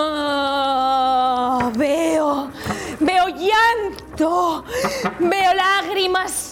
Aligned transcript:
Ah, 0.00 1.70
veo, 1.74 2.50
veo 3.00 3.28
llanto, 3.28 4.64
veo 5.18 5.54
lágrimas. 5.54 6.47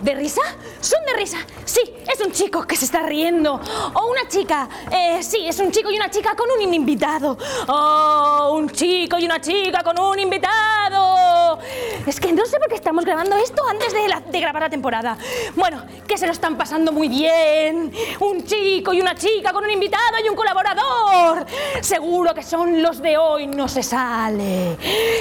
¿De 0.00 0.14
risa? 0.14 0.42
¿Son 0.80 1.04
de 1.04 1.12
risa? 1.14 1.38
Sí, 1.64 1.80
es 2.06 2.24
un 2.24 2.30
chico 2.32 2.64
que 2.64 2.76
se 2.76 2.84
está 2.84 3.02
riendo. 3.02 3.60
O 3.94 4.06
una 4.06 4.28
chica. 4.28 4.68
Eh, 4.90 5.22
sí, 5.22 5.44
es 5.46 5.58
un 5.58 5.72
chico 5.72 5.90
y 5.90 5.96
una 5.96 6.08
chica 6.08 6.36
con 6.36 6.46
un 6.50 6.72
invitado. 6.72 7.36
Oh, 7.66 8.52
un 8.54 8.70
chico 8.70 9.18
y 9.18 9.24
una 9.24 9.40
chica 9.40 9.82
con 9.82 9.98
un 9.98 10.18
invitado. 10.20 11.58
Es 12.06 12.20
que 12.20 12.32
no 12.32 12.46
sé 12.46 12.58
por 12.58 12.68
qué 12.68 12.76
estamos 12.76 13.04
grabando 13.04 13.36
esto 13.36 13.62
antes 13.68 13.92
de, 13.92 14.00
de 14.30 14.40
grabar 14.40 14.62
la 14.62 14.70
temporada. 14.70 15.18
Bueno, 15.56 15.82
que 16.06 16.16
se 16.16 16.26
lo 16.26 16.32
están 16.32 16.56
pasando 16.56 16.92
muy 16.92 17.08
bien. 17.08 17.92
Un 18.20 18.44
chico 18.44 18.92
y 18.92 19.00
una 19.00 19.16
chica 19.16 19.52
con 19.52 19.64
un 19.64 19.70
invitado 19.70 20.02
y 20.24 20.28
un 20.28 20.36
colaborador. 20.36 21.44
Seguro 21.80 22.34
que 22.34 22.44
son 22.44 22.82
los 22.82 23.02
de 23.02 23.18
hoy 23.18 23.48
no 23.48 23.66
se 23.66 23.82
sale. 23.82 24.76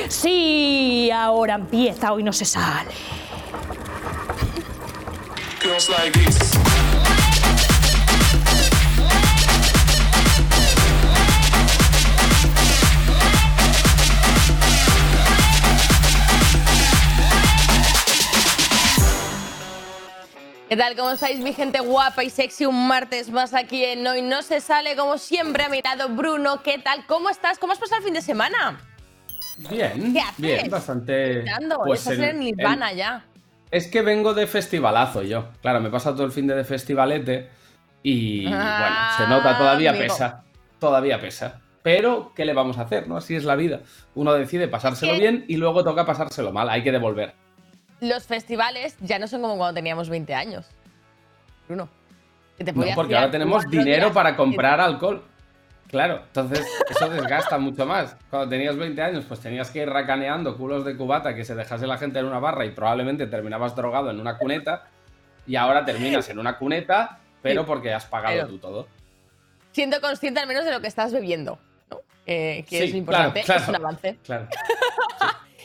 Sí, 0.07 1.09
ahora 1.11 1.55
empieza 1.55 2.13
hoy 2.13 2.21
no 2.21 2.31
se 2.31 2.45
sale. 2.45 2.91
Girls 5.59 5.89
like 5.89 6.13
this. 6.13 6.37
¿Qué 20.69 20.75
tal? 20.75 20.97
¿Cómo 20.97 21.11
estáis, 21.11 21.39
mi 21.39 21.53
gente 21.53 21.79
guapa 21.79 22.23
y 22.25 22.29
sexy? 22.29 22.65
Un 22.65 22.87
martes 22.87 23.29
más 23.29 23.53
aquí 23.53 23.85
en 23.85 24.05
Hoy 24.05 24.21
No 24.21 24.41
Se 24.41 24.59
Sale, 24.59 24.97
como 24.97 25.17
siempre, 25.17 25.63
a 25.63 25.69
mi 25.69 25.81
lado 25.81 26.09
Bruno. 26.09 26.61
¿Qué 26.61 26.77
tal? 26.77 27.05
¿Cómo 27.07 27.29
estás? 27.29 27.57
¿Cómo 27.57 27.71
has 27.71 27.79
pasado 27.79 27.99
el 27.99 28.03
fin 28.03 28.13
de 28.13 28.21
semana? 28.21 28.81
Bien, 29.69 30.11
¿Qué 30.13 30.19
haces? 30.19 30.35
bien, 30.37 30.69
bastante. 30.69 31.45
Pues 31.85 32.01
estás 32.01 32.13
el- 32.15 32.23
en 32.25 32.39
Nirvana 32.39 32.91
el- 32.91 32.97
ya. 32.97 33.25
Es 33.71 33.87
que 33.87 34.01
vengo 34.01 34.33
de 34.33 34.47
festivalazo 34.47 35.23
yo. 35.23 35.49
Claro, 35.61 35.79
me 35.81 35.89
he 35.89 35.91
pasado 35.91 36.15
todo 36.15 36.25
el 36.25 36.31
fin 36.31 36.47
de, 36.47 36.55
de 36.55 36.63
festivalete 36.63 37.49
y 38.03 38.45
Ah, 38.47 38.79
bueno, 38.79 38.97
se 39.17 39.35
nota, 39.35 39.57
todavía 39.57 39.89
amigo. 39.91 40.05
pesa. 40.05 40.43
Todavía 40.79 41.19
pesa. 41.19 41.61
Pero, 41.83 42.31
¿qué 42.35 42.45
le 42.45 42.53
vamos 42.53 42.77
a 42.77 42.81
hacer? 42.81 43.07
¿no? 43.07 43.17
Así 43.17 43.35
es 43.35 43.43
la 43.43 43.55
vida. 43.55 43.81
Uno 44.15 44.33
decide 44.33 44.67
pasárselo 44.67 45.13
¿Qué? 45.13 45.19
bien 45.19 45.45
y 45.47 45.57
luego 45.57 45.83
toca 45.83 46.05
pasárselo 46.05 46.51
mal. 46.51 46.69
Hay 46.69 46.83
que 46.83 46.91
devolver. 46.91 47.33
Los 47.99 48.25
festivales 48.25 48.95
ya 49.01 49.19
no 49.19 49.27
son 49.27 49.41
como 49.41 49.57
cuando 49.57 49.73
teníamos 49.75 50.09
20 50.09 50.33
años. 50.35 50.67
Bruno. 51.67 51.89
que 52.57 52.63
te 52.63 52.73
No, 52.73 52.83
porque 52.95 53.15
ahora 53.15 53.31
tenemos 53.31 53.67
dinero 53.69 54.05
días 54.07 54.11
para 54.13 54.35
comprar 54.35 54.79
alcohol. 54.79 55.23
Claro, 55.89 56.21
entonces 56.27 56.67
eso 56.89 57.09
desgasta 57.09 57.57
mucho 57.59 57.85
más. 57.85 58.15
Cuando 58.29 58.49
tenías 58.49 58.75
20 58.75 59.01
años, 59.01 59.25
pues 59.27 59.39
tenías 59.39 59.71
que 59.71 59.79
ir 59.83 59.89
racaneando 59.89 60.57
culos 60.57 60.83
de 60.85 60.97
cubata 60.97 61.33
que 61.33 61.45
se 61.45 61.55
dejase 61.55 61.87
la 61.87 61.97
gente 61.97 62.19
en 62.19 62.25
una 62.25 62.39
barra 62.39 62.65
y 62.65 62.71
probablemente 62.71 63.25
terminabas 63.27 63.75
drogado 63.75 64.09
en 64.11 64.19
una 64.19 64.37
cuneta. 64.37 64.87
Y 65.45 65.55
ahora 65.55 65.85
terminas 65.85 66.27
en 66.29 66.39
una 66.39 66.57
cuneta, 66.57 67.19
pero 67.41 67.65
porque 67.65 67.93
has 67.93 68.05
pagado 68.05 68.35
pero- 68.35 68.47
tú 68.47 68.57
todo. 68.59 68.87
Siendo 69.71 70.01
consciente 70.01 70.39
al 70.39 70.47
menos 70.47 70.65
de 70.65 70.71
lo 70.71 70.81
que 70.81 70.87
estás 70.87 71.13
bebiendo. 71.13 71.59
¿no? 71.89 72.01
Eh, 72.25 72.65
que 72.67 72.79
Sí, 72.79 72.83
es 72.85 72.95
importante, 72.95 73.43
claro, 73.43 73.61
es 73.61 73.67
un 73.69 73.75
avance. 73.75 74.17
Claro. 74.25 74.47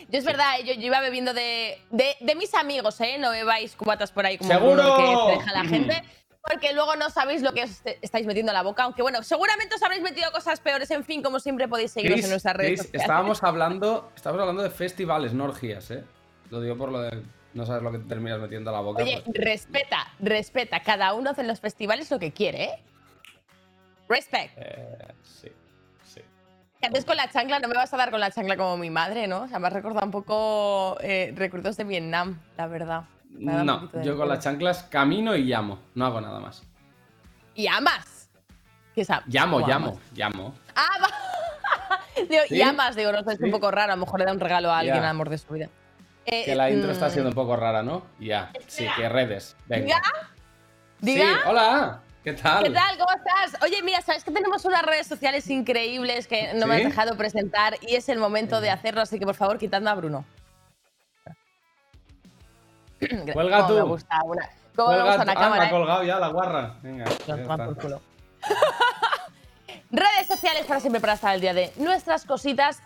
Yo 0.09 0.19
es 0.19 0.25
verdad, 0.27 0.57
yo, 0.63 0.75
yo 0.75 0.83
iba 0.89 1.01
bebiendo 1.01 1.33
de, 1.33 1.79
de, 1.91 2.17
de 2.21 2.35
mis 2.35 2.53
amigos, 2.55 3.01
¿eh? 3.01 3.17
No 3.19 3.31
bebáis 3.31 3.75
cubatas 3.75 4.13
por 4.13 4.27
ahí 4.27 4.37
como 4.37 4.51
¡Seguro! 4.53 4.97
Que 4.99 5.33
deja 5.39 5.53
la 5.55 5.65
gente. 5.65 6.03
Porque 6.43 6.73
luego 6.73 6.97
no 6.97 7.09
sabéis 7.11 7.43
lo 7.43 7.53
que 7.53 7.63
os 7.63 7.83
estáis 8.01 8.27
metiendo 8.27 8.51
a 8.51 8.55
la 8.55 8.63
boca. 8.63 8.83
Aunque 8.83 9.03
bueno, 9.03 9.23
seguramente 9.23 9.77
os 9.77 9.83
habréis 9.83 10.03
metido 10.03 10.31
cosas 10.33 10.61
peores. 10.61 10.91
En 10.91 11.05
fin, 11.05 11.23
como 11.23 11.39
siempre 11.39 11.69
podéis 11.69 11.93
seguirnos 11.93 12.17
Chris, 12.17 12.25
en 12.25 12.31
nuestras 12.31 12.57
redes 12.57 12.71
Chris, 12.71 12.83
sociales. 12.83 13.03
estábamos 13.03 13.43
hablando, 13.45 14.11
estábamos 14.17 14.41
hablando 14.41 14.63
de 14.63 14.71
festivales, 14.71 15.33
no 15.35 15.45
orgías, 15.45 15.91
¿eh? 15.91 16.05
Lo 16.51 16.61
digo 16.61 16.77
por 16.77 16.91
lo 16.91 17.01
de 17.01 17.23
no 17.55 17.67
sabes 17.67 17.83
lo 17.83 17.93
que 17.93 17.99
te 17.99 18.09
terminas 18.09 18.41
metiendo 18.41 18.71
a 18.71 18.73
la 18.73 18.81
boca. 18.81 19.03
Oye, 19.03 19.23
pues. 19.25 19.37
respeta, 19.37 20.09
respeta. 20.19 20.81
Cada 20.81 21.13
uno 21.15 21.31
hace 21.31 21.43
en 21.43 21.49
los 21.49 21.61
festivales 21.61 22.11
lo 22.11 22.19
que 22.19 22.33
quiere, 22.33 22.65
¿eh? 22.65 22.79
Respect. 24.09 24.53
Eh, 24.57 24.99
sí, 25.23 25.49
sí. 26.05 26.21
Que 26.81 26.87
antes 26.87 27.05
con 27.05 27.17
la 27.17 27.31
chancla 27.31 27.59
no 27.59 27.69
me 27.69 27.75
vas 27.75 27.93
a 27.93 27.97
dar 27.97 28.11
con 28.11 28.21
la 28.21 28.31
chancla 28.31 28.57
como 28.57 28.77
mi 28.77 28.91
madre, 28.91 29.27
¿no? 29.27 29.43
O 29.43 29.49
sea, 29.49 29.59
me 29.59 29.69
has 29.69 29.73
recordado 29.73 30.05
un 30.07 30.13
poco 30.13 30.99
eh, 31.01 31.33
recuerdos 31.37 31.77
de 31.77 31.85
Vietnam, 31.85 32.41
la 32.57 32.67
verdad. 32.67 33.05
No, 33.39 33.91
yo 34.03 34.17
con 34.17 34.29
las 34.29 34.41
chanclas 34.41 34.85
camino 34.85 35.35
y 35.37 35.45
llamo, 35.45 35.79
no 35.95 36.07
hago 36.07 36.21
nada 36.21 36.39
más. 36.41 36.63
Y 37.55 37.67
amas. 37.67 38.29
¿Qué 38.95 39.05
sabes? 39.05 39.25
Llamo, 39.29 39.57
¿O 39.59 39.67
llamo, 39.67 39.89
amas? 39.89 40.01
llamo. 40.15 40.55
Ah, 40.77 40.89
va. 41.03 41.99
Digo, 42.29 42.43
¿Sí? 42.49 42.57
llamas, 42.59 42.95
digo, 42.95 43.11
no 43.11 43.23
sé, 43.25 43.33
es 43.33 43.41
un 43.41 43.47
Sí. 43.47 43.51
poco 43.53 43.71
raro. 43.71 43.93
A 43.93 43.97
lo 43.97 44.05
mejor 44.05 44.21
le 44.21 44.27
da 44.27 44.33
un 44.33 44.41
regalo 44.41 44.71
a 44.71 44.79
alguien 44.79 44.99
al 44.99 45.05
amor 45.07 45.31
de 45.31 45.39
su 45.39 45.53
vida. 45.55 45.69
Eh, 46.27 46.45
Que 46.45 46.55
la 46.55 46.71
intro 46.71 46.93
está 46.93 47.09
mm, 47.09 47.11
siendo 47.11 47.31
un 47.31 47.35
poco 47.35 47.57
rara, 47.57 47.83
¿no? 47.83 48.05
Ya, 48.21 48.53
sí, 48.69 48.87
que 48.97 49.09
redes. 49.09 49.57
Venga. 49.67 49.87
¿Diga? 49.87 50.03
Sí, 51.01 51.07
¿Diga? 51.07 51.41
hola, 51.51 52.01
¿qué 52.23 52.33
tal? 52.35 52.63
¿Qué 52.65 52.71
tal? 52.71 52.97
¿Cómo 52.99 53.11
estás? 53.11 53.61
Oye, 53.63 53.83
mira, 53.83 54.01
sabes 54.03 54.23
que 54.23 54.31
tenemos 54.31 54.65
unas 54.67 54.83
redes 54.83 55.07
sociales 55.07 55.49
increíbles 55.51 56.29
que 56.29 56.53
no 56.55 56.67
me 56.67 56.75
has 56.77 56.83
¿Sí? 56.83 56.87
dejado 56.89 57.17
presentar 57.17 57.75
y 57.81 57.97
es 57.97 58.09
el 58.09 58.19
momento 58.19 58.61
de 58.61 58.71
hacerlo, 58.71 59.01
así 59.01 59.19
que 59.19 59.25
por 59.25 59.35
favor, 59.35 59.59
quitadme 59.59 59.91
a 59.91 59.95
Bruno. 59.95 60.25
Cuelga 63.33 63.67
tú. 63.67 63.75
Me 63.75 63.83
gusta 63.83 64.21
una, 64.25 64.51
cómo 64.75 64.93
me 64.93 65.03
gusta 65.03 65.23
una 65.23 65.33
ah, 65.33 65.35
cámara. 65.35 65.57
me 65.57 65.67
ha 65.67 65.69
¿eh? 65.69 65.71
colgado 65.71 66.05
ya 66.05 66.19
la 66.19 66.29
guarra. 66.29 66.75
Venga. 66.83 67.05
Por 67.05 67.77
culo. 67.77 68.01
Redes 69.91 70.27
sociales 70.27 70.65
para 70.67 70.81
siempre 70.81 71.01
para 71.01 71.13
estar 71.15 71.33
al 71.33 71.41
día 71.41 71.55
de 71.55 71.73
nuestras 71.77 72.25
cositas. 72.25 72.83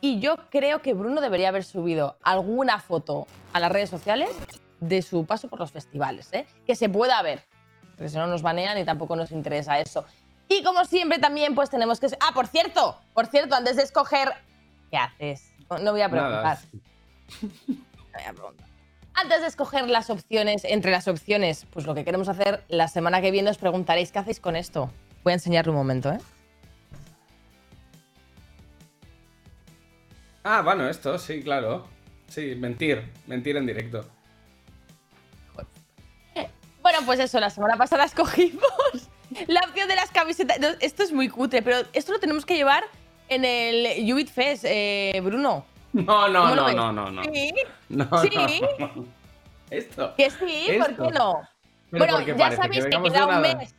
Y 0.00 0.20
yo 0.20 0.36
creo 0.50 0.80
que 0.80 0.94
Bruno 0.94 1.20
debería 1.20 1.48
haber 1.48 1.64
subido 1.64 2.16
alguna 2.22 2.78
foto 2.78 3.26
a 3.52 3.58
las 3.58 3.72
redes 3.72 3.90
sociales 3.90 4.30
de 4.78 5.02
su 5.02 5.26
paso 5.26 5.48
por 5.48 5.58
los 5.58 5.72
festivales, 5.72 6.32
¿eh? 6.32 6.46
Que 6.66 6.76
se 6.76 6.88
pueda 6.88 7.20
ver. 7.22 7.42
Porque 7.96 8.10
si 8.10 8.16
no 8.16 8.28
nos 8.28 8.42
banean 8.42 8.78
y 8.78 8.84
tampoco 8.84 9.16
nos 9.16 9.32
interesa 9.32 9.80
eso. 9.80 10.04
Y 10.48 10.62
como 10.62 10.84
siempre 10.84 11.18
también 11.18 11.54
pues 11.54 11.68
tenemos 11.68 11.98
que... 11.98 12.06
Ah, 12.20 12.30
por 12.32 12.46
cierto, 12.46 12.96
por 13.12 13.26
cierto, 13.26 13.56
antes 13.56 13.76
de 13.76 13.82
escoger... 13.82 14.32
¿Qué 14.90 14.96
haces? 14.96 15.52
No, 15.68 15.78
no 15.78 15.92
voy 15.92 16.02
a 16.02 16.08
preguntar. 16.08 16.42
Nada. 16.42 16.60
No 17.42 18.14
voy 18.14 18.22
a 18.24 18.32
preguntar. 18.32 18.67
Antes 19.20 19.40
de 19.40 19.48
escoger 19.48 19.88
las 19.88 20.10
opciones, 20.10 20.64
entre 20.64 20.92
las 20.92 21.08
opciones, 21.08 21.66
pues 21.72 21.86
lo 21.86 21.94
que 21.96 22.04
queremos 22.04 22.28
hacer 22.28 22.62
la 22.68 22.86
semana 22.86 23.20
que 23.20 23.32
viene 23.32 23.50
os 23.50 23.58
preguntaréis 23.58 24.12
qué 24.12 24.20
hacéis 24.20 24.38
con 24.38 24.54
esto. 24.54 24.92
Voy 25.24 25.32
a 25.32 25.34
enseñarle 25.34 25.70
un 25.70 25.76
momento, 25.76 26.12
¿eh? 26.12 26.18
Ah, 30.44 30.62
bueno, 30.62 30.88
esto, 30.88 31.18
sí, 31.18 31.42
claro. 31.42 31.88
Sí, 32.28 32.54
mentir, 32.54 33.10
mentir 33.26 33.56
en 33.56 33.66
directo. 33.66 34.04
Bueno, 36.80 37.00
pues 37.04 37.18
eso, 37.18 37.38
la 37.38 37.50
semana 37.50 37.76
pasada 37.76 38.04
escogimos 38.04 38.62
la 39.48 39.60
opción 39.68 39.88
de 39.88 39.96
las 39.96 40.10
camisetas. 40.10 40.58
Esto 40.80 41.02
es 41.02 41.12
muy 41.12 41.28
cutre, 41.28 41.60
pero 41.60 41.78
esto 41.92 42.12
lo 42.12 42.20
tenemos 42.20 42.46
que 42.46 42.54
llevar 42.54 42.84
en 43.28 43.44
el 43.44 44.10
Ubit 44.10 44.30
Fest, 44.30 44.64
eh, 44.64 45.20
Bruno. 45.22 45.66
No, 45.92 46.28
no, 46.28 46.40
¿Cómo 46.42 46.54
lo 46.54 46.72
no, 46.72 46.92
no, 46.92 46.92
no, 46.92 47.10
no. 47.10 47.24
Sí, 47.24 47.52
No, 47.88 48.08
Sí. 48.22 48.30
no, 48.78 48.86
no. 48.96 49.04
Esto. 49.70 50.14
que 50.16 50.30
sí, 50.30 50.68
¿por 50.78 50.94
qué 50.96 51.18
no? 51.18 51.40
Pero 51.90 52.06
bueno, 52.12 52.20
ya 52.26 52.36
parece 52.36 52.56
sabéis 52.62 52.78
que, 52.84 52.90
vengamos 52.90 53.12
queda 53.12 53.24
un 53.26 53.30
nada. 53.42 53.56
mes. 53.56 53.74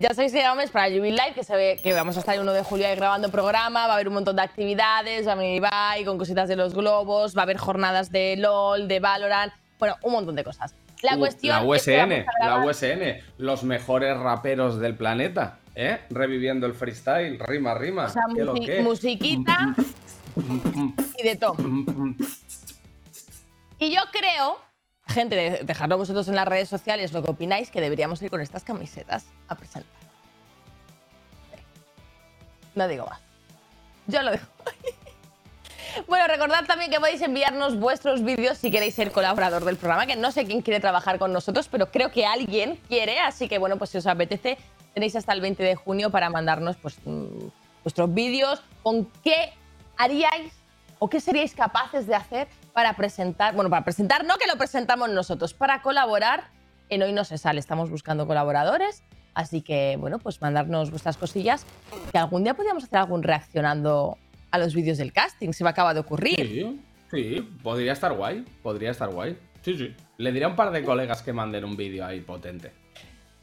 Ya 0.00 0.08
sabéis 0.12 0.32
que 0.32 0.38
queda 0.38 0.52
un 0.52 0.58
mes 0.58 0.70
para 0.70 0.88
Ubit 0.88 1.12
Live, 1.12 1.34
que 1.34 1.44
se 1.44 1.54
ve 1.54 1.78
que 1.82 1.92
vamos 1.92 2.16
a 2.16 2.20
estar 2.20 2.34
el 2.34 2.40
1 2.40 2.52
de 2.52 2.62
julio 2.62 2.86
ahí 2.86 2.96
grabando 2.96 3.30
programa, 3.30 3.86
va 3.86 3.92
a 3.92 3.94
haber 3.94 4.08
un 4.08 4.14
montón 4.14 4.36
de 4.36 4.42
actividades, 4.42 5.26
va 5.26 5.32
a 5.32 5.34
venir 5.36 5.56
Ibai 5.56 6.04
con 6.04 6.18
cositas 6.18 6.48
de 6.48 6.56
los 6.56 6.74
globos, 6.74 7.36
va 7.36 7.42
a 7.42 7.44
haber 7.44 7.58
jornadas 7.58 8.10
de 8.10 8.36
LOL, 8.36 8.88
de 8.88 9.00
Valorant, 9.00 9.52
bueno, 9.78 9.96
un 10.02 10.12
montón 10.12 10.34
de 10.34 10.44
cosas. 10.44 10.74
La 11.02 11.16
Uh, 11.16 11.18
cuestión 11.18 11.54
la 11.66 11.74
es 11.76 11.84
que 11.84 12.02
USN, 12.02 12.26
la 12.40 12.64
USN, 12.64 13.22
los 13.38 13.62
mejores 13.62 14.16
raperos 14.18 14.80
del 14.80 14.94
planeta, 14.96 15.58
¿eh? 15.74 16.00
Reviviendo 16.10 16.66
el 16.66 16.74
freestyle, 16.74 17.38
rima, 17.38 17.74
rima. 17.74 18.06
O 18.06 18.08
sea, 18.08 18.22
musiquita 18.82 19.74
y 20.36 21.22
de 21.22 21.36
todo. 21.36 21.56
Y 23.78 23.90
yo 23.94 24.00
creo, 24.12 24.58
gente, 25.06 25.34
de- 25.36 25.64
dejadlo 25.64 25.98
vosotros 25.98 26.28
en 26.28 26.36
las 26.36 26.46
redes 26.48 26.68
sociales 26.68 27.12
lo 27.12 27.22
que 27.22 27.30
opináis, 27.30 27.70
que 27.70 27.80
deberíamos 27.80 28.20
ir 28.22 28.30
con 28.30 28.40
estas 28.40 28.64
camisetas 28.64 29.26
a 29.48 29.54
presentar. 29.54 29.90
No 32.74 32.88
digo 32.88 33.06
más. 33.06 33.20
Yo 34.06 34.22
lo 34.22 34.32
dejo. 34.32 34.46
Bueno, 36.08 36.26
recordad 36.26 36.64
también 36.66 36.90
que 36.90 36.98
podéis 36.98 37.22
enviarnos 37.22 37.78
vuestros 37.78 38.24
vídeos 38.24 38.58
si 38.58 38.70
queréis 38.72 38.96
ser 38.96 39.12
colaborador 39.12 39.64
del 39.64 39.76
programa, 39.76 40.06
que 40.06 40.16
no 40.16 40.32
sé 40.32 40.44
quién 40.44 40.60
quiere 40.60 40.80
trabajar 40.80 41.20
con 41.20 41.32
nosotros, 41.32 41.68
pero 41.68 41.90
creo 41.92 42.10
que 42.10 42.26
alguien 42.26 42.80
quiere, 42.88 43.20
así 43.20 43.48
que 43.48 43.58
bueno, 43.58 43.78
pues 43.78 43.90
si 43.90 43.98
os 43.98 44.06
apetece, 44.08 44.58
tenéis 44.92 45.14
hasta 45.14 45.32
el 45.32 45.40
20 45.40 45.62
de 45.62 45.76
junio 45.76 46.10
para 46.10 46.30
mandarnos 46.30 46.76
pues 46.78 46.96
mm, 47.04 47.46
vuestros 47.84 48.12
vídeos 48.12 48.60
con 48.82 49.04
qué 49.22 49.52
haríais 49.96 50.52
o 50.98 51.08
qué 51.08 51.20
seríais 51.20 51.54
capaces 51.54 52.06
de 52.06 52.14
hacer 52.14 52.48
para 52.72 52.94
presentar, 52.94 53.54
bueno, 53.54 53.70
para 53.70 53.84
presentar, 53.84 54.24
no 54.24 54.36
que 54.38 54.46
lo 54.46 54.56
presentamos 54.56 55.08
nosotros, 55.10 55.54
para 55.54 55.82
colaborar 55.82 56.50
en 56.88 57.02
Hoy 57.02 57.12
No 57.12 57.24
Se 57.24 57.38
Sale. 57.38 57.60
Estamos 57.60 57.90
buscando 57.90 58.26
colaboradores 58.26 59.02
Así 59.34 59.62
que, 59.62 59.96
bueno, 59.98 60.18
pues 60.18 60.40
mandarnos 60.40 60.90
vuestras 60.90 61.16
cosillas. 61.16 61.66
Que 62.12 62.18
algún 62.18 62.44
día 62.44 62.54
podríamos 62.54 62.84
hacer 62.84 62.98
algún 62.98 63.22
reaccionando 63.22 64.16
a 64.50 64.58
los 64.58 64.74
vídeos 64.74 64.98
del 64.98 65.12
casting, 65.12 65.50
se 65.52 65.64
me 65.64 65.70
acaba 65.70 65.92
de 65.92 66.00
ocurrir. 66.00 66.36
Sí, 66.36 66.80
sí, 67.10 67.58
podría 67.62 67.92
estar 67.92 68.12
guay, 68.12 68.44
podría 68.62 68.92
estar 68.92 69.12
guay. 69.12 69.36
Sí, 69.62 69.76
sí. 69.76 69.96
Le 70.18 70.30
diré 70.30 70.44
a 70.44 70.48
un 70.48 70.54
par 70.54 70.70
de 70.70 70.84
colegas 70.84 71.22
que 71.22 71.32
manden 71.32 71.64
un 71.64 71.76
vídeo 71.76 72.06
ahí 72.06 72.20
potente. 72.20 72.72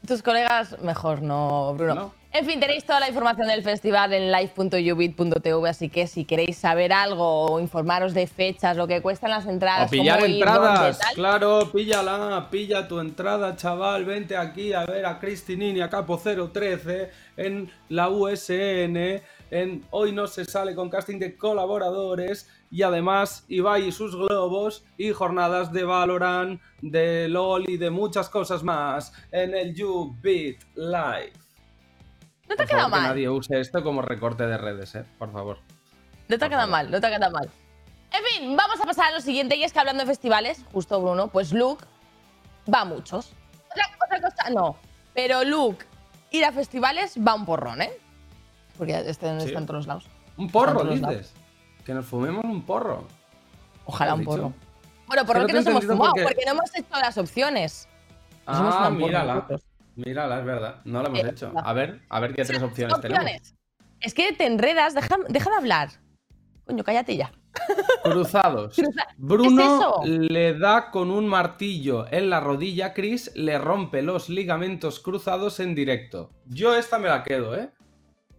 Tus 0.06 0.22
colegas, 0.22 0.80
mejor 0.80 1.20
no, 1.20 1.74
Bruno. 1.74 1.94
No. 1.94 2.14
En 2.34 2.46
fin, 2.46 2.60
tenéis 2.60 2.86
toda 2.86 2.98
la 2.98 3.08
información 3.08 3.46
del 3.46 3.62
festival 3.62 4.14
en 4.14 4.32
live.ubit.tv, 4.32 5.68
así 5.68 5.90
que 5.90 6.06
si 6.06 6.24
queréis 6.24 6.56
saber 6.56 6.90
algo 6.90 7.44
o 7.44 7.60
informaros 7.60 8.14
de 8.14 8.26
fechas, 8.26 8.74
lo 8.74 8.86
que 8.86 9.02
cuestan 9.02 9.30
las 9.30 9.46
entradas, 9.46 9.88
O 9.88 9.90
pillar 9.90 10.18
cómo 10.18 10.32
entradas, 10.32 10.98
claro, 11.14 11.70
píllala, 11.70 12.48
pilla 12.50 12.88
tu 12.88 13.00
entrada, 13.00 13.54
chaval, 13.54 14.06
vente 14.06 14.34
aquí 14.34 14.72
a 14.72 14.86
ver 14.86 15.04
a 15.04 15.18
Cristinini 15.18 15.82
a 15.82 15.90
Capo 15.90 16.18
013 16.18 17.10
en 17.36 17.70
la 17.90 18.08
USN, 18.08 19.20
en 19.50 19.84
Hoy 19.90 20.12
no 20.12 20.26
se 20.26 20.46
sale 20.46 20.74
con 20.74 20.88
casting 20.88 21.18
de 21.18 21.36
colaboradores. 21.36 22.48
Y 22.70 22.82
además 22.82 23.44
Ibai 23.48 23.88
y 23.88 23.92
sus 23.92 24.16
globos 24.16 24.82
y 24.96 25.10
jornadas 25.10 25.70
de 25.70 25.84
Valorant, 25.84 26.58
de 26.80 27.28
LOL 27.28 27.68
y 27.68 27.76
de 27.76 27.90
muchas 27.90 28.30
cosas 28.30 28.62
más 28.62 29.12
en 29.30 29.54
el 29.54 29.74
YouBeat 29.74 30.56
Live. 30.74 31.41
No 32.48 32.56
te 32.56 32.62
ha 32.62 32.66
quedado 32.66 32.86
que 32.86 32.90
mal. 32.90 33.02
nadie 33.02 33.28
use 33.28 33.60
esto 33.60 33.82
como 33.82 34.02
recorte 34.02 34.46
de 34.46 34.58
redes, 34.58 34.94
eh, 34.94 35.04
por 35.18 35.32
favor. 35.32 35.58
No 36.28 36.38
te 36.38 36.44
ha 36.44 36.48
quedado 36.48 36.68
mal, 36.68 36.90
no 36.90 37.00
te 37.00 37.06
ha 37.06 37.10
quedado 37.10 37.32
mal. 37.32 37.50
En 38.12 38.24
fin, 38.24 38.56
vamos 38.56 38.80
a 38.80 38.84
pasar 38.84 39.06
a 39.06 39.10
lo 39.12 39.20
siguiente, 39.20 39.56
y 39.56 39.64
es 39.64 39.72
que 39.72 39.78
hablando 39.78 40.02
de 40.02 40.06
festivales, 40.06 40.64
justo 40.72 41.00
Bruno, 41.00 41.28
pues 41.28 41.52
Luke 41.52 41.84
va 42.72 42.80
a 42.82 42.84
muchos. 42.84 43.32
Otra, 43.70 43.84
otra 44.04 44.20
cosa, 44.30 44.50
no. 44.50 44.76
Pero 45.14 45.44
Luke, 45.44 45.84
ir 46.30 46.44
a 46.44 46.52
festivales 46.52 47.16
va 47.16 47.34
un 47.34 47.46
porrón, 47.46 47.80
¿eh? 47.82 47.92
Porque 48.76 48.98
este 49.08 49.38
Sí. 49.40 49.46
está 49.46 49.58
en 49.58 49.66
todos 49.66 49.78
los 49.78 49.86
lados. 49.86 50.08
Un 50.36 50.50
porro, 50.50 50.84
dices. 50.84 51.32
Que 51.84 51.94
nos 51.94 52.06
fumemos 52.06 52.44
un 52.44 52.62
porro. 52.64 53.06
Ojalá 53.86 54.12
¿Has 54.12 54.18
un 54.18 54.20
dicho? 54.24 54.30
porro. 54.30 54.52
Bueno, 55.06 55.26
por 55.26 55.36
Que 55.36 55.40
no 55.42 55.46
que 55.46 55.52
nos 55.54 55.66
hemos 55.66 55.84
fumado, 55.84 56.12
porque- 56.12 56.22
porque 56.22 56.44
no 56.46 56.52
hemos 56.52 56.74
hecho 56.76 56.96
las 57.00 57.18
opciones. 57.18 57.88
Nos 58.46 58.56
Ah, 58.74 58.88
un 58.88 58.98
porro 58.98 59.58
mírala. 59.96 60.40
es 60.40 60.44
verdad. 60.44 60.80
No 60.84 61.02
lo 61.02 61.08
hemos 61.08 61.20
Eh, 61.20 61.30
hecho. 61.30 61.52
A 61.56 61.72
ver, 61.72 62.00
a 62.08 62.20
ver 62.20 62.34
qué 62.34 62.44
tres 62.44 62.62
opciones, 62.62 63.00
tenemos. 63.00 63.22
Opciones. 63.24 63.54
Es 64.00 64.14
que 64.14 64.32
te 64.32 64.46
enredas, 64.46 64.94
deja, 64.94 65.16
deja 65.28 65.50
de 65.50 65.56
hablar. 65.56 65.88
Coño, 66.64 66.82
cállate 66.84 67.16
ya. 67.16 67.32
Cruzados. 68.02 68.74
Cruza- 68.76 69.06
Bruno 69.16 70.00
le 70.06 70.58
da 70.58 70.90
con 70.90 71.10
un 71.10 71.26
martillo 71.26 72.06
en 72.10 72.30
la 72.30 72.40
rodilla 72.40 72.86
a 72.86 72.94
Chris, 72.94 73.30
le 73.34 73.58
rompe 73.58 74.02
los 74.02 74.28
ligamentos 74.28 75.00
cruzados 75.00 75.60
en 75.60 75.74
directo. 75.74 76.30
Yo 76.46 76.74
esta 76.74 76.98
me 76.98 77.08
la 77.08 77.22
quedo, 77.22 77.54
¿eh? 77.56 77.70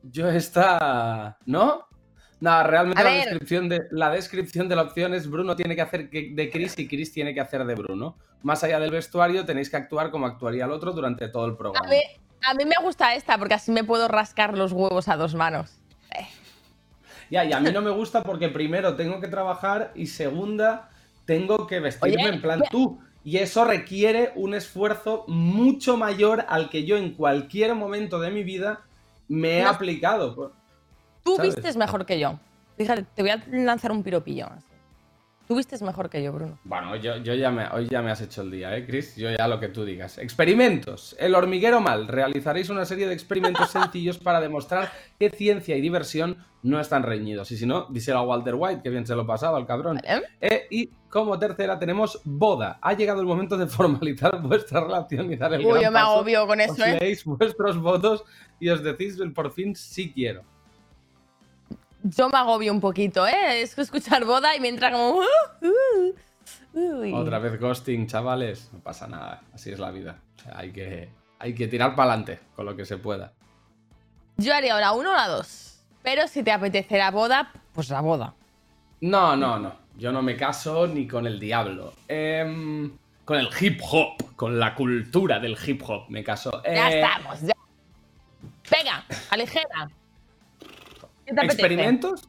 Yo 0.03 0.27
esta... 0.29 1.37
¿No? 1.45 1.85
Nada, 2.41 2.63
realmente 2.63 3.03
la 3.03 3.09
descripción, 3.11 3.69
de, 3.69 3.81
la 3.91 4.09
descripción 4.09 4.67
de 4.67 4.75
la 4.75 4.81
opción 4.81 5.13
es 5.13 5.29
Bruno 5.29 5.55
tiene 5.55 5.75
que 5.75 5.81
hacer 5.81 6.09
de 6.09 6.49
Chris 6.51 6.77
y 6.77 6.87
Chris 6.89 7.13
tiene 7.13 7.33
que 7.33 7.39
hacer 7.39 7.63
de 7.65 7.75
Bruno. 7.75 8.17
Más 8.43 8.63
allá 8.63 8.79
del 8.79 8.91
vestuario, 8.91 9.45
tenéis 9.45 9.69
que 9.69 9.77
actuar 9.77 10.11
como 10.11 10.25
actuaría 10.27 10.65
el 10.65 10.71
otro 10.71 10.91
durante 10.91 11.27
todo 11.29 11.45
el 11.45 11.53
A 11.53 11.57
programa. 11.57 11.87
mí, 11.89 11.97
a 12.45 12.53
mí 12.53 12.65
me 12.65 12.75
gusta 12.83 13.15
esta, 13.15 13.37
porque 13.37 13.53
así 13.55 13.71
me 13.71 13.83
puedo 13.83 14.07
rascar 14.07 14.57
los 14.57 14.71
huevos 14.73 15.07
a 15.07 15.15
dos 15.17 15.33
manos. 15.33 15.79
Ya, 17.29 17.45
y 17.45 17.53
a 17.53 17.59
mí 17.59 17.71
no 17.71 17.81
me 17.81 17.89
gusta 17.89 18.21
porque 18.21 18.49
primero 18.49 18.95
tengo 18.95 19.19
que 19.19 19.27
trabajar 19.27 19.91
y 19.95 20.05
segunda 20.07 20.89
tengo 21.25 21.65
que 21.65 21.79
vestirme 21.79 22.23
Oye, 22.25 22.33
en 22.35 22.41
plan 22.41 22.61
tú. 22.69 22.99
Y 23.23 23.37
eso 23.37 23.63
requiere 23.63 24.33
un 24.35 24.53
esfuerzo 24.53 25.23
mucho 25.29 25.95
mayor 25.95 26.45
al 26.49 26.69
que 26.69 26.83
yo 26.83 26.97
en 26.97 27.13
cualquier 27.13 27.73
momento 27.73 28.19
de 28.19 28.29
mi 28.29 28.43
vida 28.43 28.81
me 29.29 29.59
he 29.59 29.63
No- 29.63 29.69
aplicado. 29.69 30.51
Tú 31.23 31.37
¿Sabes? 31.37 31.55
vistes 31.55 31.77
mejor 31.77 32.05
que 32.05 32.19
yo. 32.19 32.37
Fíjate, 32.77 33.03
te 33.15 33.21
voy 33.21 33.31
a 33.31 33.41
lanzar 33.47 33.93
un 33.93 34.03
piropillo. 34.03 34.49
Tú 35.47 35.55
vistes 35.57 35.81
mejor 35.81 36.09
que 36.09 36.23
yo, 36.23 36.31
Bruno. 36.31 36.57
Bueno, 36.63 36.95
yo, 36.95 37.17
yo 37.17 37.33
ya 37.33 37.51
me, 37.51 37.67
hoy 37.67 37.87
ya 37.89 38.01
me 38.01 38.11
has 38.11 38.21
hecho 38.21 38.43
el 38.43 38.51
día, 38.51 38.75
¿eh, 38.77 38.85
Chris? 38.85 39.15
Yo 39.17 39.29
ya 39.29 39.47
lo 39.47 39.59
que 39.59 39.67
tú 39.67 39.83
digas. 39.83 40.17
Experimentos. 40.17 41.15
El 41.19 41.35
hormiguero 41.35 41.81
mal. 41.81 42.07
Realizaréis 42.07 42.69
una 42.69 42.85
serie 42.85 43.07
de 43.07 43.13
experimentos 43.13 43.69
sencillos 43.71 44.17
para 44.17 44.39
demostrar 44.39 44.89
que 45.19 45.29
ciencia 45.29 45.75
y 45.75 45.81
diversión 45.81 46.37
no 46.61 46.79
están 46.79 47.03
reñidos. 47.03 47.51
Y 47.51 47.57
si 47.57 47.65
no, 47.65 47.87
díselo 47.89 48.19
a 48.19 48.21
Walter 48.23 48.55
White, 48.55 48.81
que 48.83 48.89
bien 48.89 49.05
se 49.05 49.15
lo 49.15 49.27
pasaba 49.27 49.59
el 49.59 49.65
cabrón. 49.65 49.99
¿Vale? 50.01 50.23
Eh, 50.39 50.67
y 50.71 50.87
como 51.09 51.37
tercera 51.37 51.77
tenemos 51.77 52.21
boda. 52.23 52.79
Ha 52.81 52.93
llegado 52.93 53.19
el 53.19 53.25
momento 53.27 53.57
de 53.57 53.67
formalizar 53.67 54.41
vuestra 54.41 54.79
relación 54.79 55.31
y 55.31 55.35
dar 55.35 55.53
el 55.53 55.59
Uy, 55.65 55.71
gran 55.71 55.81
yo 55.83 55.91
me 55.91 55.99
paso. 55.99 56.11
agobio 56.13 56.47
con 56.47 56.61
eso, 56.61 56.71
Os 56.73 56.79
¿eh? 56.79 56.97
leéis 57.01 57.25
vuestros 57.25 57.77
votos 57.79 58.23
y 58.61 58.69
os 58.69 58.81
decís 58.81 59.19
el 59.19 59.33
por 59.33 59.51
fin 59.51 59.75
sí 59.75 60.13
quiero. 60.13 60.43
Yo 62.03 62.29
me 62.29 62.37
agobio 62.37 62.71
un 62.73 62.81
poquito, 62.81 63.25
¿eh? 63.25 63.61
Es 63.61 63.75
que 63.75 63.81
escuchar 63.81 64.25
boda 64.25 64.55
y 64.55 64.59
me 64.59 64.67
entra 64.67 64.91
como. 64.91 65.19
uh, 65.19 65.23
uh, 65.61 66.99
uy. 67.01 67.13
Otra 67.13 67.39
vez 67.39 67.59
ghosting, 67.59 68.07
chavales. 68.07 68.69
No 68.73 68.79
pasa 68.79 69.07
nada. 69.07 69.41
Así 69.53 69.71
es 69.71 69.79
la 69.79 69.89
vida. 69.91 70.19
O 70.37 70.41
sea, 70.43 70.57
hay 70.57 70.71
que, 70.71 71.09
hay 71.39 71.55
que 71.55 71.67
tirar 71.67 71.95
para 71.95 72.11
adelante 72.11 72.39
con 72.55 72.65
lo 72.65 72.75
que 72.75 72.85
se 72.85 72.97
pueda. 72.97 73.31
Yo 74.37 74.53
haría 74.53 74.77
la 74.79 74.91
1 74.91 75.09
o 75.09 75.13
la 75.13 75.27
2. 75.29 75.69
Pero 76.03 76.27
si 76.27 76.43
te 76.43 76.51
apetece 76.51 76.97
la 76.97 77.11
boda, 77.11 77.51
pues 77.73 77.89
la 77.89 78.01
boda. 78.01 78.33
No, 79.01 79.35
no, 79.37 79.57
no. 79.59 79.73
Yo 79.97 80.11
no 80.11 80.21
me 80.21 80.35
caso 80.35 80.87
ni 80.87 81.07
con 81.07 81.25
el 81.27 81.39
diablo. 81.39 81.93
Em, 82.07 82.91
con 83.23 83.37
el 83.37 83.47
hip 83.61 83.79
hop, 83.89 84.35
con 84.35 84.59
la 84.59 84.75
cultura 84.75 85.39
del 85.39 85.57
hip 85.65 85.81
hop 85.87 86.09
me 86.09 86.23
caso. 86.23 86.61
Ya 86.65 86.89
Eh, 86.91 87.01
estamos, 87.01 87.41
ya. 87.41 87.53
Venga, 88.69 89.05
aligera. 89.29 89.65
¿Qué 89.67 89.71
te 89.77 89.81
apetece? 89.81 90.02
¿Experimentos? 91.25 92.27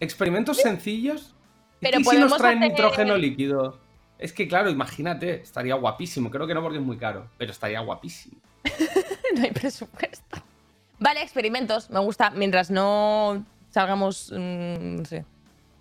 ¿Experimentos 0.00 0.58
sencillos? 0.58 1.34
¿Y 1.80 1.86
Pero 1.86 1.98
qué 1.98 2.04
si 2.04 2.18
nos 2.18 2.36
traen 2.36 2.58
hacer- 2.58 2.70
nitrógeno 2.70 3.16
líquido? 3.16 3.78
Es 4.18 4.32
que 4.32 4.48
claro, 4.48 4.70
imagínate, 4.70 5.42
estaría 5.42 5.74
guapísimo. 5.74 6.30
Creo 6.30 6.46
que 6.46 6.54
no 6.54 6.62
porque 6.62 6.78
es 6.78 6.84
muy 6.84 6.96
caro, 6.96 7.28
pero 7.38 7.52
estaría 7.52 7.80
guapísimo. 7.80 8.36
no 9.36 9.42
hay 9.42 9.50
presupuesto. 9.52 10.38
Vale, 10.98 11.22
experimentos, 11.22 11.90
me 11.90 12.00
gusta. 12.00 12.30
Mientras 12.30 12.70
no 12.70 13.44
salgamos, 13.70 14.32
mm, 14.34 14.96
no 14.96 15.04
sé, 15.04 15.24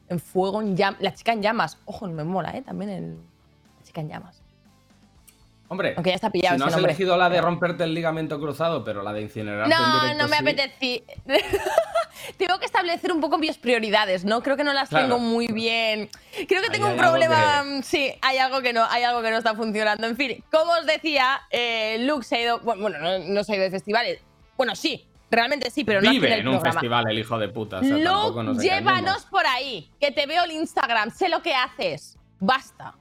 en 0.10 0.20
fuego, 0.20 0.62
en 0.62 0.76
llamas. 0.76 1.02
La 1.02 1.14
chica 1.14 1.32
en 1.32 1.42
llamas. 1.42 1.78
Ojo, 1.86 2.08
me 2.08 2.24
mola, 2.26 2.52
¿eh? 2.58 2.62
También 2.62 2.90
el... 2.92 3.16
la 3.16 3.84
chica 3.86 4.02
en 4.02 4.10
llamas. 4.10 4.42
Hombre, 5.68 5.94
Aunque 5.98 6.12
ya 6.12 6.16
está 6.16 6.30
pillado 6.30 6.56
si 6.56 6.60
no 6.60 6.66
has 6.68 6.72
nombre. 6.74 6.92
elegido 6.92 7.18
la 7.18 7.30
de 7.30 7.42
romperte 7.42 7.84
el 7.84 7.94
ligamento 7.96 8.40
cruzado, 8.40 8.84
pero 8.84 9.02
la 9.02 9.14
de 9.14 9.22
incinerarte 9.24 9.74
en 9.74 9.80
No, 9.82 10.02
directo 10.02 10.24
no 10.24 10.30
me 10.30 10.38
sí. 10.38 10.42
apetece. 10.44 11.04
tengo 12.38 12.60
que 12.60 12.66
establecer 12.66 13.12
un 13.12 13.20
poco 13.20 13.38
mis 13.38 13.58
prioridades, 13.58 14.26
¿no? 14.26 14.42
Creo 14.44 14.58
que 14.58 14.64
no 14.64 14.74
las 14.74 14.90
Claro. 14.90 15.06
tengo 15.08 15.20
muy 15.20 15.48
bien. 15.48 16.10
Creo 16.48 16.62
que 16.62 16.70
tengo 16.70 16.86
un 16.88 16.94
hay 16.94 17.00
problema. 17.00 17.64
mm, 17.64 17.82
Sí, 17.84 18.14
hay 18.22 18.38
algo 18.38 18.62
que 18.62 18.74
no, 18.74 18.84
hay 18.86 19.04
algo 19.04 19.22
que 19.22 19.32
no 19.32 19.38
está 19.38 19.56
funcionando. 19.56 20.06
En 20.08 20.16
fin, 20.16 20.44
como 20.52 20.72
os 20.74 20.86
decía, 20.86 21.42
eh, 21.50 21.98
Luke 22.02 22.24
se 22.24 22.36
ha 22.38 22.42
ido. 22.42 22.60
Bueno, 22.60 22.90
no, 23.00 23.20
no 23.20 23.44
se 23.44 23.54
ha 23.54 23.56
ido 23.56 23.64
de 23.66 23.72
festivales. 23.72 24.22
Bueno, 24.58 24.76
sí, 24.76 25.06
realmente 25.32 25.70
sí, 25.72 25.84
pero 25.84 26.02
no 26.02 26.12
Vive 26.12 26.28
en 26.28 26.34
el 26.34 26.40
en 26.42 26.48
un 26.50 26.62
festival 26.62 27.06
el 27.10 27.18
hijo 27.20 27.38
de 27.40 27.50
puta. 27.50 27.80
o 27.80 27.84
sea, 27.84 27.98
Luke, 27.98 28.44
nos 28.44 28.58
llévanos 28.60 29.26
por 29.26 29.46
ahí, 29.48 29.90
que 30.00 30.12
te 30.12 30.26
veo 30.28 30.44
el 30.46 30.52
Instagram, 30.52 31.10
sé 31.12 31.28
lo 31.28 31.42
que 31.42 31.54
haces. 31.56 32.18
Basta. 32.40 32.94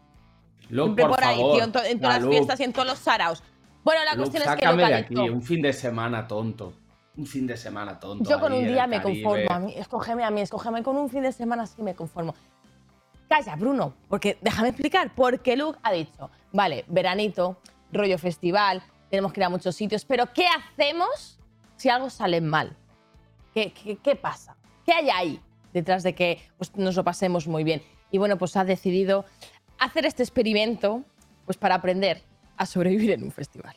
Luke, 0.71 0.85
Siempre 0.87 1.05
por 1.07 1.15
por 1.17 1.25
ahí, 1.25 1.37
favor. 1.37 1.55
tío, 1.57 1.65
en, 1.65 1.73
to- 1.73 1.83
en 1.85 2.01
todas 2.01 2.15
Ya, 2.15 2.19
las 2.19 2.23
Luke, 2.23 2.37
fiestas 2.37 2.61
y 2.61 2.65
en 2.65 2.73
todos 2.73 2.87
los 2.89 2.99
saraos. 2.99 3.43
Bueno, 3.85 4.01
la 4.05 4.17
cuestión 4.17 4.43
es 4.43 4.49
que 4.49 4.55
sácame 4.65 4.85
de 4.87 4.95
aquí, 4.95 5.15
un 5.17 5.43
fin 5.43 5.61
de 5.63 5.73
semana 5.73 6.27
tonto. 6.27 6.73
Un 7.17 7.27
fin 7.27 7.47
de 7.47 7.57
semana 7.57 8.01
tonto. 8.01 8.29
Yo 8.29 8.41
con 8.41 8.53
un 8.53 8.67
día 8.67 8.87
me 8.87 9.01
Caribe. 9.01 9.23
conformo. 9.23 9.47
A 9.55 9.59
mí, 9.61 9.75
escógeme 9.77 10.25
a 10.25 10.31
mí, 10.31 10.41
escógeme 10.41 10.83
con 10.83 10.97
un 10.97 11.09
fin 11.09 11.23
de 11.23 11.33
semana, 11.33 11.67
sí 11.67 11.81
me 11.83 11.95
conformo. 11.95 12.35
Calla, 13.29 13.55
Bruno, 13.57 13.95
porque 14.09 14.39
déjame 14.41 14.69
explicar. 14.71 15.13
Porque 15.15 15.57
Luke 15.57 15.79
ha 15.83 15.93
dicho, 15.93 16.31
vale, 16.53 16.85
veranito, 16.89 17.59
rollo 17.93 18.19
festival, 18.19 18.83
tenemos 19.11 19.33
que 19.33 19.41
ir 19.41 19.45
a 19.45 19.49
muchos 19.49 19.77
sitios, 19.77 20.05
pero 20.05 20.33
¿qué 20.33 20.47
hacemos 20.49 21.39
si 21.77 21.89
algo 21.89 22.11
sale 22.11 22.41
mal? 22.41 22.77
¿Qué, 23.53 23.73
qué, 23.73 23.97
qué 23.97 24.17
pasa? 24.17 24.57
¿Qué 24.85 24.93
hay 24.93 25.11
ahí 25.11 25.41
detrás 25.73 26.03
de 26.03 26.15
que 26.15 26.41
pues, 26.59 26.75
nos 26.77 26.97
lo 26.97 27.05
pasemos 27.05 27.47
muy 27.47 27.63
bien? 27.65 27.83
Y 28.11 28.19
bueno, 28.19 28.39
pues 28.39 28.57
ha 28.57 28.65
decidido 28.65 29.25
hacer 29.85 30.07
este 30.07 30.23
experimento 30.23 31.03
pues 31.45 31.59
para 31.59 31.75
aprender 31.77 32.23
a 32.57 32.67
sobrevivir 32.67 33.13
en 33.13 33.23
un 33.23 33.31
festival. 33.31 33.77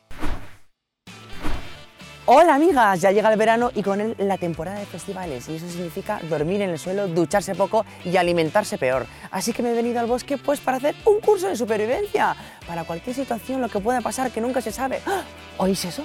Hola 2.29 2.55
amigas, 2.55 2.99
ya 2.99 3.11
llega 3.11 3.31
el 3.31 3.39
verano 3.39 3.71
y 3.73 3.81
con 3.81 4.01
él 4.01 4.13
la 4.17 4.37
temporada 4.37 4.79
de 4.79 4.85
festivales 4.85 5.47
y 5.47 5.55
eso 5.55 5.69
significa 5.69 6.19
dormir 6.29 6.61
en 6.61 6.71
el 6.71 6.79
suelo, 6.79 7.07
ducharse 7.07 7.55
poco 7.55 7.85
y 8.03 8.17
alimentarse 8.17 8.77
peor. 8.77 9.05
Así 9.31 9.53
que 9.53 9.63
me 9.63 9.71
he 9.71 9.73
venido 9.73 10.01
al 10.01 10.07
bosque 10.07 10.37
pues 10.37 10.59
para 10.59 10.77
hacer 10.77 10.93
un 11.05 11.21
curso 11.21 11.47
de 11.47 11.55
supervivencia, 11.55 12.35
para 12.67 12.83
cualquier 12.83 13.15
situación, 13.15 13.61
lo 13.61 13.69
que 13.69 13.79
pueda 13.79 14.01
pasar 14.01 14.29
que 14.31 14.41
nunca 14.41 14.59
se 14.59 14.73
sabe. 14.73 14.99
¡Ah! 15.05 15.23
¿Oís 15.57 15.85
eso? 15.85 16.03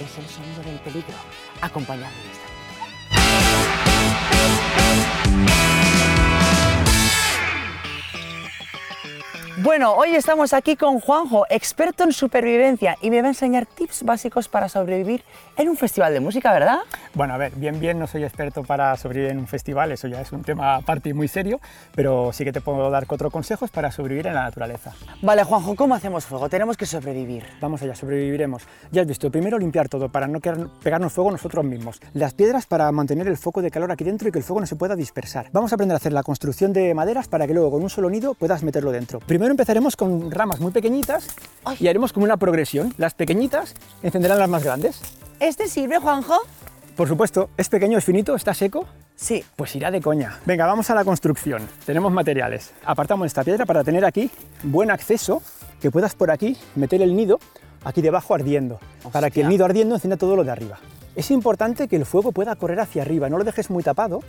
Es 0.00 0.18
el 0.18 0.26
sonido 0.26 0.62
del 0.62 0.78
peligro. 0.80 1.14
Acompañadme 1.60 2.43
Bueno, 9.58 9.92
hoy 9.94 10.16
estamos 10.16 10.52
aquí 10.52 10.74
con 10.74 10.98
Juanjo, 10.98 11.44
experto 11.48 12.02
en 12.02 12.12
supervivencia, 12.12 12.96
y 13.00 13.10
me 13.10 13.20
va 13.20 13.28
a 13.28 13.30
enseñar 13.30 13.66
tips 13.66 14.02
básicos 14.02 14.48
para 14.48 14.68
sobrevivir 14.68 15.22
en 15.56 15.68
un 15.68 15.76
festival 15.76 16.12
de 16.12 16.18
música, 16.18 16.52
¿verdad? 16.52 16.78
Bueno, 17.14 17.34
a 17.34 17.36
ver, 17.36 17.52
bien, 17.54 17.78
bien, 17.78 17.96
no 17.96 18.08
soy 18.08 18.24
experto 18.24 18.64
para 18.64 18.96
sobrevivir 18.96 19.30
en 19.30 19.38
un 19.38 19.46
festival, 19.46 19.92
eso 19.92 20.08
ya 20.08 20.20
es 20.20 20.32
un 20.32 20.42
tema 20.42 20.74
aparte 20.74 21.10
y 21.10 21.12
muy 21.12 21.28
serio, 21.28 21.60
pero 21.94 22.32
sí 22.32 22.42
que 22.42 22.50
te 22.50 22.60
puedo 22.60 22.90
dar 22.90 23.06
cuatro 23.06 23.30
consejos 23.30 23.70
para 23.70 23.92
sobrevivir 23.92 24.26
en 24.26 24.34
la 24.34 24.42
naturaleza. 24.42 24.92
Vale, 25.22 25.44
Juanjo, 25.44 25.76
¿cómo 25.76 25.94
hacemos 25.94 26.26
fuego? 26.26 26.48
Tenemos 26.48 26.76
que 26.76 26.86
sobrevivir. 26.86 27.44
Vamos 27.60 27.80
allá, 27.80 27.94
sobreviviremos. 27.94 28.64
Ya 28.90 29.02
has 29.02 29.06
visto, 29.06 29.30
primero 29.30 29.56
limpiar 29.56 29.88
todo 29.88 30.08
para 30.08 30.26
no 30.26 30.40
pegarnos 30.40 31.12
fuego 31.12 31.30
nosotros 31.30 31.64
mismos. 31.64 32.00
Las 32.12 32.34
piedras 32.34 32.66
para 32.66 32.90
mantener 32.90 33.28
el 33.28 33.36
foco 33.36 33.62
de 33.62 33.70
calor 33.70 33.92
aquí 33.92 34.02
dentro 34.02 34.28
y 34.28 34.32
que 34.32 34.38
el 34.38 34.44
fuego 34.44 34.58
no 34.58 34.66
se 34.66 34.74
pueda 34.74 34.96
dispersar. 34.96 35.46
Vamos 35.52 35.70
a 35.70 35.76
aprender 35.76 35.94
a 35.94 35.98
hacer 35.98 36.12
la 36.12 36.24
construcción 36.24 36.72
de 36.72 36.92
maderas 36.92 37.28
para 37.28 37.46
que 37.46 37.54
luego 37.54 37.70
con 37.70 37.84
un 37.84 37.90
solo 37.90 38.10
nido 38.10 38.34
puedas 38.34 38.64
meterlo 38.64 38.90
dentro. 38.90 39.20
Primero 39.20 39.43
empezaremos 39.52 39.96
con 39.96 40.30
ramas 40.30 40.60
muy 40.60 40.72
pequeñitas 40.72 41.28
y 41.78 41.88
haremos 41.88 42.12
como 42.12 42.24
una 42.24 42.36
progresión. 42.36 42.94
Las 42.98 43.14
pequeñitas 43.14 43.74
encenderán 44.02 44.38
las 44.38 44.48
más 44.48 44.64
grandes. 44.64 45.00
¿Este 45.40 45.68
sirve, 45.68 45.98
Juanjo? 45.98 46.38
Por 46.96 47.08
supuesto, 47.08 47.50
es 47.56 47.68
pequeño, 47.68 47.98
es 47.98 48.04
finito, 48.04 48.36
está 48.36 48.54
seco, 48.54 48.86
Sí. 49.16 49.44
Pues 49.56 49.74
irá 49.76 49.90
de 49.90 50.00
coña. 50.00 50.40
Venga, 50.44 50.66
vamos 50.66 50.90
a 50.90 50.94
la 50.94 51.04
construcción. 51.04 51.62
Tenemos 51.86 52.12
materiales. 52.12 52.72
Apartamos 52.84 53.26
esta 53.26 53.44
piedra 53.44 53.64
para 53.64 53.84
tener 53.84 54.04
aquí 54.04 54.30
buen 54.62 54.90
acceso, 54.90 55.42
que 55.80 55.90
puedas 55.90 56.14
por 56.14 56.30
aquí 56.30 56.56
meter 56.74 57.00
el 57.02 57.14
nido 57.14 57.38
aquí 57.84 58.02
debajo 58.02 58.34
ardiendo, 58.34 58.80
para 59.12 59.30
que 59.30 59.42
el 59.42 59.48
nido 59.48 59.64
ardiendo 59.64 59.94
encienda 59.94 60.16
todo 60.16 60.36
lo 60.36 60.44
de 60.44 60.50
arriba. 60.50 60.78
Es 61.14 61.30
importante 61.30 61.86
que 61.86 61.96
el 61.96 62.06
fuego 62.06 62.32
pueda 62.32 62.56
correr 62.56 62.80
hacia 62.80 63.02
arriba, 63.02 63.28
no 63.28 63.38
lo 63.38 63.44
dejes 63.44 63.70
muy 63.70 63.82
tapado, 63.82 64.20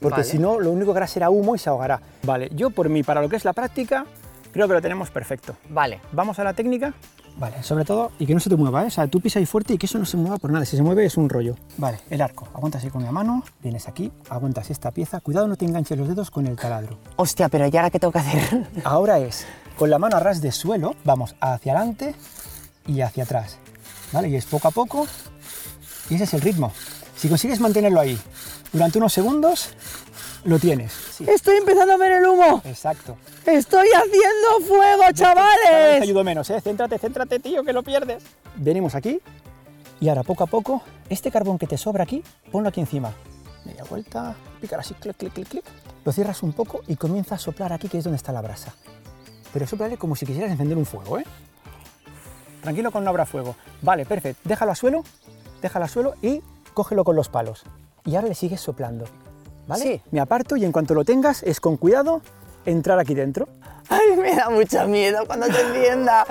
porque 0.00 0.18
Vale. 0.18 0.24
si 0.24 0.38
no, 0.38 0.60
lo 0.60 0.70
único 0.70 0.92
que 0.92 0.98
hará 0.98 1.06
será 1.06 1.30
humo 1.30 1.54
y 1.54 1.58
se 1.58 1.70
ahogará. 1.70 2.00
Vale, 2.24 2.50
yo 2.54 2.70
por 2.70 2.88
mí, 2.88 3.02
para 3.02 3.22
lo 3.22 3.28
que 3.28 3.36
es 3.36 3.44
la 3.44 3.52
práctica, 3.54 4.04
creo 4.56 4.68
que 4.68 4.74
lo 4.74 4.82
tenemos 4.82 5.10
perfecto. 5.10 5.56
Vale. 5.68 6.00
Vamos 6.12 6.38
a 6.38 6.44
la 6.44 6.54
técnica. 6.54 6.94
Vale, 7.38 7.62
sobre 7.62 7.84
todo, 7.84 8.12
y 8.18 8.24
que 8.24 8.32
no 8.32 8.40
se 8.40 8.48
te 8.48 8.56
mueva, 8.56 8.82
¿eh? 8.82 8.86
O 8.86 8.90
sea, 8.90 9.06
tú 9.06 9.20
pisas 9.20 9.40
ahí 9.40 9.46
fuerte 9.46 9.74
y 9.74 9.78
que 9.78 9.84
eso 9.84 9.98
no 9.98 10.06
se 10.06 10.16
mueva 10.16 10.38
por 10.38 10.50
nada. 10.50 10.64
Si 10.64 10.76
se 10.76 10.82
mueve 10.82 11.04
es 11.04 11.18
un 11.18 11.28
rollo. 11.28 11.54
Vale, 11.76 11.98
el 12.08 12.22
arco. 12.22 12.48
Aguantas 12.54 12.82
ahí 12.82 12.90
con 12.90 13.04
la 13.04 13.12
mano, 13.12 13.44
vienes 13.62 13.88
aquí, 13.88 14.10
aguantas 14.30 14.70
esta 14.70 14.90
pieza. 14.90 15.20
Cuidado, 15.20 15.46
no 15.46 15.56
te 15.56 15.66
enganches 15.66 15.98
los 15.98 16.08
dedos 16.08 16.30
con 16.30 16.46
el 16.46 16.56
taladro. 16.56 16.98
Hostia, 17.16 17.50
pero 17.50 17.66
¿y 17.66 17.76
ahora 17.76 17.90
qué 17.90 18.00
tengo 18.00 18.12
que 18.12 18.20
hacer? 18.20 18.66
Ahora 18.84 19.18
es, 19.18 19.46
con 19.76 19.90
la 19.90 19.98
mano 19.98 20.16
a 20.16 20.20
ras 20.20 20.40
de 20.40 20.50
suelo, 20.50 20.96
vamos 21.04 21.36
hacia 21.40 21.72
adelante 21.72 22.14
y 22.86 23.02
hacia 23.02 23.24
atrás. 23.24 23.58
¿Vale? 24.12 24.28
Y 24.28 24.36
es 24.36 24.46
poco 24.46 24.68
a 24.68 24.70
poco, 24.70 25.06
y 26.08 26.14
ese 26.14 26.24
es 26.24 26.34
el 26.34 26.40
ritmo. 26.40 26.72
Si 27.16 27.28
consigues 27.28 27.60
mantenerlo 27.60 28.00
ahí 28.00 28.18
durante 28.72 28.98
unos 28.98 29.12
segundos, 29.12 29.70
lo 30.46 30.58
tienes. 30.58 30.92
Sí, 30.92 31.24
Estoy 31.28 31.56
empezando 31.56 31.92
a 31.94 31.96
ver 31.96 32.12
el 32.12 32.26
humo. 32.26 32.62
exacto. 32.64 33.16
Estoy 33.44 33.88
haciendo 33.88 34.66
fuego, 34.66 35.02
Cada 35.02 35.08
vez 35.08 35.14
te 35.16 35.22
chavales. 35.22 36.02
ayudo 36.02 36.24
menos, 36.24 36.48
¿eh? 36.50 36.60
Céntrate, 36.60 36.98
céntrate, 36.98 37.38
tío, 37.38 37.62
que 37.64 37.72
lo 37.72 37.82
pierdes. 37.82 38.22
Venimos 38.56 38.94
aquí 38.94 39.20
y 40.00 40.08
ahora 40.08 40.22
poco 40.22 40.44
a 40.44 40.46
poco, 40.46 40.82
este 41.10 41.30
carbón 41.30 41.58
que 41.58 41.66
te 41.66 41.76
sobra 41.76 42.04
aquí, 42.04 42.22
ponlo 42.50 42.68
aquí 42.68 42.80
encima. 42.80 43.12
Media 43.64 43.84
vuelta, 43.84 44.34
picar 44.60 44.80
así, 44.80 44.94
clic, 44.94 45.16
clic, 45.16 45.32
clic, 45.32 45.48
clic. 45.48 45.64
Lo 46.04 46.12
cierras 46.12 46.42
un 46.42 46.52
poco 46.52 46.82
y 46.86 46.96
comienza 46.96 47.34
a 47.34 47.38
soplar 47.38 47.72
aquí, 47.72 47.88
que 47.88 47.98
es 47.98 48.04
donde 48.04 48.16
está 48.16 48.30
la 48.32 48.40
brasa. 48.40 48.72
Pero 49.52 49.66
soplale 49.66 49.96
como 49.96 50.14
si 50.14 50.24
quisieras 50.26 50.50
encender 50.52 50.76
un 50.78 50.86
fuego, 50.86 51.18
¿eh? 51.18 51.24
Tranquilo 52.62 52.90
con 52.92 53.02
no 53.04 53.10
habrá 53.10 53.26
fuego. 53.26 53.56
Vale, 53.82 54.06
perfecto. 54.06 54.40
Déjalo 54.44 54.72
a 54.72 54.74
suelo, 54.74 55.02
déjalo 55.62 55.84
a 55.84 55.88
suelo 55.88 56.14
y 56.22 56.42
cógelo 56.74 57.04
con 57.04 57.16
los 57.16 57.28
palos. 57.28 57.64
Y 58.04 58.14
ahora 58.16 58.28
le 58.28 58.34
sigues 58.34 58.60
soplando. 58.60 59.06
¿Vale? 59.66 59.82
Sí. 59.82 60.02
Me 60.10 60.20
aparto 60.20 60.56
y 60.56 60.64
en 60.64 60.72
cuanto 60.72 60.94
lo 60.94 61.04
tengas, 61.04 61.42
es 61.42 61.60
con 61.60 61.76
cuidado 61.76 62.22
entrar 62.64 62.98
aquí 62.98 63.14
dentro. 63.14 63.48
Ay, 63.88 64.16
me 64.16 64.34
da 64.34 64.50
mucho 64.50 64.86
miedo 64.88 65.26
cuando 65.26 65.46
se 65.46 65.60
encienda. 65.60 66.24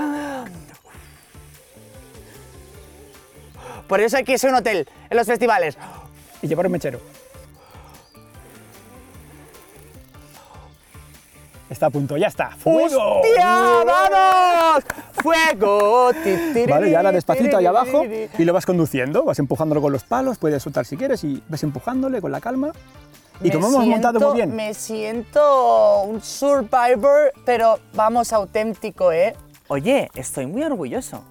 Por 3.88 4.00
eso 4.02 4.18
hay 4.18 4.24
que 4.24 4.34
irse 4.34 4.48
a 4.48 4.50
un 4.50 4.56
hotel 4.56 4.88
en 5.10 5.18
los 5.18 5.28
festivales. 5.28 5.78
y 6.42 6.48
llevar 6.48 6.66
un 6.66 6.72
mechero. 6.74 7.00
Está 11.70 11.88
a 11.88 11.90
punto, 11.90 12.16
ya 12.16 12.28
está. 12.28 12.52
¡Fuego! 12.52 13.22
¡Hostia! 13.22 13.84
¡Vamos! 13.86 14.84
¡Fuego! 15.14 16.12
Vale, 16.70 16.90
y 16.90 16.96
ahora 16.96 17.12
despacito 17.12 17.58
ahí 17.58 17.66
abajo 17.66 18.04
y 18.06 18.46
lo 18.46 18.54
vas 18.54 18.66
conduciendo, 18.68 19.24
vas 19.24 19.40
empujándolo 19.40 19.82
con 19.82 19.92
los 19.92 20.04
palos, 20.04 20.38
puedes 20.38 20.62
soltar 20.62 20.86
si 20.86 20.96
quieres 20.96 21.24
y 21.24 21.42
vas 21.50 21.64
empujándole 21.64 22.22
con 22.22 22.32
la 22.32 22.40
calma. 22.40 22.72
Y 23.42 23.48
Me 23.50 23.54
como 23.54 23.68
hemos 23.68 23.86
montado 23.86 24.20
siento- 24.20 24.28
muy 24.30 24.36
bien, 24.38 24.56
Me 24.56 24.74
siento 24.74 26.02
un 26.04 26.22
survivor, 26.22 27.32
pero 27.46 27.80
vamos, 27.94 28.32
auténtico, 28.34 29.12
¿eh? 29.12 29.36
Oye, 29.68 30.10
estoy 30.16 30.46
muy 30.46 30.64
orgulloso. 30.64 31.24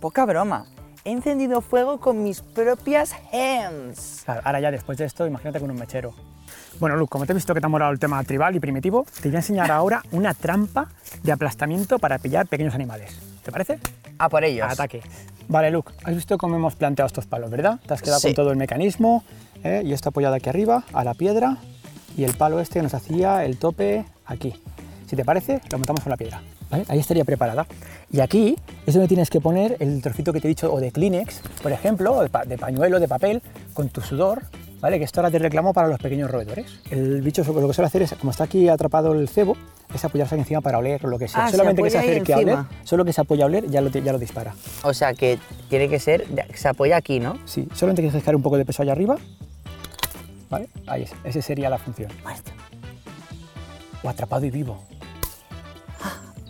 Poca 0.00 0.24
broma. 0.24 0.66
He 1.04 1.10
encendido 1.10 1.60
fuego 1.60 1.98
con 2.00 2.22
mis 2.22 2.42
propias 2.42 3.12
hands. 3.32 4.22
Claro, 4.24 4.42
ahora 4.44 4.60
ya 4.60 4.70
después 4.70 4.98
de 4.98 5.06
esto, 5.06 5.26
imagínate 5.26 5.58
con 5.58 5.70
un 5.70 5.78
mechero. 5.78 6.12
Bueno, 6.80 6.96
Luke, 6.96 7.10
como 7.10 7.26
te 7.26 7.32
he 7.32 7.34
visto 7.34 7.54
que 7.54 7.60
te 7.60 7.66
ha 7.66 7.68
molado 7.68 7.90
el 7.92 7.98
tema 7.98 8.22
tribal 8.24 8.54
y 8.54 8.60
primitivo, 8.60 9.04
te 9.20 9.28
voy 9.28 9.36
a 9.36 9.38
enseñar 9.40 9.70
ahora 9.70 10.02
una 10.12 10.34
trampa 10.34 10.88
de 11.22 11.32
aplastamiento 11.32 11.98
para 11.98 12.18
pillar 12.18 12.46
pequeños 12.46 12.74
animales. 12.74 13.18
¿Te 13.42 13.50
parece? 13.50 13.78
A 14.18 14.28
por 14.28 14.44
ellos. 14.44 14.66
Ataque. 14.70 15.02
Vale, 15.48 15.70
Luke, 15.70 15.92
has 16.04 16.14
visto 16.14 16.36
cómo 16.36 16.56
hemos 16.56 16.74
planteado 16.74 17.06
estos 17.06 17.26
palos, 17.26 17.50
¿verdad? 17.50 17.80
Te 17.86 17.94
has 17.94 18.02
quedado 18.02 18.20
Sí. 18.20 18.28
con 18.28 18.34
todo 18.34 18.50
el 18.50 18.56
mecanismo 18.56 19.24
¿eh? 19.64 19.82
y 19.84 19.92
esto 19.92 20.10
apoyado 20.10 20.34
aquí 20.34 20.48
arriba, 20.50 20.84
a 20.92 21.04
la 21.04 21.14
piedra, 21.14 21.56
y 22.16 22.24
el 22.24 22.34
palo 22.34 22.60
este 22.60 22.82
nos 22.82 22.92
hacía 22.94 23.44
el 23.44 23.58
tope 23.58 24.04
aquí. 24.26 24.54
Si 25.06 25.16
te 25.16 25.24
parece, 25.24 25.60
lo 25.70 25.78
montamos 25.78 26.02
con 26.02 26.10
la 26.10 26.16
piedra. 26.18 26.42
¿vale? 26.70 26.84
Ahí 26.88 26.98
estaría 26.98 27.24
preparada. 27.24 27.66
Y 28.12 28.20
aquí 28.20 28.56
es 28.86 28.92
donde 28.94 29.08
tienes 29.08 29.30
que 29.30 29.40
poner 29.40 29.76
el 29.80 30.02
trocito 30.02 30.32
que 30.34 30.40
te 30.40 30.48
he 30.48 30.50
dicho, 30.50 30.70
o 30.72 30.80
de 30.80 30.92
Kleenex, 30.92 31.40
por 31.62 31.72
ejemplo, 31.72 32.12
o 32.14 32.22
de, 32.22 32.28
pa- 32.28 32.44
de 32.44 32.58
pañuelo, 32.58 33.00
de 33.00 33.08
papel, 33.08 33.42
con 33.72 33.88
tu 33.88 34.02
sudor, 34.02 34.42
¿vale? 34.80 34.98
Que 34.98 35.04
esto 35.04 35.20
ahora 35.20 35.30
te 35.30 35.38
reclamo 35.38 35.72
para 35.72 35.88
los 35.88 35.98
pequeños 35.98 36.30
roedores. 36.30 36.66
El 36.90 37.22
bicho 37.22 37.42
lo 37.42 37.66
que 37.68 37.72
suele 37.74 37.86
hacer 37.86 38.02
es, 38.02 38.12
como 38.14 38.32
está 38.32 38.44
aquí 38.44 38.68
atrapado 38.68 39.12
el 39.14 39.28
cebo, 39.30 39.56
es 39.94 40.04
apoyarse 40.04 40.34
aquí 40.34 40.42
encima 40.42 40.60
para 40.60 40.78
oler 40.78 41.04
o 41.04 41.08
lo 41.08 41.18
que 41.18 41.28
sea. 41.28 41.46
Ah, 41.46 41.50
se 41.50 41.56
Solamente 41.56 41.82
que 41.82 41.90
se 41.90 41.98
apoya 41.98 42.10
ahí 42.10 42.16
acerque 42.16 42.34
a 42.34 42.38
oler, 42.38 42.58
solo 42.84 43.04
que 43.04 43.12
se 43.12 43.20
apoya 43.20 43.44
a 43.44 43.46
oler, 43.46 43.70
ya 43.70 43.80
lo, 43.80 43.90
ya 43.90 44.12
lo 44.12 44.18
dispara. 44.18 44.54
O 44.82 44.92
sea 44.94 45.14
que 45.14 45.38
tiene 45.68 45.88
que 45.88 45.98
ser, 45.98 46.26
se 46.54 46.68
apoya 46.68 46.96
aquí, 46.96 47.20
¿no? 47.20 47.38
Sí, 47.44 47.68
solamente 47.74 48.02
tienes 48.02 48.12
que 48.12 48.20
dejar 48.20 48.36
un 48.36 48.42
poco 48.42 48.56
de 48.56 48.64
peso 48.64 48.82
allá 48.82 48.92
arriba. 48.92 49.16
¿Vale? 50.50 50.68
Ahí 50.86 51.02
es, 51.02 51.12
esa 51.24 51.42
sería 51.42 51.68
la 51.68 51.78
función. 51.78 52.10
Muerto. 52.22 52.50
O 54.02 54.08
atrapado 54.08 54.46
y 54.46 54.50
vivo. 54.50 54.82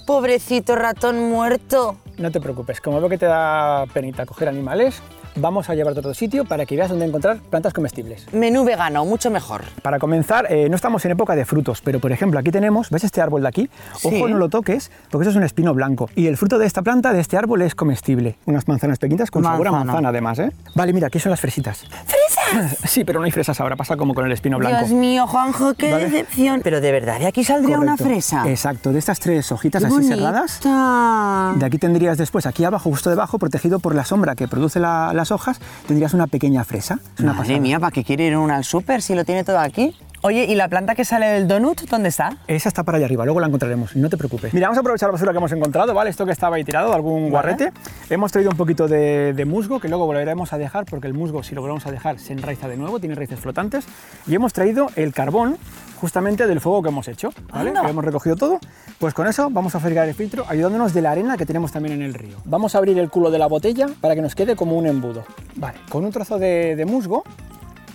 Pobrecito 0.07 0.75
ratón 0.75 1.29
muerto. 1.29 1.97
No 2.17 2.31
te 2.31 2.41
preocupes, 2.41 2.81
como 2.81 2.99
veo 3.01 3.09
que 3.09 3.19
te 3.19 3.27
da 3.27 3.85
penita 3.93 4.25
coger 4.25 4.49
animales, 4.49 5.03
vamos 5.39 5.71
a 5.71 5.75
llevarte 5.75 5.99
a 5.99 6.03
otro 6.03 6.15
sitio 6.15 6.45
para 6.45 6.67
que 6.67 6.77
veas 6.77 6.91
dónde 6.91 7.07
encontrar 7.07 7.39
plantas 7.39 7.73
comestibles. 7.73 8.27
Menú 8.33 8.65
vegano, 8.65 9.05
mucho 9.05 9.31
mejor. 9.31 9.63
Para 9.83 9.99
comenzar, 9.99 10.47
eh, 10.51 10.69
no 10.69 10.77
estamos 10.77 11.05
en 11.05 11.13
época 11.13 11.35
de 11.37 11.45
frutos, 11.45 11.81
pero 11.83 12.01
por 12.01 12.13
ejemplo 12.13 12.39
aquí 12.39 12.51
tenemos, 12.51 12.91
¿ves 12.91 13.05
este 13.05 13.21
árbol 13.21 13.43
de 13.43 13.49
aquí? 13.49 13.71
Sí. 13.97 14.09
Ojo, 14.09 14.29
no 14.29 14.37
lo 14.39 14.49
toques, 14.49 14.91
porque 15.11 15.23
eso 15.25 15.31
es 15.31 15.37
un 15.37 15.43
espino 15.43 15.75
blanco. 15.75 16.11
Y 16.15 16.27
el 16.27 16.37
fruto 16.37 16.59
de 16.59 16.67
esta 16.67 16.83
planta, 16.83 17.13
de 17.13 17.21
este 17.21 17.37
árbol, 17.37 17.63
es 17.63 17.75
comestible. 17.75 18.37
Unas 18.47 18.69
manzanas 18.69 18.99
pequeñitas 18.99 19.31
con 19.31 19.43
sabor 19.45 19.69
a 19.69 19.71
Manzana. 19.73 19.85
manzana 19.93 20.09
además, 20.11 20.39
¿eh? 20.41 20.53
Vale, 20.75 20.93
mira, 20.93 21.07
aquí 21.09 21.19
son 21.19 21.31
las 21.31 21.41
fresitas. 21.41 21.85
¡Fresas! 22.07 22.79
Sí, 22.89 23.05
pero 23.05 23.19
no 23.21 23.27
hay 23.27 23.31
fresas 23.31 23.61
ahora, 23.61 23.77
pasa 23.77 23.97
como 23.99 24.15
con 24.15 24.25
el 24.25 24.33
espino 24.33 24.57
blanco. 24.59 24.79
Dios 24.79 24.91
mío, 24.93 25.27
Juanjo, 25.27 25.75
qué 25.75 25.93
Vale. 25.93 26.05
decepción. 26.09 26.63
Pero 26.65 26.81
de 26.81 26.93
verdad, 26.93 27.19
de 27.19 27.27
aquí 27.27 27.45
saldría 27.45 27.79
una 27.79 27.99
fresa. 27.99 28.49
Exacto, 28.49 28.91
de 28.91 28.99
estas 28.99 29.21
tres 29.21 29.53
hojitas 29.53 29.83
Qué 29.83 29.87
así 29.89 29.95
bonita. 29.97 30.15
cerradas. 30.17 31.59
De 31.59 31.67
aquí 31.67 31.77
tendrías 31.79 32.17
después, 32.17 32.47
aquí 32.47 32.65
abajo, 32.65 32.89
justo 32.91 33.11
debajo, 33.11 33.39
protegido 33.39 33.81
por 33.81 33.95
la 33.95 34.05
sombra 34.07 34.35
que 34.35 34.49
produce 34.49 34.81
la- 34.81 35.13
las 35.29 35.33
hojas, 35.33 35.61
tendrías 35.87 36.15
una 36.15 36.27
pequeña 36.27 36.65
fresa. 36.65 36.99
Es 37.15 37.21
una 37.21 37.33
Madre 37.33 37.49
pasada. 37.49 37.61
mía, 37.61 37.81
¿para 37.81 37.93
qué 37.93 38.05
quiere 38.05 38.27
ir 38.27 38.37
uno 38.37 38.55
al 38.55 38.65
súper 38.65 39.03
si 39.03 39.15
lo 39.15 39.25
tiene 39.25 39.45
todo 39.45 39.59
aquí? 39.59 39.95
Oye, 40.21 40.47
¿y 40.47 40.57
la 40.57 40.67
planta 40.69 40.97
que 40.97 41.05
sale 41.05 41.27
del 41.27 41.47
donut, 41.47 41.83
dónde 41.83 42.09
está? 42.09 42.39
Esa 42.49 42.69
está 42.69 42.83
para 42.83 42.99
allá 42.99 43.07
arriba, 43.07 43.25
luego 43.25 43.39
la 43.39 43.47
encontraremos, 43.47 43.95
no 43.95 44.11
te 44.11 44.17
preocupes. 44.17 44.53
Mira, 44.53 44.67
vamos 44.67 44.79
a 44.79 44.81
aprovechar 44.81 45.09
la 45.09 45.13
basura 45.13 45.31
que 45.31 45.39
hemos 45.39 45.53
encontrado, 45.53 45.95
¿vale? 45.95 46.11
Esto 46.11 46.27
que 46.27 46.33
estaba 46.33 46.57
ahí 46.57 46.65
tirado, 46.65 46.93
algún 46.93 47.31
guarrete. 47.31 47.73
Hemos 48.11 48.33
traído 48.33 48.51
un 48.51 48.57
poquito 48.57 48.89
de, 48.89 49.33
de 49.33 49.45
musgo 49.45 49.79
que 49.79 49.89
luego 49.89 50.07
volveremos 50.07 50.53
a 50.53 50.59
dejar, 50.59 50.87
porque 50.87 51.07
el 51.07 51.15
musgo, 51.15 51.45
si 51.45 51.55
lo 51.55 51.61
volvemos 51.61 51.87
a 51.87 51.93
dejar, 51.93 52.19
se 52.19 52.33
enraiza 52.33 52.67
de 52.67 52.77
nuevo, 52.77 52.99
tiene 52.99 53.15
raíces 53.15 53.39
flotantes. 53.39 53.87
Y 54.27 54.35
hemos 54.35 54.53
traído 54.53 54.89
el 54.97 55.13
carbón 55.13 55.57
justamente 56.01 56.49
del 56.49 56.61
fuego 56.61 56.83
que 56.83 56.89
hemos 56.89 57.07
hecho, 57.07 57.31
¿vale? 57.53 57.71
Anda. 57.71 57.83
Que 57.83 57.91
hemos 57.91 58.05
recogido 58.05 58.35
todo. 58.35 58.59
Pues 58.99 59.15
con 59.15 59.29
eso 59.29 59.51
vamos 59.51 59.77
a 59.77 59.81
fregar 59.81 60.09
el 60.09 60.15
filtro, 60.17 60.45
ayudándonos 60.49 60.95
de 60.95 61.03
la 61.03 61.13
arena 61.13 61.37
que 61.37 61.47
tenemos 61.47 61.71
también 61.71 61.95
en 61.95 62.03
el 62.03 62.15
río. 62.15 62.39
Vamos 62.45 62.75
a 62.75 62.79
abrir 62.79 62.99
el 62.99 63.09
culo 63.09 63.31
de 63.31 63.39
la 63.39 63.47
botella 63.47 63.87
para 64.01 64.17
que 64.17 64.23
nos 64.23 64.35
quede 64.35 64.57
como 64.57 64.77
un 64.77 64.87
embudo. 64.87 65.25
Vale, 65.55 65.79
con 65.89 66.05
un 66.05 66.11
trozo 66.11 66.41
de, 66.41 66.75
de 66.75 66.85
musgo 66.87 67.23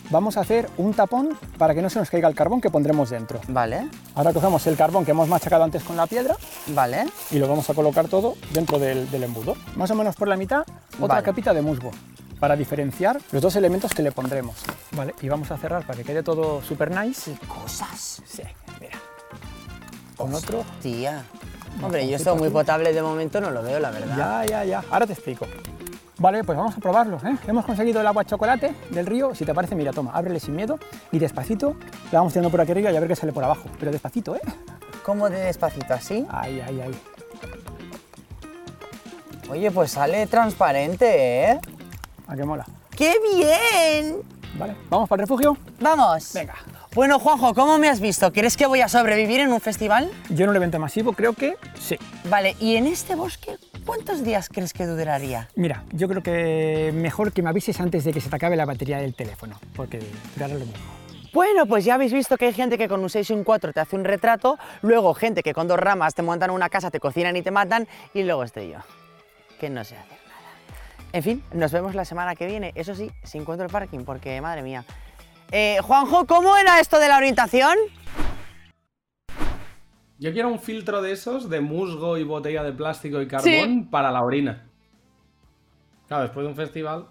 vamos 0.09 0.37
a 0.37 0.41
hacer 0.41 0.69
un 0.77 0.93
tapón 0.93 1.37
para 1.57 1.73
que 1.73 1.81
no 1.81 1.89
se 1.89 1.99
nos 1.99 2.09
caiga 2.09 2.27
el 2.27 2.35
carbón 2.35 2.61
que 2.61 2.69
pondremos 2.69 3.09
dentro. 3.09 3.39
Vale, 3.47 3.87
Ahora 4.15 4.31
cogemos 4.33 4.65
el 4.67 4.75
carbón 4.75 5.05
que 5.05 5.11
hemos 5.11 5.27
machacado 5.27 5.63
antes 5.63 5.83
con 5.83 5.95
la 5.97 6.05
piedra 6.07 6.35
vale. 6.67 7.05
y 7.31 7.39
lo 7.39 7.47
vamos 7.47 7.69
a 7.69 7.73
colocar 7.73 8.07
todo 8.07 8.35
dentro 8.53 8.77
del, 8.79 9.09
del 9.09 9.23
embudo. 9.23 9.55
Más 9.75 9.89
o 9.91 9.95
menos 9.95 10.15
por 10.15 10.27
la 10.27 10.35
mitad, 10.37 10.61
otra 10.97 11.07
Vale. 11.15 11.23
capita 11.23 11.53
de 11.53 11.61
musgo 11.61 11.91
para 12.39 12.55
diferenciar 12.57 13.19
los 13.31 13.41
dos 13.41 13.55
elementos 13.55 13.93
que 13.93 14.03
le 14.03 14.11
pondremos. 14.11 14.55
Vale, 14.91 15.15
y 15.21 15.29
vamos 15.29 15.49
a 15.51 15.57
cerrar 15.57 15.85
para 15.87 15.97
que 15.97 16.03
quede 16.03 16.23
todo 16.23 16.61
super 16.61 16.91
nice. 16.91 17.35
Cosas. 17.47 18.21
Sí, 18.25 18.43
mira. 18.81 18.97
Con 20.17 20.33
otro, 20.33 20.63
Tía. 20.81 21.23
Hombre, 21.81 22.07
yo 22.07 22.17
esto 22.17 22.35
muy 22.35 22.49
potable 22.49 22.93
de 22.93 23.01
momento 23.01 23.41
no 23.41 23.49
lo 23.49 23.63
veo, 23.63 23.79
la 23.79 23.89
verdad. 23.91 24.15
Ya, 24.17 24.45
ya, 24.45 24.65
ya. 24.65 24.83
Ahora 24.91 25.07
te 25.07 25.13
explico. 25.13 25.47
Vale, 26.23 26.41
pues 26.45 26.57
vamos 26.57 26.73
a 26.77 26.79
probarlo. 26.79 27.17
¿eh? 27.17 27.35
Hemos 27.47 27.65
conseguido 27.65 27.99
el 27.99 28.07
agua 28.07 28.23
chocolate 28.23 28.73
del 28.91 29.05
río. 29.05 29.35
Si 29.35 29.43
te 29.43 29.53
parece, 29.53 29.75
mira, 29.75 29.91
toma, 29.91 30.11
ábrele 30.13 30.39
sin 30.39 30.55
miedo 30.55 30.79
y 31.11 31.19
despacito 31.19 31.75
la 32.13 32.19
vamos 32.19 32.31
tirando 32.31 32.49
por 32.49 32.61
aquí 32.61 32.71
arriba 32.71 32.93
y 32.93 32.95
a 32.95 32.99
ver 33.01 33.09
qué 33.09 33.15
sale 33.17 33.33
por 33.33 33.43
abajo. 33.43 33.65
Pero 33.77 33.91
despacito, 33.91 34.33
¿eh? 34.33 34.41
¿Cómo 35.03 35.29
de 35.29 35.37
despacito 35.37 35.93
así? 35.93 36.25
Ahí, 36.29 36.61
ahí, 36.61 36.79
ahí. 36.79 36.95
Oye, 39.49 39.69
pues 39.69 39.91
sale 39.91 40.25
transparente, 40.27 41.43
¿eh? 41.43 41.59
¿A 42.25 42.37
qué 42.37 42.45
mola? 42.45 42.65
¡Qué 42.95 43.15
bien! 43.35 44.21
Vale, 44.57 44.77
¿vamos 44.89 45.09
para 45.09 45.23
el 45.23 45.27
refugio? 45.27 45.57
Vamos. 45.81 46.31
Venga. 46.33 46.55
Bueno, 46.95 47.17
Juanjo, 47.17 47.55
¿cómo 47.55 47.79
me 47.79 47.89
has 47.89 47.99
visto? 47.99 48.31
¿Crees 48.31 48.55
que 48.55 48.67
voy 48.67 48.81
a 48.81 48.87
sobrevivir 48.87 49.39
en 49.39 49.51
un 49.51 49.59
festival? 49.59 50.11
Yo 50.29 50.43
en 50.43 50.51
un 50.51 50.55
evento 50.55 50.77
masivo 50.77 51.13
creo 51.13 51.33
que 51.33 51.55
sí. 51.73 51.97
Vale, 52.25 52.55
¿y 52.59 52.75
en 52.75 52.85
este 52.85 53.15
bosque 53.15 53.57
cuántos 53.83 54.23
días 54.23 54.47
crees 54.47 54.73
que 54.73 54.85
duraría? 54.85 55.49
Mira, 55.55 55.85
yo 55.91 56.07
creo 56.07 56.21
que 56.21 56.91
mejor 56.93 57.31
que 57.31 57.41
me 57.41 57.49
avises 57.49 57.79
antes 57.81 58.03
de 58.03 58.13
que 58.13 58.21
se 58.21 58.29
te 58.29 58.35
acabe 58.35 58.55
la 58.55 58.65
batería 58.65 58.99
del 58.99 59.15
teléfono, 59.15 59.59
porque 59.75 60.01
durará 60.35 60.53
lo 60.53 60.59
mismo. 60.65 60.83
Bueno, 61.33 61.65
pues 61.65 61.83
ya 61.83 61.95
habéis 61.95 62.13
visto 62.13 62.37
que 62.37 62.45
hay 62.45 62.53
gente 62.53 62.77
que 62.77 62.87
con 62.87 63.01
un 63.01 63.09
6 63.09 63.27
y 63.27 63.33
un 63.33 63.43
4 63.43 63.73
te 63.73 63.79
hace 63.79 63.95
un 63.95 64.03
retrato, 64.03 64.59
luego 64.83 65.15
gente 65.15 65.41
que 65.41 65.51
con 65.51 65.67
dos 65.67 65.79
ramas 65.79 66.13
te 66.13 66.21
montan 66.21 66.51
una 66.51 66.69
casa, 66.69 66.91
te 66.91 66.99
cocinan 66.99 67.35
y 67.35 67.41
te 67.41 67.49
matan, 67.49 67.87
y 68.13 68.21
luego 68.21 68.43
estoy 68.43 68.69
yo, 68.69 68.77
que 69.59 69.67
no 69.67 69.83
sé 69.83 69.97
hacer 69.97 70.19
nada. 70.27 70.51
En 71.11 71.23
fin, 71.23 71.43
nos 71.53 71.71
vemos 71.71 71.95
la 71.95 72.05
semana 72.05 72.35
que 72.35 72.45
viene, 72.45 72.71
eso 72.75 72.93
sí, 72.93 73.09
si 73.23 73.39
encuentro 73.39 73.65
el 73.65 73.71
parking, 73.71 74.01
porque 74.05 74.39
madre 74.41 74.61
mía. 74.61 74.85
Eh, 75.55 75.77
Juanjo, 75.83 76.25
¿cómo 76.25 76.57
era 76.57 76.79
esto 76.79 76.97
de 76.99 77.07
la 77.07 77.15
orientación? 77.17 77.77
Yo 80.17 80.33
quiero 80.33 80.47
un 80.49 80.59
filtro 80.59 81.03
de 81.03 81.11
esos 81.11 81.47
de 81.47 81.61
musgo 81.61 82.17
y 82.17 82.23
botella 82.23 82.63
de 82.63 82.71
plástico 82.71 83.21
y 83.21 83.27
carbón 83.27 83.87
para 83.91 84.11
la 84.11 84.23
orina. 84.23 84.67
Claro, 86.07 86.23
después 86.23 86.43
de 86.43 86.49
un 86.49 86.55
festival. 86.55 87.05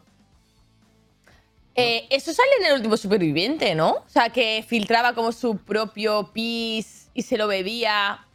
Eh, 1.77 2.09
eso 2.11 2.33
sale 2.33 2.49
en 2.61 2.67
el 2.67 2.73
último 2.75 2.97
superviviente, 2.97 3.77
¿no? 3.77 3.91
O 3.93 4.09
sea, 4.09 4.31
que 4.31 4.65
filtraba 4.67 5.15
como 5.15 5.31
su 5.31 5.59
propio 5.59 6.31
pis 6.33 7.11
y 7.15 7.23
se 7.23 7.39
lo 7.39 7.47
bebía. 7.47 8.27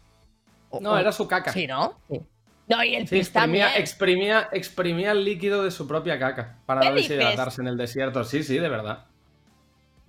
No, 0.80 0.92
o- 0.94 0.98
era 0.98 1.12
su 1.12 1.28
caca. 1.28 1.52
Sí, 1.52 1.68
¿no? 1.68 2.00
Sí. 2.10 2.22
No, 2.70 2.82
y 2.82 2.96
el 2.96 3.10
Sí, 3.10 3.18
pis 3.18 3.32
también. 3.34 3.68
exprimía, 3.76 4.40
exprimía, 4.42 4.50
exprimía 4.54 5.12
el 5.12 5.26
líquido 5.26 5.64
de 5.64 5.72
su 5.72 5.86
propia 5.86 6.18
caca 6.18 6.60
para 6.66 6.80
¿Qué 6.80 6.90
no 6.92 6.96
dices? 6.96 7.10
deshidratarse 7.18 7.62
en 7.62 7.68
el 7.68 7.76
desierto. 7.78 8.24
Sí, 8.24 8.42
sí, 8.44 8.58
de 8.58 8.70
verdad. 8.70 9.06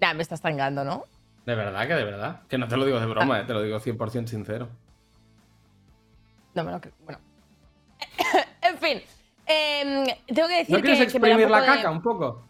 Nah, 0.08 0.14
me 0.14 0.22
estás 0.22 0.40
tangando, 0.40 0.84
¿no? 0.84 1.04
De 1.44 1.54
verdad 1.54 1.86
que 1.86 1.94
de 1.94 2.04
verdad. 2.04 2.40
Que 2.48 2.56
no 2.56 2.66
te 2.66 2.76
lo 2.78 2.86
digo 2.86 2.98
de 2.98 3.04
Ah. 3.04 3.08
broma, 3.08 3.40
eh, 3.40 3.44
te 3.44 3.52
lo 3.52 3.60
digo 3.62 3.78
100% 3.78 4.26
sincero. 4.26 4.68
No 6.54 6.64
me 6.64 6.72
lo 6.72 6.80
creo. 6.80 6.94
Bueno. 7.04 7.20
en 8.62 8.78
fin. 8.78 9.02
em, 9.46 10.06
tengo 10.26 10.48
que 10.48 10.56
decir 10.58 10.76
¿No 10.76 10.80
quieres 10.82 11.06
que, 11.06 11.12
que 11.12 11.20
me 11.20 11.28
da 11.28 11.34
un 11.36 11.40
exprimir 11.42 11.50
la 11.50 11.60
de- 11.60 11.66
caca 11.66 11.90
un 11.90 12.02
poco? 12.02 12.42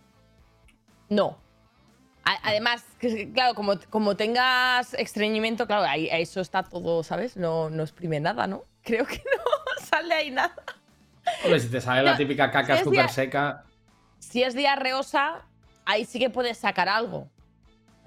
No. 1.08 1.36
A- 2.24 2.38
Además, 2.50 2.84
claro, 3.34 3.54
como, 3.54 3.74
como 3.90 4.16
tengas 4.16 4.94
estreñimiento, 4.94 5.66
claro, 5.66 5.82
ahí, 5.84 6.08
ahí 6.10 6.22
eso 6.22 6.40
está 6.40 6.62
todo, 6.62 7.02
¿sabes? 7.02 7.36
No, 7.36 7.70
no 7.70 7.82
exprime 7.82 8.20
nada, 8.20 8.46
¿no? 8.46 8.62
Creo 8.84 9.04
que 9.06 9.16
no 9.18 9.42
sale 9.84 10.14
ahí 10.14 10.30
nada. 10.30 10.54
Hombre, 11.44 11.58
si 11.60 11.68
te 11.68 11.80
sale 11.80 12.02
la 12.02 12.16
típica 12.16 12.50
caca 12.52 12.76
súper 12.84 13.08
seca. 13.10 13.64
Si 14.20 14.42
es 14.44 14.54
diarreosa, 14.54 15.42
ahí 15.84 16.04
sí 16.04 16.18
que 16.20 16.30
puedes 16.30 16.58
sacar 16.58 16.88
algo. 16.88 17.28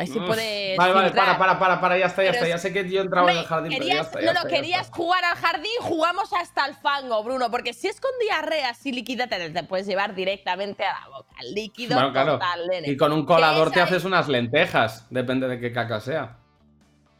Ahí 0.02 0.08
sí 0.08 0.18
Uf. 0.18 0.26
puedes. 0.26 0.76
Vale, 0.78 0.94
vale, 0.94 1.12
para, 1.12 1.38
para, 1.38 1.60
para, 1.60 1.80
para, 1.80 1.96
ya 1.96 2.08
está, 2.08 2.24
ya 2.24 2.32
Pero 2.32 2.44
está. 2.46 2.56
Ya 2.56 2.58
sé 2.58 2.74
que 2.74 2.90
yo 2.90 3.02
entraba 3.02 3.32
en 3.32 3.38
el 3.38 3.46
jardín, 3.46 3.72
pero 3.72 3.84
ya 3.86 3.88
querías- 3.90 4.08
está. 4.08 4.20
ya 4.20 4.26
no, 4.26 4.34
no, 4.34 4.40
está, 4.40 4.50
querías 4.50 4.82
está. 4.88 4.98
jugar 4.98 5.24
al 5.24 5.36
jardín, 5.36 5.72
jugamos 5.82 6.34
hasta 6.34 6.66
el 6.66 6.74
fango, 6.74 7.24
Bruno, 7.24 7.52
porque 7.52 7.72
si 7.74 7.88
es 7.88 8.02
con 8.02 8.10
diarrea 8.20 8.70
así 8.72 8.92
líquida, 8.92 9.28
te, 9.28 9.52
te 9.52 9.64
puedes 9.64 9.86
llevar 9.86 10.16
directamente 10.16 10.84
a 10.84 11.00
la 11.02 11.08
boca. 11.16 11.36
Líquido 11.54 11.94
Bueno, 11.94 12.12
claro. 12.14 12.32
total, 12.34 12.68
nene. 12.68 12.90
Y 12.90 12.98
con 12.98 13.14
un 13.14 13.28
colador 13.28 13.70
te 13.70 13.80
haces 13.80 14.04
unas 14.04 14.28
lentejas, 14.28 15.06
depende 15.12 15.48
de 15.48 15.60
qué 15.60 15.72
caca 15.72 16.00
sea. 16.00 16.38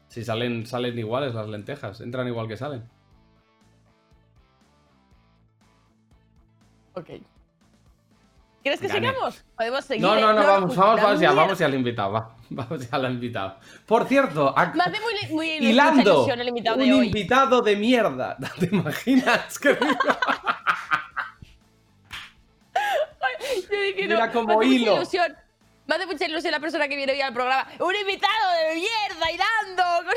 Si 0.08 0.24
salen, 0.26 0.66
salen 0.66 0.98
iguales 0.98 1.36
las 1.36 1.48
lentejas, 1.48 2.02
entran 2.02 2.28
igual 2.28 2.48
que 2.48 2.58
salen. 2.58 2.90
Ok. 6.96 7.10
¿Quieres 8.62 8.80
que 8.80 8.88
Gané. 8.88 9.10
sigamos? 9.10 9.44
Podemos 9.58 9.86
seguir. 9.86 10.04
No, 10.04 10.16
no, 10.16 10.34
no, 10.34 10.46
vamos, 10.46 10.76
vamos, 10.76 11.02
vamos 11.02 11.20
ya, 11.20 11.32
vamos 11.32 11.58
ya 11.58 11.66
al 11.66 11.74
invitado, 11.74 12.12
va. 12.12 12.36
Vamos 12.54 12.90
ya 12.90 12.98
al 12.98 13.06
invitado. 13.12 13.58
Por 13.86 14.06
cierto, 14.08 14.54
ac- 14.54 14.74
Me 14.74 14.84
hace 14.84 15.00
muy, 15.00 15.14
muy 15.34 15.50
hilando 15.70 16.02
ilusión 16.02 16.42
el 16.42 16.50
invitado 16.50 16.76
un 16.78 16.84
de 16.86 16.94
hoy. 16.94 17.06
invitado 17.08 17.62
de 17.62 17.76
mierda. 17.78 18.36
¿Te 18.60 18.66
imaginas? 18.66 19.58
Que- 19.60 19.78
Yo 23.72 23.82
dije, 23.82 24.02
Mira 24.08 24.28
no, 24.28 24.34
como 24.34 24.48
me 24.48 24.54
hace 24.54 24.66
mucha 24.66 24.76
hilo. 24.82 24.96
ilusión. 24.96 25.38
Me 25.88 25.96
hace 25.96 26.06
mucha 26.06 26.26
ilusión 26.26 26.52
la 26.52 26.60
persona 26.60 26.88
que 26.88 26.96
viene 26.96 27.14
hoy 27.14 27.22
al 27.22 27.34
programa. 27.34 27.68
¡Un 27.80 27.96
invitado 27.96 28.54
de 28.68 28.76
mierda, 28.76 29.32
hilando! 29.32 30.12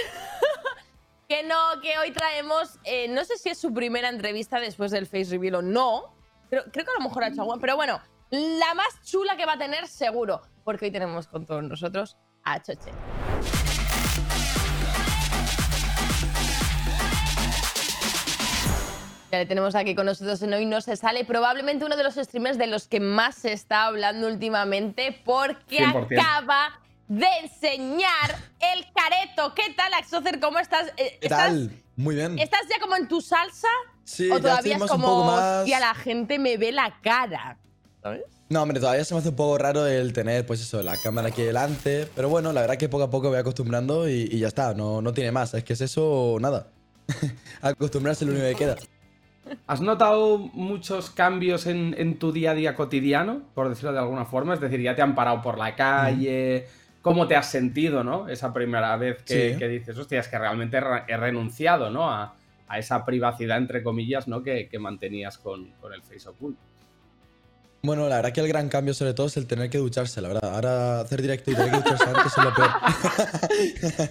que 1.28 1.42
no, 1.44 1.80
que 1.80 1.96
hoy 1.98 2.10
traemos. 2.10 2.78
eh, 2.84 3.08
no 3.08 3.24
sé 3.24 3.38
si 3.38 3.48
es 3.48 3.58
su 3.58 3.72
primera 3.72 4.08
entrevista 4.08 4.60
después 4.60 4.90
del 4.90 5.06
Face 5.06 5.26
Reveal 5.30 5.54
o 5.56 5.62
no. 5.62 6.14
Pero 6.50 6.64
creo 6.70 6.84
que 6.84 6.90
a 6.90 6.94
lo 6.98 7.08
mejor 7.08 7.24
ha 7.24 7.28
hecho 7.28 7.40
alguna. 7.42 7.60
Pero 7.60 7.76
bueno, 7.76 8.00
la 8.34 8.74
más 8.74 9.02
chula 9.04 9.36
que 9.36 9.46
va 9.46 9.52
a 9.54 9.58
tener 9.58 9.86
seguro. 9.86 10.42
Porque 10.64 10.86
hoy 10.86 10.90
tenemos 10.90 11.26
con 11.28 11.46
todos 11.46 11.62
nosotros 11.62 12.16
a 12.44 12.60
Choche. 12.62 12.90
Ya 19.32 19.38
le 19.40 19.46
tenemos 19.46 19.74
aquí 19.74 19.94
con 19.96 20.06
nosotros 20.06 20.40
en 20.42 20.52
Hoy 20.54 20.64
No 20.64 20.80
Se 20.80 20.96
Sale, 20.96 21.24
probablemente 21.24 21.84
uno 21.84 21.96
de 21.96 22.04
los 22.04 22.14
streamers 22.14 22.56
de 22.56 22.68
los 22.68 22.86
que 22.86 23.00
más 23.00 23.34
se 23.34 23.52
está 23.52 23.86
hablando 23.86 24.28
últimamente 24.28 25.20
porque 25.24 25.78
100%. 25.78 26.20
acaba 26.20 26.80
de 27.08 27.26
enseñar 27.42 28.36
el 28.60 28.86
careto. 28.94 29.52
¿Qué 29.54 29.74
tal, 29.76 29.92
Axocer? 29.94 30.38
¿Cómo 30.38 30.60
estás? 30.60 30.88
Eh, 30.96 31.18
¿Qué 31.20 31.26
¿estás, 31.26 31.38
tal? 31.48 31.70
Muy 31.96 32.14
bien. 32.14 32.38
¿Estás 32.38 32.60
ya 32.70 32.80
como 32.80 32.94
en 32.94 33.08
tu 33.08 33.20
salsa? 33.20 33.68
Sí, 34.04 34.30
¿O 34.30 34.38
todavía 34.40 34.76
es 34.76 34.84
como, 34.84 35.24
más- 35.24 35.60
hostia, 35.62 35.80
la 35.80 35.94
gente 35.94 36.38
me 36.38 36.56
ve 36.56 36.70
la 36.70 37.00
cara? 37.02 37.58
¿Sabes? 38.04 38.22
No, 38.50 38.62
hombre, 38.62 38.78
todavía 38.78 39.02
se 39.04 39.14
me 39.14 39.20
hace 39.20 39.30
un 39.30 39.36
poco 39.36 39.56
raro 39.56 39.86
el 39.86 40.12
tener, 40.12 40.44
pues 40.44 40.60
eso, 40.60 40.82
la 40.82 40.94
cámara 41.02 41.28
aquí 41.28 41.40
delante. 41.42 42.06
Pero 42.14 42.28
bueno, 42.28 42.52
la 42.52 42.60
verdad 42.60 42.76
que 42.76 42.90
poco 42.90 43.04
a 43.04 43.10
poco 43.10 43.30
voy 43.30 43.38
acostumbrando 43.38 44.06
y, 44.06 44.28
y 44.30 44.38
ya 44.40 44.48
está, 44.48 44.74
no, 44.74 45.00
no 45.00 45.14
tiene 45.14 45.32
más. 45.32 45.54
Es 45.54 45.64
que 45.64 45.72
es 45.72 45.80
eso 45.80 46.36
nada. 46.38 46.68
Acostumbrarse 47.62 48.24
es 48.24 48.30
lo 48.30 48.36
único 48.36 48.48
que 48.50 48.64
queda. 48.64 48.76
¿Has 49.66 49.80
notado 49.80 50.38
muchos 50.38 51.08
cambios 51.10 51.66
en, 51.66 51.94
en 51.98 52.18
tu 52.18 52.32
día 52.32 52.50
a 52.50 52.54
día 52.54 52.74
cotidiano, 52.74 53.40
por 53.54 53.70
decirlo 53.70 53.92
de 53.92 53.98
alguna 54.00 54.26
forma? 54.26 54.52
Es 54.54 54.60
decir, 54.60 54.80
ya 54.82 54.94
te 54.94 55.00
han 55.02 55.14
parado 55.14 55.40
por 55.40 55.56
la 55.58 55.74
calle. 55.74 56.66
¿Cómo 57.00 57.26
te 57.26 57.36
has 57.36 57.50
sentido, 57.50 58.04
no? 58.04 58.28
Esa 58.28 58.52
primera 58.52 58.96
vez 58.96 59.22
que, 59.22 59.52
Sí. 59.52 59.58
que 59.58 59.68
dices, 59.68 59.96
hostia, 59.98 60.20
es 60.20 60.28
que 60.28 60.38
realmente 60.38 60.76
he 60.76 60.80
re- 60.80 61.04
he 61.08 61.16
renunciado, 61.16 61.90
¿no? 61.90 62.10
A, 62.10 62.34
a 62.68 62.78
esa 62.78 63.04
privacidad, 63.04 63.58
entre 63.58 63.82
comillas, 63.82 64.28
¿no? 64.28 64.42
Que, 64.42 64.68
que 64.68 64.78
mantenías 64.78 65.36
con, 65.38 65.70
con 65.80 65.92
el 65.92 66.02
Face 66.02 66.26
oculto. 66.28 66.60
Bueno, 67.84 68.08
la 68.08 68.16
verdad 68.16 68.32
que 68.32 68.40
el 68.40 68.48
gran 68.48 68.70
cambio 68.70 68.94
sobre 68.94 69.12
todo 69.12 69.26
es 69.26 69.36
el 69.36 69.46
tener 69.46 69.68
que 69.68 69.76
ducharse, 69.76 70.22
la 70.22 70.28
verdad. 70.28 70.54
Ahora 70.54 71.00
hacer 71.00 71.20
directo 71.20 71.50
y 71.50 71.54
tener 71.54 71.70
que 71.70 71.76
ducharse 71.76 72.04
antes 72.04 72.32
es 72.34 72.42
lo 72.42 72.54
peor. 72.54 72.70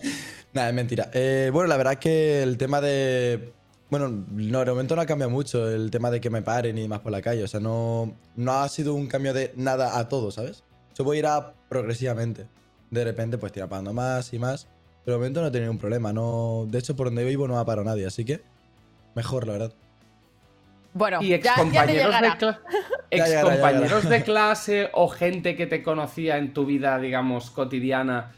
Nada, 0.53 0.69
es 0.69 0.75
mentira. 0.75 1.09
Eh, 1.12 1.49
bueno, 1.51 1.69
la 1.69 1.77
verdad 1.77 1.95
que 1.95 2.43
el 2.43 2.59
tema 2.59 2.81
de... 2.81 3.51
Bueno, 3.89 4.09
no, 4.09 4.59
de 4.59 4.69
momento 4.69 4.95
no 4.95 5.01
ha 5.01 5.07
cambiado 5.07 5.31
mucho 5.31 5.67
el 5.67 5.89
tema 5.89 6.12
de 6.12 6.21
que 6.21 6.29
me 6.29 6.43
paren 6.43 6.77
y 6.77 6.83
demás 6.83 6.99
por 6.99 7.12
la 7.12 7.23
calle. 7.23 7.43
O 7.43 7.47
sea, 7.47 7.59
no, 7.59 8.15
no 8.36 8.51
ha 8.51 8.69
sido 8.69 8.93
un 8.93 9.07
cambio 9.07 9.33
de 9.33 9.51
nada 9.55 9.97
a 9.97 10.07
todo, 10.07 10.29
¿sabes? 10.29 10.63
Yo 10.95 11.03
voy 11.03 11.17
a 11.17 11.19
ir 11.21 11.25
a 11.25 11.53
progresivamente. 11.67 12.45
De 12.91 13.03
repente, 13.03 13.39
pues 13.39 13.53
tira 13.53 13.67
parando 13.67 13.91
más 13.91 14.33
y 14.33 14.38
más. 14.38 14.67
Pero 15.03 15.17
de 15.17 15.19
momento 15.19 15.41
no 15.41 15.47
he 15.47 15.51
tenido 15.51 15.71
ningún 15.71 15.81
problema. 15.81 16.13
No, 16.13 16.67
de 16.69 16.77
hecho, 16.77 16.95
por 16.95 17.07
donde 17.07 17.23
vivo 17.23 17.47
no 17.47 17.57
ha 17.57 17.65
parado 17.65 17.86
nadie, 17.86 18.05
así 18.05 18.23
que 18.23 18.43
mejor, 19.15 19.47
la 19.47 19.53
verdad. 19.53 19.73
Bueno, 20.93 21.19
Y 21.21 21.29
ya, 21.29 21.38
ya 21.38 21.41
te 21.41 21.49
excompañeros, 21.62 22.12
de, 22.12 22.17
Ya 24.19 24.23
clase 24.23 24.89
o 24.93 25.08
gente 25.08 25.56
que 25.56 25.65
te 25.67 25.82
conocía 25.84 26.38
en 26.38 26.53
tu 26.53 26.65
vida, 26.65 26.97
digamos, 26.99 27.49
cotidiana, 27.49 28.32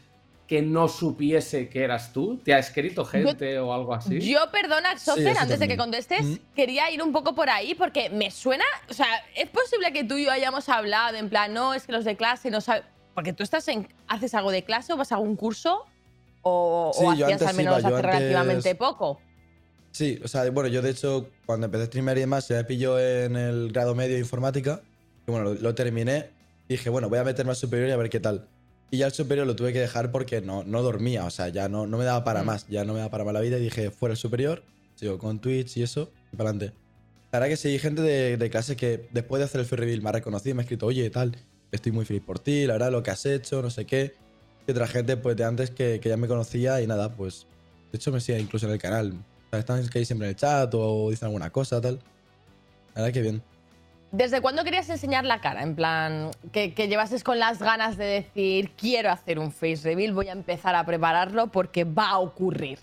que 0.46 0.62
no 0.62 0.86
supiese 0.88 1.68
que 1.68 1.82
eras 1.82 2.12
tú. 2.12 2.38
¿Te 2.44 2.54
ha 2.54 2.58
escrito 2.58 3.04
gente 3.04 3.58
o 3.58 3.72
algo 3.74 3.92
así? 3.94 4.20
Yo, 4.20 4.50
perdona, 4.52 4.92
eso 4.92 5.14
antes 5.38 5.58
de 5.58 5.66
que 5.68 5.76
contestes, 5.76 6.24
Mm. 6.24 6.34
quería 6.54 6.90
ir 6.90 7.02
un 7.02 7.12
poco 7.12 7.34
por 7.34 7.50
ahí 7.50 7.74
porque 7.74 8.10
me 8.10 8.30
suena. 8.30 8.64
O 8.88 8.94
sea, 8.94 9.06
es 9.34 9.48
posible 9.50 9.92
que 9.92 10.04
tú 10.04 10.16
y 10.16 10.24
yo 10.26 10.30
hayamos 10.30 10.68
hablado 10.68 11.16
en 11.16 11.28
plan, 11.28 11.52
no, 11.52 11.74
es 11.74 11.84
que 11.86 11.92
los 11.92 12.04
de 12.04 12.16
clase 12.16 12.50
no 12.50 12.60
saben. 12.60 12.84
Porque 13.14 13.32
tú 13.32 13.42
estás 13.42 13.66
en. 13.68 13.88
¿Haces 14.08 14.34
algo 14.34 14.50
de 14.50 14.62
clase 14.62 14.92
o 14.92 14.96
vas 14.96 15.10
a 15.10 15.16
algún 15.16 15.36
curso? 15.36 15.84
¿O, 16.42 16.92
Sí, 16.94 17.02
yo 17.04 17.10
hacías 17.12 17.32
antes 17.32 17.48
al 17.48 17.56
menos 17.56 17.72
yo 17.82 17.88
hace 17.88 17.96
antes- 17.96 18.02
relativamente 18.06 18.74
poco? 18.76 19.20
Sí, 19.96 20.20
o 20.22 20.28
sea, 20.28 20.50
bueno, 20.50 20.68
yo 20.68 20.82
de 20.82 20.90
hecho, 20.90 21.30
cuando 21.46 21.64
empecé 21.64 21.84
a 21.84 21.86
streamer 21.86 22.18
y 22.18 22.20
demás, 22.20 22.46
ya 22.48 22.56
me 22.56 22.64
pilló 22.64 23.00
en 23.00 23.34
el 23.34 23.72
grado 23.72 23.94
medio 23.94 24.12
de 24.16 24.20
informática. 24.20 24.82
Y 25.26 25.30
bueno, 25.30 25.54
lo, 25.54 25.60
lo 25.60 25.74
terminé. 25.74 26.28
Dije, 26.68 26.90
bueno, 26.90 27.08
voy 27.08 27.18
a 27.18 27.24
meterme 27.24 27.52
al 27.52 27.56
superior 27.56 27.88
y 27.88 27.92
a 27.92 27.96
ver 27.96 28.10
qué 28.10 28.20
tal. 28.20 28.46
Y 28.90 28.98
ya 28.98 29.06
el 29.06 29.12
superior 29.12 29.46
lo 29.46 29.56
tuve 29.56 29.72
que 29.72 29.80
dejar 29.80 30.12
porque 30.12 30.42
no, 30.42 30.64
no 30.64 30.82
dormía, 30.82 31.24
o 31.24 31.30
sea, 31.30 31.48
ya 31.48 31.70
no, 31.70 31.86
no 31.86 31.96
me 31.96 32.04
daba 32.04 32.24
para 32.24 32.42
Mm. 32.42 32.46
más, 32.46 32.66
ya 32.68 32.84
no 32.84 32.92
me 32.92 32.98
daba 32.98 33.10
para 33.10 33.24
más 33.24 33.32
la 33.32 33.40
vida. 33.40 33.56
Y 33.56 33.62
dije, 33.62 33.90
fuera 33.90 34.12
el 34.12 34.18
superior. 34.18 34.62
sigo 34.96 35.16
con 35.18 35.38
Twitch 35.38 35.78
y 35.78 35.82
eso, 35.82 36.10
y 36.30 36.36
para 36.36 36.50
adelante. 36.50 36.76
La 37.32 37.38
verdad 37.38 37.48
que 37.52 37.56
sí, 37.56 37.68
hay 37.68 37.78
gente 37.78 38.02
de, 38.02 38.36
de 38.36 38.50
clase 38.50 38.76
que 38.76 39.08
después 39.12 39.40
de 39.40 39.46
hacer 39.46 39.60
el 39.62 39.66
free 39.66 39.78
reveal 39.78 40.02
me 40.02 40.10
ha 40.10 40.12
reconocido 40.12 40.54
me 40.56 40.60
ha 40.60 40.64
escrito, 40.64 40.84
oye, 40.86 41.08
tal, 41.08 41.36
estoy 41.72 41.92
muy 41.92 42.04
feliz 42.04 42.22
por 42.22 42.38
ti, 42.38 42.66
la 42.66 42.74
verdad, 42.74 42.90
lo 42.92 43.02
que 43.02 43.10
has 43.10 43.24
hecho, 43.24 43.62
no 43.62 43.70
sé 43.70 43.86
qué. 43.86 44.14
Y 44.66 44.70
otra 44.72 44.86
gente, 44.86 45.16
pues 45.16 45.36
de 45.36 45.44
antes 45.44 45.70
que, 45.70 46.00
que 46.00 46.08
ya 46.10 46.18
me 46.18 46.28
conocía 46.28 46.82
y 46.82 46.86
nada, 46.86 47.14
pues. 47.16 47.46
De 47.92 47.96
hecho, 47.96 48.12
me 48.12 48.20
sigue 48.20 48.38
incluso 48.38 48.66
en 48.66 48.72
el 48.72 48.78
canal. 48.78 49.14
Están 49.52 49.88
que 49.88 49.98
hay 50.00 50.04
siempre 50.04 50.26
en 50.26 50.30
el 50.30 50.36
chat 50.36 50.72
o 50.74 51.10
dicen 51.10 51.26
alguna 51.26 51.50
cosa, 51.50 51.80
tal. 51.80 51.98
La 52.94 53.02
verdad 53.02 53.12
que 53.14 53.22
bien. 53.22 53.42
¿Desde 54.12 54.40
cuándo 54.40 54.64
querías 54.64 54.88
enseñar 54.88 55.24
la 55.24 55.40
cara? 55.40 55.62
En 55.62 55.74
plan, 55.74 56.30
que, 56.52 56.74
que 56.74 56.88
llevases 56.88 57.24
con 57.24 57.38
las 57.38 57.58
ganas 57.58 57.96
de 57.96 58.04
decir, 58.04 58.70
quiero 58.76 59.10
hacer 59.10 59.38
un 59.38 59.50
face 59.52 59.80
reveal, 59.82 60.12
voy 60.14 60.28
a 60.28 60.32
empezar 60.32 60.74
a 60.74 60.84
prepararlo 60.84 61.48
porque 61.48 61.84
va 61.84 62.10
a 62.10 62.18
ocurrir. 62.18 62.78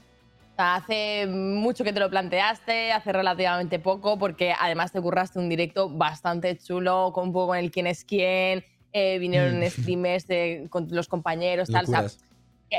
O 0.51 0.55
sea, 0.55 0.75
hace 0.75 1.25
mucho 1.27 1.83
que 1.83 1.93
te 1.93 1.99
lo 1.99 2.09
planteaste, 2.09 2.91
hace 2.91 3.11
relativamente 3.11 3.79
poco, 3.79 4.19
porque 4.19 4.53
además 4.59 4.91
te 4.91 5.01
curraste 5.01 5.39
un 5.39 5.49
directo 5.49 5.89
bastante 5.89 6.55
chulo, 6.57 7.11
con 7.13 7.27
un 7.29 7.33
poco 7.33 7.47
con 7.47 7.57
el 7.57 7.71
quién 7.71 7.87
es 7.87 8.03
quién, 8.05 8.63
eh, 8.91 9.17
vinieron 9.17 9.59
Mm. 9.59 9.63
streamers 9.69 10.27
de- 10.27 10.67
con 10.69 10.87
los 10.91 11.07
compañeros, 11.07 11.69
tal. 11.71 11.85
O 11.85 11.87
sea, 11.87 12.05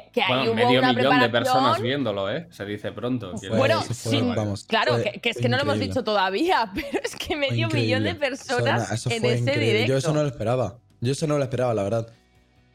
Que, 0.03 0.11
que 0.13 0.23
ahí 0.23 0.29
Bueno, 0.29 0.45
hubo 0.51 0.55
medio 0.55 0.79
una 0.81 0.93
millón 0.93 1.21
de 1.21 1.29
personas 1.29 1.81
viéndolo, 1.81 2.31
¿eh? 2.31 2.49
Se 2.51 2.65
dice 2.65 2.91
pronto. 2.91 3.33
quiero 3.39 3.57
Bueno, 3.57 3.83
sin- 3.83 4.35
vamos, 4.35 4.65
Claro, 4.65 4.95
fue- 4.95 5.03
que, 5.05 5.21
que 5.21 5.29
es 5.31 5.35
fue 5.37 5.43
que 5.43 5.49
no 5.49 5.57
lo 5.57 5.63
hemos 5.63 5.75
increíble. 5.77 5.95
dicho 5.95 6.05
todavía, 6.05 6.71
pero 6.75 7.01
es 7.05 7.15
que 7.15 7.37
medio 7.37 7.71
Fue 7.71 7.81
millón 7.81 8.03
de 8.03 8.11
increíble. 8.11 8.15
personas 8.37 8.85
Eso, 8.91 8.95
eso 8.95 9.11
en 9.11 9.21
fue 9.21 9.31
ese 9.35 9.39
increíble. 9.41 9.67
directo. 9.67 9.89
Yo 9.93 9.97
eso 9.99 10.13
no 10.13 10.23
lo 10.23 10.29
esperaba. 10.29 10.79
Yo 11.01 11.13
eso 11.13 11.27
no 11.29 11.39
lo 11.39 11.45
esperaba, 11.45 11.75
la 11.75 11.83
verdad. 11.85 12.09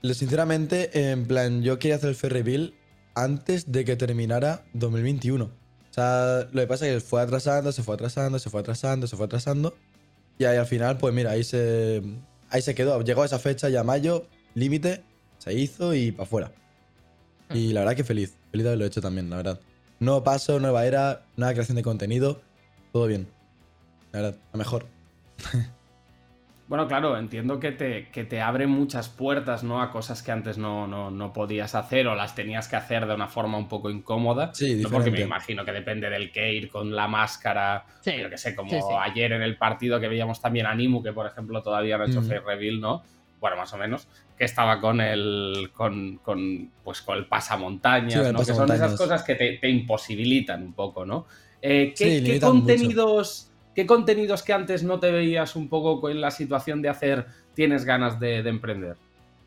Lo- 0.02 0.14
Sinceramente, 0.14 1.12
en 1.12 1.26
plan, 1.28 1.62
yo 1.62 1.78
quería 1.80 1.96
hacer 1.98 2.10
el 2.10 2.16
fair 2.16 2.32
reveal 2.32 2.74
antes 3.16 3.72
de 3.72 3.84
que 3.84 3.98
terminara 3.98 4.64
2021. 4.74 5.46
O 5.46 5.94
sea, 5.94 6.48
lo 6.52 6.62
que 6.62 6.68
pasa 6.68 6.88
es 6.88 6.94
que 6.94 7.00
fue 7.02 7.22
atrasando, 7.22 7.72
se 7.74 7.84
fue 7.84 7.96
atrasando, 7.96 8.40
se 8.40 8.50
fue 8.50 8.62
atrasando, 8.62 9.08
se 9.08 9.18
fue 9.18 9.26
atrasando. 9.26 9.76
Y 10.38 10.46
ahí 10.46 10.56
al 10.58 10.68
final, 10.68 10.98
pues 10.98 11.14
mira, 11.14 11.32
ahí 11.32 11.44
se, 11.44 12.02
ahí 12.50 12.62
se 12.62 12.74
quedó. 12.76 13.02
Llegó 13.02 13.26
esa 13.26 13.40
fecha 13.40 13.68
ya 13.68 13.84
mayo, 13.84 14.28
límite, 14.54 15.04
se 15.40 15.54
hizo 15.54 15.94
y 15.94 16.12
para 16.12 16.24
afuera. 16.24 16.52
Y 17.54 17.74
la 17.74 17.82
verdad 17.82 17.96
que 17.96 18.04
feliz, 18.04 18.36
feliz 18.52 18.64
de 18.64 18.70
haberlo 18.70 18.86
hecho 18.86 19.02
también, 19.02 19.30
la 19.30 19.38
verdad. 19.38 19.60
Nuevo 20.00 20.24
paso, 20.24 20.60
nueva 20.60 20.86
era, 20.86 21.24
nueva 21.36 21.54
creación 21.54 21.76
de 21.76 21.84
contenido, 21.84 22.42
todo 22.94 23.08
bien. 23.08 23.28
La 24.12 24.22
verdad, 24.22 24.40
a 24.54 24.58
mejor. 24.58 24.86
Bueno, 26.68 26.88
claro, 26.88 27.18
entiendo 27.18 27.60
que 27.60 27.72
te, 27.72 28.10
que 28.10 28.24
te 28.26 28.42
abre 28.42 28.68
muchas 28.68 29.10
puertas, 29.10 29.64
¿no? 29.64 29.82
A 29.82 29.90
cosas 29.90 30.22
que 30.22 30.32
antes 30.32 30.60
no, 30.60 30.86
no, 30.86 31.10
no 31.10 31.34
podías 31.34 31.74
hacer 31.74 32.08
o 32.08 32.14
las 32.14 32.36
tenías 32.36 32.68
que 32.68 32.76
hacer 32.76 33.08
de 33.08 33.16
una 33.16 33.28
forma 33.28 33.58
un 33.58 33.68
poco 33.68 33.90
incómoda. 33.90 34.54
Sí, 34.54 34.76
¿no? 34.76 34.84
Porque 34.84 34.98
me 35.10 35.18
diferente. 35.18 35.22
imagino 35.24 35.66
que 35.66 35.72
depende 35.72 36.12
del 36.12 36.32
que 36.32 36.54
ir 36.54 36.70
con 36.70 36.96
la 36.96 37.08
máscara. 37.08 37.86
Sí, 38.02 38.12
Yo 38.22 38.30
que 38.30 38.38
sé, 38.38 38.56
como 38.56 38.70
sí, 38.70 38.78
sí. 38.80 38.94
ayer 39.02 39.32
en 39.32 39.42
el 39.42 39.58
partido 39.58 40.00
que 40.00 40.08
veíamos 40.08 40.40
también 40.42 40.68
a 40.68 40.76
Nimu, 40.76 41.02
que 41.02 41.12
por 41.12 41.26
ejemplo 41.26 41.64
todavía 41.64 41.98
no 41.98 42.04
ha 42.04 42.08
hecho 42.08 42.22
Mm. 42.22 42.26
face 42.26 42.40
reveal, 42.42 42.80
¿no? 42.80 43.02
Bueno, 43.40 43.58
más 43.58 43.74
o 43.74 43.78
menos. 43.78 44.08
Que 44.38 44.46
estaba 44.46 44.80
con 44.80 45.02
el. 45.02 45.72
con, 45.74 46.18
con 46.18 46.72
pues 46.84 47.02
con 47.02 47.18
el 47.18 47.26
pasamontañas, 47.28 48.14
Sí, 48.14 48.20
con 48.20 48.28
el 48.28 48.34
¿no? 48.34 48.40
Que 48.40 48.54
son 48.54 48.72
esas 48.72 48.96
cosas 48.96 49.24
que 49.24 49.36
te, 49.36 49.58
te 49.58 49.70
imposibilitan 49.70 50.64
un 50.64 50.74
poco, 50.74 51.06
¿no? 51.06 51.26
Eh, 51.62 51.94
¿qué, 51.98 52.22
Sí, 52.26 52.40
contenidos. 52.40 53.46
¿Qué 53.76 53.86
contenidos 53.86 54.44
que 54.44 54.52
antes 54.52 54.84
no 54.84 55.00
te 55.00 55.12
veías 55.12 55.56
un 55.56 55.70
poco 55.70 56.10
en 56.10 56.20
la 56.20 56.32
situación 56.32 56.82
de 56.82 56.90
hacer 56.90 57.28
tienes 57.54 57.86
ganas 57.86 58.20
de, 58.20 58.44
de 58.44 58.50
emprender? 58.50 58.98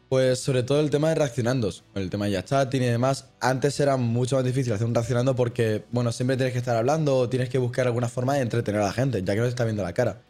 Pues 0.09 0.41
sobre 0.41 0.63
todo 0.63 0.81
el 0.81 0.91
tema 0.91 1.09
de 1.09 1.15
reaccionandos, 1.15 1.85
el 1.95 2.11
tema 2.11 2.27
de 2.27 2.45
chatting 2.45 2.83
y 2.83 2.87
demás. 2.87 3.31
Antes 3.41 3.81
era 3.81 3.97
mucho 3.97 4.37
más 4.37 4.45
difícil 4.45 4.73
hacer 4.75 4.87
un 4.87 4.95
reaccionando 4.95 5.35
porque, 5.35 5.85
bueno, 5.91 6.13
siempre 6.13 6.37
tienes 6.37 6.53
que 6.53 6.59
estar 6.59 6.77
hablando 6.77 7.17
o 7.17 7.29
tienes 7.31 7.49
que 7.49 7.57
buscar 7.57 7.87
alguna 7.87 8.09
forma 8.09 8.35
de 8.35 8.43
entretener 8.43 8.83
a 8.83 8.85
la 8.85 8.93
gente, 8.93 9.23
ya 9.23 9.33
que 9.33 9.41
no 9.41 9.47
se 9.47 9.51
está 9.51 9.65
viendo 9.65 9.83
la 9.83 9.95
cara. 9.95 10.21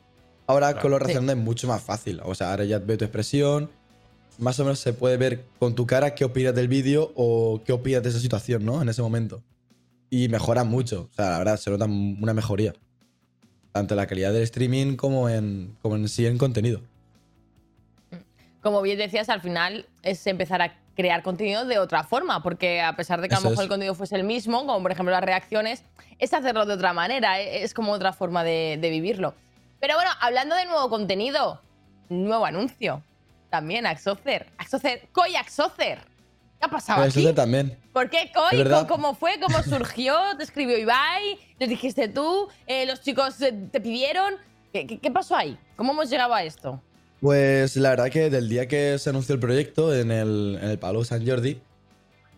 Ahora 0.53 0.69
Claro. 0.69 0.83
con 0.83 0.91
los 0.91 0.99
Sí. 0.99 1.05
reaccionandos 1.05 1.37
es 1.37 1.43
mucho 1.43 1.67
más 1.69 1.83
fácil. 1.83 2.21
O 2.25 2.35
sea, 2.35 2.51
ahora 2.51 2.65
ya 2.65 2.79
ve 2.79 2.97
tu 2.97 3.05
expresión, 3.05 3.71
más 4.39 4.59
o 4.61 4.65
menos 4.65 4.79
se 4.79 4.93
puede 4.93 5.17
ver 5.17 5.45
con 5.59 5.75
tu 5.75 5.87
cara 5.87 6.15
qué 6.15 6.25
opinas 6.25 6.55
del 6.55 6.69
vídeo 6.69 7.13
o 7.17 7.63
qué 7.65 7.73
opinas 7.73 8.03
de 8.03 8.11
esa 8.11 8.19
situación, 8.21 8.65
¿no? 8.65 8.81
En 8.83 8.89
ese 8.89 9.03
momento. 9.03 9.43
Y 10.11 10.29
mejora 10.29 10.63
mucho. 10.65 11.09
O 11.11 11.15
sea, 11.15 11.31
la 11.31 11.39
verdad, 11.39 11.57
se 11.57 11.71
nota 11.71 11.87
una 11.87 12.35
mejoría. 12.35 12.75
Tanto 13.73 13.95
en 13.95 13.97
la 13.99 14.07
calidad 14.07 14.33
del 14.33 14.43
streaming 14.43 14.97
como 14.97 15.29
en, 15.31 15.75
como 15.81 15.97
en 15.97 16.07
sí 16.09 16.27
en 16.27 16.37
contenido. 16.39 16.81
como 18.61 18.81
bien 18.83 18.97
decías, 18.99 19.29
al 19.29 19.41
final 19.41 19.87
es 20.05 20.25
empezar 20.29 20.63
a 20.63 20.75
crear 20.95 21.23
contenido 21.25 21.65
de 21.65 21.79
otra 21.81 22.05
forma, 22.05 22.43
porque 22.45 22.81
a 22.81 22.95
pesar 22.95 23.21
de 23.21 23.29
que 23.29 23.35
a 23.35 23.39
Eso 23.39 23.45
lo 23.47 23.51
mejor 23.51 23.63
es. 23.63 23.67
el 23.67 23.69
contenido 23.71 23.95
fuese 23.97 24.15
el 24.15 24.23
mismo, 24.25 24.65
como 24.67 24.81
por 24.83 24.93
ejemplo 24.93 25.11
las 25.11 25.25
reacciones, 25.25 25.83
es 26.21 26.33
hacerlo 26.33 26.65
de 26.67 26.75
otra 26.75 26.93
manera, 26.93 27.41
e- 27.41 27.65
es 27.65 27.75
como 27.75 27.91
otra 27.93 28.13
forma 28.13 28.45
de, 28.45 28.79
de 28.81 28.91
vivirlo. 28.91 29.35
Pero 29.83 29.97
bueno, 29.97 30.13
hablando 30.21 30.55
de 30.55 30.65
nuevo 30.65 30.89
contenido, 30.89 31.61
nuevo 32.09 32.47
anuncio, 32.47 33.03
también 33.51 33.85
Axocer, 33.85 34.47
Axocer, 34.57 35.09
Coy 35.11 35.35
Axocer. 35.35 35.99
¿Qué 36.61 36.67
ha 36.67 36.69
pasado 36.69 37.03
eso 37.03 37.19
aquí? 37.19 37.33
también. 37.33 37.77
¿Por 37.93 38.09
qué 38.09 38.31
Coy? 38.33 38.63
¿Cómo 38.63 38.87
¿Cómo 38.87 39.15
fue? 39.17 39.41
¿Cómo 39.41 39.61
surgió? 39.65 40.15
¿Te 40.39 40.45
escribió 40.45 40.79
Ibai? 40.79 41.37
¿Les 41.59 41.69
dijiste 41.69 42.07
tú? 42.07 42.47
Eh, 42.69 42.87
¿Los 42.87 43.01
chicos 43.01 43.43
eh, 43.43 43.53
te 43.73 43.81
pidieron? 43.81 44.35
¿Qué, 44.73 44.87
qué, 44.87 45.01
qué 45.01 45.11
pasó 45.11 45.35
ahí? 45.35 45.59
¿Cómo 45.75 45.91
hemos 45.91 46.09
llegado 46.09 46.33
a 46.33 46.45
esto? 46.45 46.81
Pues 47.21 47.75
la 47.75 47.91
verdad 47.91 48.09
que 48.09 48.31
del 48.31 48.49
día 48.49 48.69
que 48.69 49.01
se 49.01 49.11
anunció 49.11 49.35
el 49.35 49.41
proyecto 49.41 49.93
en 49.93 50.13
el, 50.13 50.61
en 50.63 50.71
el 50.71 50.79
Palau 50.79 51.05
San 51.05 51.27
Jordi, 51.27 51.61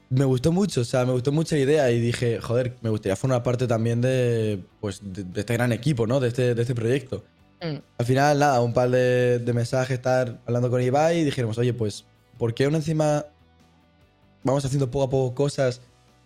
me 0.08 0.24
gustó 0.24 0.50
mucho, 0.50 0.80
o 0.80 0.84
sea, 0.84 1.04
me 1.04 1.12
gustó 1.12 1.30
mucho 1.30 1.56
la 1.56 1.60
idea 1.60 1.90
y 1.90 2.00
dije, 2.00 2.40
joder, 2.40 2.76
me 2.80 2.88
gustaría 2.88 3.16
formar 3.16 3.42
parte 3.42 3.66
también 3.66 4.00
de, 4.00 4.64
pues, 4.80 5.00
de, 5.02 5.24
de 5.24 5.40
este 5.40 5.52
gran 5.52 5.72
equipo, 5.72 6.06
¿no? 6.06 6.20
De 6.20 6.28
este, 6.28 6.54
de 6.54 6.62
este 6.62 6.74
proyecto. 6.74 7.22
Mm. 7.62 7.78
Al 7.98 8.06
final, 8.06 8.38
nada, 8.38 8.60
un 8.60 8.72
par 8.72 8.90
de, 8.90 9.38
de 9.38 9.52
mensajes, 9.52 9.96
estar 9.96 10.38
hablando 10.46 10.70
con 10.70 10.82
Ibai 10.82 11.20
y 11.20 11.24
dijimos, 11.24 11.58
oye, 11.58 11.72
pues, 11.72 12.04
¿por 12.38 12.54
qué 12.54 12.64
aún 12.64 12.74
encima 12.74 13.26
vamos 14.42 14.64
haciendo 14.64 14.90
poco 14.90 15.04
a 15.04 15.10
poco 15.10 15.34
cosas? 15.34 15.80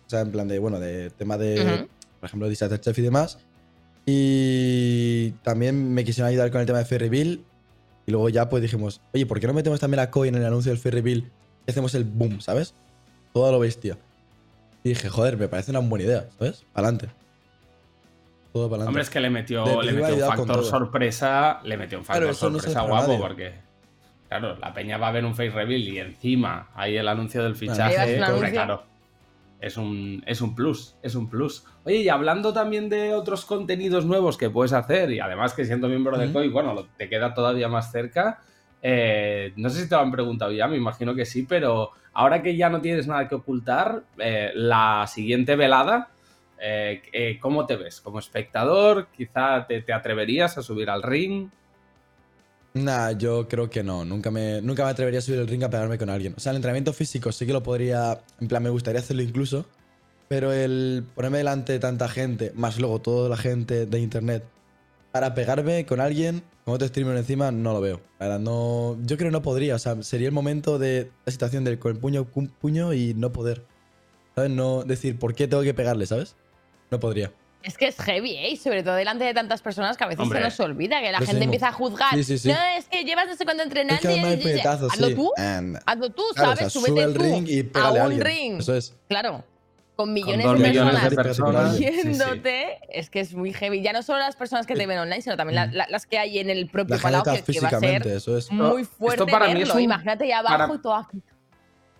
O 0.07 0.09
sea, 0.09 0.21
en 0.21 0.31
plan 0.31 0.47
de, 0.47 0.59
bueno, 0.59 0.79
de 0.79 1.11
tema 1.11 1.37
de, 1.37 1.87
por 2.19 2.27
ejemplo, 2.27 2.49
Disaster 2.49 2.79
Chef 2.81 2.97
y 2.97 3.03
demás. 3.03 3.37
Y 4.05 5.31
también 5.43 5.93
me 5.93 6.03
quisieron 6.03 6.29
ayudar 6.29 6.49
con 6.49 6.61
el 6.61 6.67
tema 6.67 6.79
de 6.79 6.85
Ferry 6.85 7.09
Bill. 7.09 7.45
Y 8.07 8.11
luego 8.11 8.27
ya 8.29 8.49
pues 8.49 8.63
dijimos, 8.63 9.01
oye, 9.13 9.27
¿por 9.27 9.39
qué 9.39 9.45
no 9.45 9.53
metemos 9.53 9.79
también 9.79 9.99
a 9.99 10.09
Coin 10.09 10.33
en 10.33 10.41
el 10.41 10.47
anuncio 10.47 10.71
del 10.71 10.79
Ferry 10.79 11.01
Bill 11.01 11.31
y 11.67 11.71
hacemos 11.71 11.93
el 11.93 12.05
boom, 12.05 12.41
¿sabes? 12.41 12.73
Todo 13.33 13.51
lo 13.51 13.59
bestia. 13.59 13.99
Y 14.83 14.89
dije, 14.89 15.09
joder, 15.09 15.37
me 15.37 15.47
parece 15.47 15.69
una 15.69 15.79
buena 15.81 16.05
idea, 16.05 16.29
¿sabes? 16.39 16.65
Adelante. 16.73 17.09
Todo 18.53 18.69
para 18.69 18.81
adelante. 18.83 18.87
Hombre, 18.89 19.01
es 19.03 19.09
que 19.09 19.19
le 19.19 19.29
metió, 19.29 19.65
De 19.65 19.83
le 19.83 19.93
metió 19.93 20.15
un 20.15 20.21
factor 20.21 20.63
sorpresa. 20.63 21.59
Le 21.63 21.77
metió 21.77 21.97
un 21.99 22.05
factor 22.05 22.21
Claro, 22.23 22.51
no 22.51 22.59
sorpresa 22.59 22.81
guapo 22.81 23.19
porque. 23.19 23.53
Claro, 24.27 24.55
la 24.57 24.73
peña 24.73 24.97
va 24.97 25.07
a 25.07 25.11
ver 25.11 25.25
un 25.25 25.33
face 25.33 25.49
reveal 25.49 25.81
y 25.81 25.99
encima 25.99 26.69
hay 26.75 26.97
el 26.97 27.07
anuncio 27.07 27.43
del 27.43 27.55
fichaje. 27.55 28.21
hombre, 28.23 28.51
claro. 28.51 28.83
Es 29.59 29.75
un, 29.75 30.23
es 30.25 30.39
un 30.39 30.55
plus, 30.55 30.95
es 31.01 31.15
un 31.15 31.29
plus. 31.29 31.65
Oye, 31.83 31.97
y 31.97 32.09
hablando 32.09 32.53
también 32.53 32.87
de 32.87 33.13
otros 33.13 33.43
contenidos 33.43 34.05
nuevos 34.05 34.37
que 34.37 34.49
puedes 34.49 34.71
hacer, 34.71 35.11
y 35.11 35.19
además 35.19 35.53
que 35.53 35.65
siendo 35.65 35.89
miembro 35.89 36.17
de 36.17 36.25
Ujú. 36.25 36.33
COI, 36.33 36.47
bueno, 36.49 36.73
lo- 36.73 36.85
te 36.97 37.09
queda 37.09 37.33
todavía 37.33 37.67
más 37.67 37.91
cerca. 37.91 38.39
eh, 38.81 39.51
no 39.57 39.69
sé 39.69 39.81
si 39.83 39.89
te 39.89 39.95
lo 39.95 40.01
han 40.01 40.11
preguntado 40.11 40.53
ya, 40.53 40.65
me 40.69 40.77
imagino 40.77 41.13
que 41.13 41.25
sí, 41.25 41.43
pero 41.43 41.89
ahora 42.13 42.41
que 42.41 42.55
ya 42.55 42.69
no 42.69 42.79
tienes 42.79 43.07
nada 43.07 43.27
que 43.27 43.35
ocultar, 43.35 44.03
eh, 44.17 44.51
la 44.55 45.05
siguiente 45.07 45.57
velada, 45.57 46.07
eh, 46.61 47.01
eh, 47.11 47.39
¿cómo 47.39 47.65
te 47.65 47.75
ves? 47.75 48.01
¿Como 48.01 48.19
espectador? 48.19 49.07
¿Quizá 49.15 49.65
te, 49.67 49.81
te 49.81 49.93
atreverías 49.93 50.57
a 50.57 50.63
subir 50.63 50.89
al 50.89 51.03
ring? 51.03 51.49
Nah, 52.73 53.11
yo 53.11 53.47
creo 53.47 53.69
que 53.69 53.83
no. 53.83 54.05
Nunca 54.05 54.29
me, 54.31 54.61
nunca 54.61 54.83
me 54.85 54.91
atrevería 54.91 55.19
a 55.19 55.21
subir 55.21 55.39
el 55.39 55.47
ring 55.47 55.63
a 55.63 55.69
pegarme 55.69 55.97
con 55.97 56.09
alguien. 56.09 56.33
O 56.37 56.39
sea, 56.39 56.51
el 56.51 56.57
entrenamiento 56.57 56.93
físico 56.93 57.31
sí 57.31 57.45
que 57.45 57.53
lo 57.53 57.63
podría. 57.63 58.21
En 58.39 58.47
plan, 58.47 58.61
me 58.61 58.69
gustaría 58.69 58.99
hacerlo 58.99 59.23
incluso. 59.23 59.65
Pero 60.27 60.53
el 60.53 61.03
ponerme 61.15 61.39
delante 61.39 61.73
de 61.73 61.79
tanta 61.79 62.07
gente, 62.07 62.51
más 62.55 62.79
luego 62.79 62.99
toda 62.99 63.29
la 63.29 63.37
gente 63.37 63.87
de 63.87 63.99
internet, 63.99 64.43
para 65.11 65.33
pegarme 65.33 65.87
con 65.87 65.99
alguien, 65.99 66.43
con 66.65 66.75
otro 66.75 66.87
streamer 66.87 67.17
encima, 67.17 67.51
no 67.51 67.73
lo 67.73 67.81
veo. 67.81 68.01
No. 68.19 68.95
Yo 69.01 69.17
creo 69.17 69.29
que 69.29 69.31
no 69.31 69.41
podría. 69.41 69.75
O 69.75 69.79
sea, 69.79 70.01
sería 70.03 70.27
el 70.27 70.33
momento 70.33 70.77
de 70.77 71.09
la 71.25 71.31
situación 71.31 71.63
del 71.63 71.79
con 71.79 71.93
el 71.93 71.97
puño, 71.99 72.25
puño 72.25 72.93
y 72.93 73.15
no 73.15 73.31
poder. 73.31 73.65
¿Sabes? 74.35 74.51
No 74.51 74.83
decir, 74.83 75.17
¿por 75.17 75.33
qué 75.33 75.47
tengo 75.47 75.63
que 75.63 75.73
pegarle, 75.73 76.05
¿sabes? 76.05 76.35
No 76.91 76.99
podría. 76.99 77.31
Es 77.61 77.77
que 77.77 77.87
es 77.87 77.97
heavy, 77.99 78.35
¿eh? 78.35 78.49
Y 78.51 78.55
sobre 78.57 78.83
todo 78.83 78.95
delante 78.95 79.25
de 79.25 79.33
tantas 79.33 79.61
personas 79.61 79.97
que 79.97 80.03
a 80.05 80.07
veces 80.07 80.21
Hombre. 80.21 80.39
se 80.39 80.45
nos 80.45 80.59
olvida 80.61 81.01
que 81.01 81.11
la 81.11 81.19
gente 81.19 81.43
empieza 81.43 81.67
a 81.67 81.71
juzgar. 81.73 82.13
Sí, 82.15 82.23
sí, 82.23 82.37
sí. 82.37 82.47
No, 82.47 82.55
es 82.77 82.85
que 82.87 83.03
llevas 83.03 83.27
no 83.27 83.35
sé 83.35 83.43
cuánto 83.43 83.63
entrenando. 83.63 83.95
Es 84.01 84.07
que 84.07 84.15
y- 84.15 84.21
no 84.21 84.27
hay 84.27 84.35
y- 84.41 84.57
y- 84.57 84.59
Hazlo 84.61 85.07
sí. 85.07 85.15
tú. 85.15 85.31
And- 85.35 85.77
Hazlo 85.85 86.09
tú, 86.11 86.23
Claro, 86.35 86.51
o 86.51 86.55
¿sabes? 86.55 86.59
sea, 86.59 86.69
Súbete 86.81 86.91
sube 86.93 87.03
al 87.03 87.13
tú 87.13 87.19
ring 87.21 87.47
y 87.49 87.69
a 87.77 87.81
a 87.87 87.91
un 87.91 87.97
alguien. 87.99 88.21
ring. 88.25 88.59
Eso 88.59 88.75
es. 88.75 88.95
Claro. 89.09 89.43
Con 89.97 90.13
millones 90.13 90.45
dos 90.45 90.57
de 90.57 90.69
millones 90.69 90.93
personas, 91.01 91.09
de 91.09 91.15
personas. 91.17 91.75
Sí, 91.75 91.83
sí. 91.83 92.07
viéndote, 92.07 92.79
es 92.97 93.09
que 93.09 93.19
es 93.19 93.33
muy 93.33 93.51
heavy. 93.51 93.81
Ya 93.81 93.91
no 93.91 94.01
solo 94.03 94.19
las 94.19 94.37
personas 94.37 94.65
que 94.65 94.75
te 94.75 94.87
ven 94.87 94.97
online, 94.97 95.21
sino 95.21 95.35
también 95.35 95.55
la- 95.55 95.65
la- 95.65 95.87
las 95.89 96.05
que 96.05 96.17
hay 96.17 96.39
en 96.39 96.49
el 96.49 96.69
propio 96.69 96.95
La 96.95 97.01
palau, 97.01 97.23
que, 97.23 97.31
que 97.31 97.35
va 97.35 97.39
a 97.41 97.43
físicamente, 97.43 98.03
ser 98.07 98.17
eso 98.17 98.37
es. 98.37 98.49
muy 98.49 98.85
fuerte 98.85 99.25
para 99.25 99.47
mí 99.47 99.55
verlo. 99.55 99.67
es 99.67 99.75
un- 99.75 99.81
Imagínate 99.81 100.23
ahí 100.23 100.31
abajo 100.31 100.57
para- 100.57 100.73
y 100.75 100.77
todo 100.81 100.95
aquí. 100.95 101.21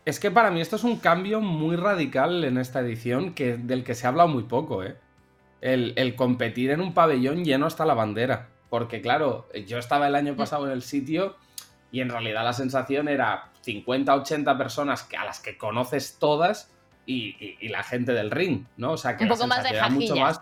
Es 0.10 0.20
que 0.20 0.32
para 0.32 0.50
mí 0.50 0.60
esto 0.60 0.76
es 0.76 0.84
un 0.84 0.98
cambio 0.98 1.40
muy 1.40 1.76
radical 1.76 2.44
en 2.44 2.58
esta 2.58 2.80
edición 2.80 3.34
que, 3.36 3.58
del 3.58 3.84
que 3.84 3.94
se 3.94 4.08
ha 4.08 4.10
hablado 4.10 4.28
muy 4.28 4.44
poco, 4.44 4.84
¿eh? 4.84 4.96
el, 5.62 5.94
el 5.98 6.16
competir 6.16 6.72
en 6.72 6.82
un 6.82 6.94
pabellón 6.96 7.46
lleno 7.46 7.68
hasta 7.68 7.86
la 7.86 7.94
bandera. 7.94 8.50
Porque 8.72 9.02
claro, 9.02 9.48
yo 9.68 9.78
estaba 9.78 10.08
el 10.08 10.16
año 10.16 10.36
pasado 10.36 10.66
en 10.66 10.72
el 10.72 10.82
sitio 10.82 11.36
y 11.92 12.02
en 12.02 12.10
realidad 12.10 12.44
la 12.44 12.54
sensación 12.54 13.08
era 13.08 13.50
50, 13.62 14.16
80 14.16 14.58
personas 14.58 15.04
que, 15.04 15.16
a 15.16 15.26
las 15.26 15.40
que 15.40 15.58
conoces 15.58 16.18
todas 16.20 16.72
y, 17.06 17.36
y- 17.40 17.58
y 17.62 17.68
la 17.70 17.84
gente 17.84 18.12
del 18.14 18.32
ring, 18.32 18.66
¿no? 18.78 18.94
O 18.94 18.98
sea, 18.98 19.16
que 19.16 19.26
Un 19.26 19.30
poco 19.30 19.46
más 19.48 19.64
de 19.64 19.70
mucho 19.92 20.16
más... 20.16 20.42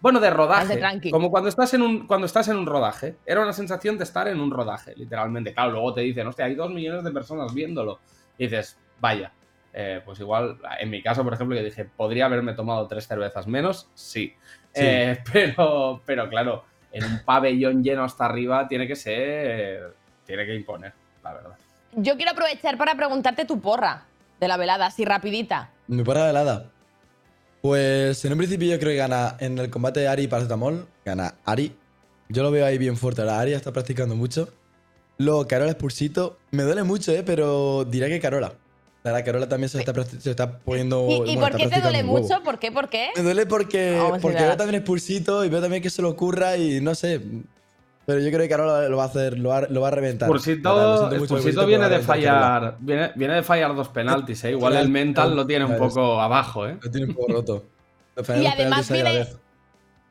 Bueno, 0.00 0.20
de 0.20 0.30
rodaje. 0.30 0.76
De 0.76 1.10
como 1.10 1.30
cuando 1.30 1.48
estás, 1.50 1.74
en 1.74 1.82
un, 1.82 2.06
cuando 2.06 2.26
estás 2.26 2.48
en 2.48 2.56
un 2.56 2.66
rodaje. 2.66 3.16
Era 3.26 3.42
una 3.42 3.52
sensación 3.52 3.98
de 3.98 4.04
estar 4.04 4.26
en 4.26 4.40
un 4.40 4.50
rodaje, 4.50 4.94
literalmente. 4.96 5.52
Claro, 5.54 5.72
luego 5.72 5.92
te 5.94 6.00
dicen, 6.00 6.26
hostia, 6.26 6.46
hay 6.46 6.54
dos 6.54 6.70
millones 6.70 7.04
de 7.04 7.10
personas 7.12 7.52
viéndolo. 7.54 8.00
Y 8.36 8.44
dices, 8.44 8.78
vaya. 9.02 9.32
eh, 9.74 10.00
pues 10.04 10.20
igual, 10.20 10.58
en 10.80 10.90
mi 10.90 11.02
caso, 11.02 11.24
por 11.24 11.32
ejemplo, 11.34 11.56
que 11.56 11.62
dije, 11.64 11.84
¿podría 11.84 12.26
haberme 12.26 12.52
tomado 12.52 12.86
tres 12.86 13.06
cervezas 13.06 13.46
menos? 13.46 13.88
Sí. 13.94 14.34
Sí. 14.74 14.82
Eh, 14.84 15.18
pero, 15.32 16.02
pero 16.06 16.28
claro, 16.28 16.64
en 16.92 17.04
un 17.04 17.18
pabellón 17.24 17.82
lleno 17.82 18.04
hasta 18.04 18.26
arriba 18.26 18.68
tiene 18.68 18.86
que 18.86 18.96
ser. 18.96 19.94
Tiene 20.26 20.46
que 20.46 20.54
imponer, 20.54 20.92
la 21.24 21.32
verdad. 21.32 21.56
Yo 21.94 22.16
quiero 22.16 22.32
aprovechar 22.32 22.76
para 22.78 22.94
preguntarte 22.94 23.44
tu 23.44 23.60
porra 23.60 24.04
de 24.40 24.48
la 24.48 24.56
velada, 24.56 24.86
así 24.86 25.04
rapidita. 25.04 25.70
Mi 25.88 26.02
porra 26.02 26.26
velada. 26.26 26.70
Pues 27.60 28.24
en 28.24 28.32
un 28.32 28.38
principio 28.38 28.68
yo 28.70 28.78
creo 28.78 28.90
que 28.92 28.96
gana 28.96 29.36
en 29.40 29.58
el 29.58 29.70
combate 29.70 30.00
de 30.00 30.08
Ari 30.08 30.24
y 30.24 30.28
Paracetamol. 30.28 30.86
Gana 31.04 31.34
Ari. 31.44 31.74
Yo 32.28 32.42
lo 32.42 32.50
veo 32.50 32.64
ahí 32.66 32.76
bien 32.78 32.96
fuerte. 32.96 33.22
Ahora 33.22 33.40
Ari 33.40 33.52
está 33.52 33.72
practicando 33.72 34.14
mucho. 34.16 34.48
Luego 35.18 35.46
Carola 35.46 35.72
Spursito. 35.72 36.38
Me 36.50 36.62
duele 36.62 36.82
mucho, 36.82 37.12
¿eh? 37.12 37.22
Pero 37.24 37.84
diré 37.84 38.08
que 38.08 38.20
Carola. 38.20 38.52
La 39.04 39.10
verdad, 39.10 39.26
Carola 39.26 39.48
también 39.48 39.68
se 39.68 39.80
está, 39.80 39.92
se 40.04 40.30
está 40.30 40.58
poniendo. 40.58 41.08
¿Y, 41.08 41.32
y 41.32 41.36
bueno, 41.36 41.40
por 41.40 41.56
qué 41.56 41.66
te 41.68 41.80
duele 41.80 42.04
mucho? 42.04 42.42
¿Por 42.44 42.58
qué? 42.60 42.70
¿Por 42.70 42.88
qué? 42.88 43.08
Me 43.16 43.22
duele 43.22 43.46
porque, 43.46 43.96
Vamos 43.98 44.18
a 44.18 44.20
porque 44.20 44.42
veo 44.42 44.56
también 44.56 44.82
Spursito 44.82 45.44
y 45.44 45.48
veo 45.48 45.60
también 45.60 45.82
que 45.82 45.90
se 45.90 46.02
lo 46.02 46.10
ocurra 46.10 46.56
y 46.56 46.80
no 46.80 46.94
sé. 46.94 47.20
Pero 48.06 48.18
yo 48.20 48.28
creo 48.28 48.40
que 48.40 48.48
Carola 48.48 48.88
lo 48.88 48.96
va 48.96 49.04
a 49.04 49.06
hacer, 49.06 49.38
lo 49.38 49.48
va, 49.48 49.62
lo 49.62 49.80
va 49.80 49.88
a 49.88 49.90
reventar. 49.90 50.28
Verdad, 50.30 51.24
Spursito, 51.24 51.66
viene 51.66 51.88
de 51.88 51.98
fallar. 52.00 52.76
Viene, 52.78 53.10
viene 53.16 53.34
de 53.34 53.42
fallar 53.42 53.74
dos 53.74 53.88
penaltis, 53.88 54.44
¿eh? 54.44 54.52
Igual 54.52 54.76
el 54.76 54.88
mental 54.88 55.34
lo 55.34 55.46
tiene 55.46 55.64
un 55.64 55.76
poco 55.76 56.20
abajo, 56.20 56.66
¿eh? 56.68 56.78
Lo 56.80 56.90
tiene 56.90 57.08
un 57.08 57.14
poco 57.14 57.32
roto. 57.32 57.64
Y 58.40 58.46
además 58.46 58.90
viene. 58.90 59.26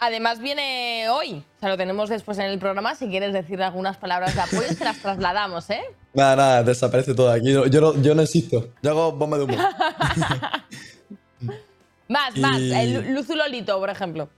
Además 0.01 0.39
viene 0.39 1.07
hoy. 1.09 1.43
O 1.57 1.59
sea, 1.61 1.69
lo 1.69 1.77
tenemos 1.77 2.09
después 2.09 2.37
en 2.39 2.45
el 2.47 2.59
programa. 2.59 2.95
Si 2.95 3.07
quieres 3.07 3.31
decir 3.31 3.61
algunas 3.63 3.95
palabras 3.95 4.35
de 4.35 4.41
apoyo, 4.41 4.67
se 4.67 4.83
las 4.83 4.97
trasladamos, 4.97 5.69
¿eh? 5.69 5.81
Nada, 6.13 6.35
nada, 6.35 6.63
desaparece 6.63 7.13
todo 7.13 7.31
aquí. 7.31 7.53
Yo, 7.53 7.67
yo 7.67 7.79
no, 7.79 8.01
yo 8.01 8.13
no 8.13 8.21
existo. 8.21 8.67
Yo 8.83 8.89
hago 8.91 9.13
bomba 9.13 9.37
de 9.37 9.43
humo. 9.45 9.55
Más, 12.09 12.35
Y- 12.35 12.41
más. 12.41 12.59
El 12.59 13.13
Luzu 13.13 13.35
Lolito, 13.35 13.79
por 13.79 13.89
ejemplo. 13.89 14.29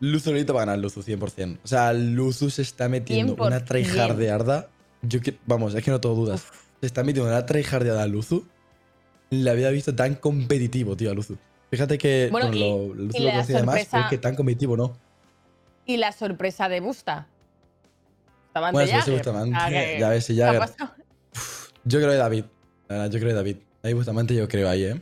Luzu 0.00 0.30
ahorita 0.30 0.52
va 0.54 0.62
a 0.62 0.64
ganar 0.64 0.78
Luzu 0.78 1.02
100%. 1.02 1.58
O 1.62 1.66
sea, 1.68 1.92
Luzu 1.92 2.48
se 2.50 2.62
está 2.62 2.88
metiendo 2.88 3.36
100%. 3.36 3.46
una 3.46 3.64
tryhardeada. 3.64 4.68
Yo 5.02 5.20
que, 5.20 5.36
vamos, 5.44 5.74
es 5.74 5.84
que 5.84 5.90
no 5.90 6.00
tengo 6.00 6.14
dudas. 6.14 6.46
Se 6.80 6.86
está 6.86 7.02
metiendo 7.04 7.30
una 7.30 7.44
tryhardeada 7.44 8.04
a 8.04 8.06
Luzu. 8.06 8.46
La 9.30 9.50
había 9.50 9.68
visto 9.70 9.94
tan 9.94 10.14
competitivo, 10.14 10.96
tío, 10.96 11.10
a 11.10 11.14
Luzu. 11.14 11.36
Fíjate 11.70 11.98
que 11.98 12.28
Bueno, 12.32 12.46
bueno, 12.48 12.56
y- 12.64 12.70
lo, 12.88 12.94
Luzu 12.94 13.18
y 13.18 13.24
lo 13.24 13.30
conocía 13.32 13.56
además, 13.56 13.74
sorpresa- 13.74 13.90
pero 13.90 14.04
es 14.04 14.10
que 14.10 14.18
tan 14.18 14.34
competitivo 14.36 14.76
no. 14.76 14.96
Y 15.88 15.96
la 15.96 16.12
sorpresa 16.12 16.68
de 16.68 16.80
Busta. 16.80 17.26
Bustamante 18.44 18.72
Bueno, 18.74 18.86
sí, 18.88 18.92
Jagger. 18.92 19.04
sí, 19.04 19.10
Bustamante. 19.12 19.56
Ah, 19.58 19.68
que- 19.70 19.96
Ya 19.98 20.08
ves, 20.10 20.24
sí, 20.26 20.34
¿qué 20.36 20.42
ha 20.42 20.46
Jagger. 20.52 20.60
pasado? 20.60 20.90
Yo 21.84 21.98
creo 21.98 22.10
que 22.10 22.16
David. 22.16 22.44
La 22.88 22.96
verdad, 22.96 23.10
yo 23.10 23.18
creo 23.18 23.30
que 23.30 23.34
David. 23.34 23.56
Ahí 23.82 23.92
justamente 23.94 24.34
yo 24.34 24.46
creo 24.48 24.68
ahí, 24.68 24.84
¿eh? 24.84 25.00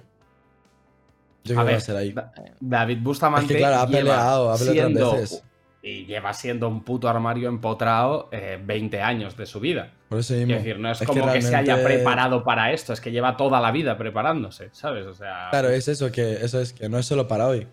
Yo 1.42 1.54
creo 1.54 1.60
A 1.60 1.62
que 1.62 1.64
va 1.64 1.64
ver, 1.64 1.74
a 1.76 1.80
ser 1.80 1.96
ahí. 1.96 2.12
Da- 2.12 2.32
David 2.60 2.98
Bustamante. 3.02 3.46
Es 3.46 3.52
que, 3.52 3.58
claro, 3.58 3.76
ha 3.80 3.86
peleado, 3.88 4.52
ha 4.52 4.56
peleado 4.56 4.56
otras 4.56 4.72
siendo- 4.72 5.12
veces. 5.16 5.42
Y 5.82 6.04
lleva 6.06 6.32
siendo 6.34 6.68
un 6.68 6.84
puto 6.84 7.08
armario 7.08 7.48
empotrado 7.48 8.28
eh, 8.30 8.60
20 8.64 9.02
años 9.02 9.36
de 9.36 9.46
su 9.46 9.58
vida. 9.58 9.92
Por 10.08 10.20
eso 10.20 10.34
mismo. 10.34 10.46
Quiero 10.46 10.62
decir, 10.62 10.78
no 10.78 10.90
es, 10.92 10.98
que 11.00 11.06
como 11.06 11.32
que, 11.32 11.42
se 11.42 11.54
haya 11.56 11.82
preparado 11.82 12.44
para 12.44 12.70
esto, 12.72 12.92
es 12.92 13.00
que 13.00 13.10
lleva 13.10 13.36
toda 13.36 13.60
la 13.60 13.72
vida 13.72 13.98
preparándose, 13.98 14.68
¿sabes? 14.72 15.04
O 15.06 15.14
sea. 15.14 15.48
Claro, 15.50 15.68
es 15.68 15.88
eso, 15.88 16.12
que 16.12 16.44
eso 16.44 16.60
es 16.60 16.72
que 16.72 16.88
no 16.88 16.98
es 16.98 17.06
solo 17.06 17.26
para 17.26 17.48
hoy. 17.48 17.66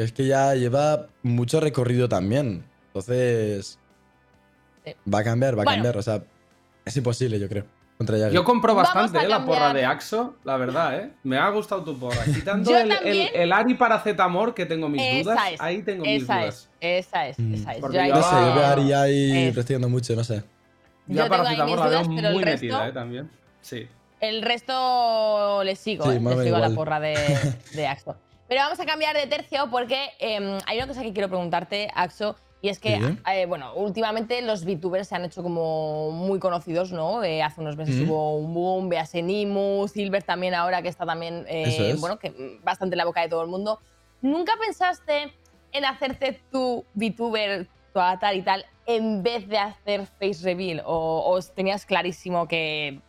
Que 0.00 0.04
es 0.04 0.12
que 0.12 0.26
ya 0.26 0.54
lleva 0.54 1.08
mucho 1.22 1.60
recorrido 1.60 2.08
también. 2.08 2.64
Entonces. 2.86 3.78
Sí. 4.82 4.94
Va 5.12 5.18
a 5.18 5.24
cambiar, 5.24 5.58
va 5.58 5.60
a 5.60 5.64
Bueno. 5.64 5.76
cambiar. 5.76 5.98
O 5.98 6.02
sea, 6.02 6.22
es 6.86 6.96
imposible, 6.96 7.38
yo 7.38 7.50
creo. 7.50 7.66
Contra. 7.98 8.30
Yo 8.30 8.42
compro 8.44 8.74
bastante 8.74 9.18
eh, 9.18 9.28
la 9.28 9.44
porra 9.44 9.74
de 9.74 9.84
Axo, 9.84 10.36
la 10.44 10.56
verdad, 10.56 10.98
¿eh? 10.98 11.12
Me 11.22 11.36
ha 11.36 11.50
gustado 11.50 11.84
tu 11.84 11.98
porra. 11.98 12.24
Quitando 12.34 12.74
el, 12.74 12.90
el, 12.92 13.28
el 13.34 13.52
Ari 13.52 13.74
paracetamol, 13.74 14.54
que 14.54 14.64
tengo 14.64 14.88
mis 14.88 15.02
Esa 15.02 15.32
dudas, 15.32 15.52
es. 15.52 15.60
ahí 15.60 15.82
tengo 15.82 16.02
mis 16.06 16.26
dudas. 16.26 16.70
es. 16.80 17.06
Esa 17.06 17.28
es. 17.28 17.38
Mm. 17.38 17.54
Esa 17.56 17.72
es. 17.72 17.78
Porque 17.80 17.96
Yo 17.98 18.02
ahí 18.04 18.10
No 18.10 18.22
sé, 18.22 18.34
yo 18.36 18.54
veo 18.54 18.64
a 18.64 18.72
Ari 18.72 18.92
ahí 18.94 19.32
es- 19.48 19.52
prestigiando 19.52 19.90
mucho, 19.90 20.16
no 20.16 20.24
sé. 20.24 20.36
Yo 21.08 21.16
Yo 21.16 21.20
a 21.24 21.28
tengo 21.28 21.34
ahí 21.46 21.56
paracetamol 21.58 21.66
mis 21.66 21.76
la 21.78 21.84
veo 21.90 21.98
dudas, 21.98 22.08
pero 22.16 22.28
el 22.28 22.34
muy 22.34 22.42
resto- 22.44 22.54
metida, 22.62 22.88
¿eh? 22.88 22.92
También. 22.92 23.30
Sí. 23.60 23.86
El 24.20 24.40
resto 24.42 25.62
le 25.62 25.76
sigo, 25.76 26.04
Sí, 26.10 26.16
¿eh? 26.16 26.20
más 26.20 26.34
o 26.36 26.38
le 26.38 26.44
sigo 26.44 26.56
a 26.56 26.60
la 26.60 26.70
porra 26.70 27.00
de, 27.00 27.18
de 27.74 27.86
Axo. 27.86 28.16
Pero 28.50 28.62
vamos 28.62 28.80
a 28.80 28.84
cambiar 28.84 29.16
de 29.16 29.28
tercio 29.28 29.70
porque 29.70 30.08
em, 30.18 30.58
hay 30.66 30.76
una 30.78 30.88
cosa 30.88 31.02
que 31.02 31.12
quiero 31.12 31.28
preguntarte, 31.28 31.88
Axo, 31.94 32.34
y 32.60 32.68
es 32.68 32.80
que, 32.80 32.96
Sí. 32.96 33.18
eh, 33.32 33.46
bueno, 33.46 33.72
últimamente 33.74 34.42
los 34.42 34.64
VTubers 34.64 35.06
se 35.06 35.14
han 35.14 35.24
hecho 35.24 35.44
como 35.44 36.10
muy 36.10 36.40
conocidos, 36.40 36.90
¿no? 36.90 37.22
Eh, 37.22 37.44
hace 37.44 37.60
unos 37.60 37.76
meses 37.76 37.94
Mm. 37.94 38.10
hubo 38.10 38.36
un 38.38 38.52
boom, 38.52 38.88
Beasenimu, 38.88 39.86
Silver 39.86 40.24
también 40.24 40.54
ahora 40.56 40.82
que 40.82 40.88
está 40.88 41.06
también, 41.06 41.46
eh, 41.48 41.90
es. 41.92 42.00
bueno, 42.00 42.18
que 42.18 42.58
bastante 42.64 42.94
en 42.94 42.98
la 42.98 43.04
boca 43.04 43.20
de 43.20 43.28
todo 43.28 43.42
el 43.42 43.48
mundo. 43.48 43.78
¿Nunca 44.20 44.54
pensaste 44.60 45.32
en 45.70 45.84
hacerte 45.84 46.42
tu 46.50 46.84
VTuber, 46.94 47.68
tu 47.92 48.00
avatar 48.00 48.34
y 48.34 48.42
tal, 48.42 48.66
en 48.84 49.22
vez 49.22 49.46
de 49.46 49.58
hacer 49.58 50.06
face 50.18 50.42
reveal? 50.42 50.82
¿O, 50.86 51.22
o 51.24 51.40
tenías 51.54 51.86
clarísimo 51.86 52.48
que 52.48 53.00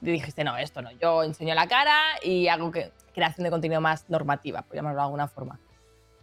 dijiste, 0.00 0.42
no, 0.42 0.56
esto 0.58 0.82
no, 0.82 0.90
yo 0.90 1.22
enseño 1.22 1.54
la 1.54 1.68
cara 1.68 2.00
y 2.22 2.48
hago 2.48 2.72
que, 2.72 2.90
creación 3.16 3.42
de 3.44 3.50
contenido 3.50 3.80
más 3.80 4.04
normativa, 4.08 4.62
por 4.62 4.76
llamarlo 4.76 5.00
de 5.00 5.04
alguna 5.04 5.26
forma. 5.26 5.58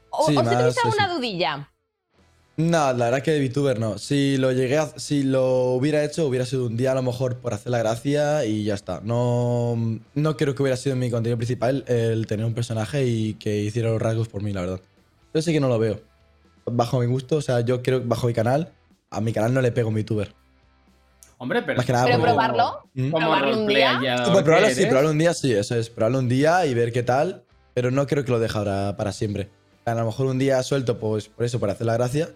¿O, 0.09 0.27
Sí, 0.27 0.37
o 0.37 0.39
si 0.39 0.45
más 0.45 0.65
eso. 0.65 0.79
alguna 0.85 1.13
dudilla? 1.13 1.69
No, 2.55 2.93
la 2.93 3.05
verdad 3.05 3.17
es 3.17 3.23
que 3.23 3.31
de 3.31 3.49
VTuber 3.49 3.79
no. 3.79 3.97
Si 3.97 4.37
lo 4.37 4.51
llegué 4.51 4.77
a, 4.77 4.87
si 4.99 5.23
lo 5.23 5.71
hubiera 5.71 6.03
hecho, 6.03 6.27
hubiera 6.27 6.45
sido 6.45 6.67
un 6.67 6.77
día 6.77 6.91
a 6.91 6.95
lo 6.95 7.01
mejor 7.01 7.37
por 7.39 7.51
hacer 7.53 7.71
la 7.71 7.79
gracia 7.79 8.45
y 8.45 8.63
ya 8.63 8.75
está. 8.75 9.01
No, 9.03 9.75
no 10.13 10.37
creo 10.37 10.53
que 10.53 10.61
hubiera 10.61 10.77
sido 10.77 10.95
mi 10.95 11.09
contenido 11.09 11.37
principal 11.37 11.83
el 11.87 12.27
tener 12.27 12.45
un 12.45 12.53
personaje 12.53 13.05
y 13.07 13.33
que 13.33 13.57
hiciera 13.57 13.89
los 13.89 13.99
rasgos 13.99 14.27
por 14.27 14.43
mí, 14.43 14.53
la 14.53 14.61
verdad. 14.61 14.81
Yo 15.33 15.41
sí 15.41 15.51
que 15.51 15.59
no 15.59 15.67
lo 15.67 15.79
veo. 15.79 15.99
Bajo 16.65 16.99
mi 16.99 17.07
gusto, 17.07 17.37
o 17.37 17.41
sea, 17.41 17.61
yo 17.61 17.81
creo 17.81 18.01
que 18.01 18.07
bajo 18.07 18.27
mi 18.27 18.33
canal, 18.33 18.71
a 19.09 19.19
mi 19.19 19.33
canal 19.33 19.51
no 19.51 19.61
le 19.61 19.71
pego 19.71 19.89
un 19.89 19.95
VTuber. 19.95 20.35
Hombre, 21.43 21.61
pero. 21.61 21.77
Más 21.77 21.85
que 21.85 21.91
nada 21.93 22.05
Pero 22.05 22.17
porque- 22.19 22.31
probarlo, 22.31 22.89
¿Mm? 22.93 23.11
Como 23.11 23.19
probarlo 23.27 23.57
un 23.59 23.67
día. 23.67 23.99
Pues 24.31 24.43
probarlo 24.43 24.69
sí, 24.69 24.85
probarlo 24.85 25.09
un 25.11 25.17
día 25.17 25.33
sí, 25.33 25.53
eso 25.53 25.75
es. 25.75 25.89
Probarlo 25.89 26.19
un 26.19 26.29
día 26.29 26.65
y 26.65 26.73
ver 26.73 26.91
qué 26.91 27.03
tal, 27.03 27.43
pero 27.73 27.91
no 27.91 28.07
creo 28.07 28.23
que 28.25 28.31
lo 28.31 28.39
deje 28.39 28.57
ahora 28.57 28.95
para 28.97 29.11
siempre. 29.11 29.49
A 29.85 29.93
lo 29.93 30.05
mejor 30.05 30.27
un 30.27 30.39
día 30.39 30.63
suelto, 30.63 30.97
pues 30.99 31.27
por 31.27 31.45
eso, 31.45 31.59
por 31.59 31.69
hacer 31.69 31.85
la 31.85 31.93
gracia, 31.95 32.29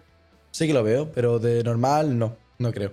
sí 0.50 0.66
que 0.66 0.74
lo 0.74 0.82
veo, 0.84 1.10
pero 1.12 1.38
de 1.38 1.64
normal 1.64 2.18
no, 2.18 2.36
no 2.58 2.70
creo. 2.72 2.92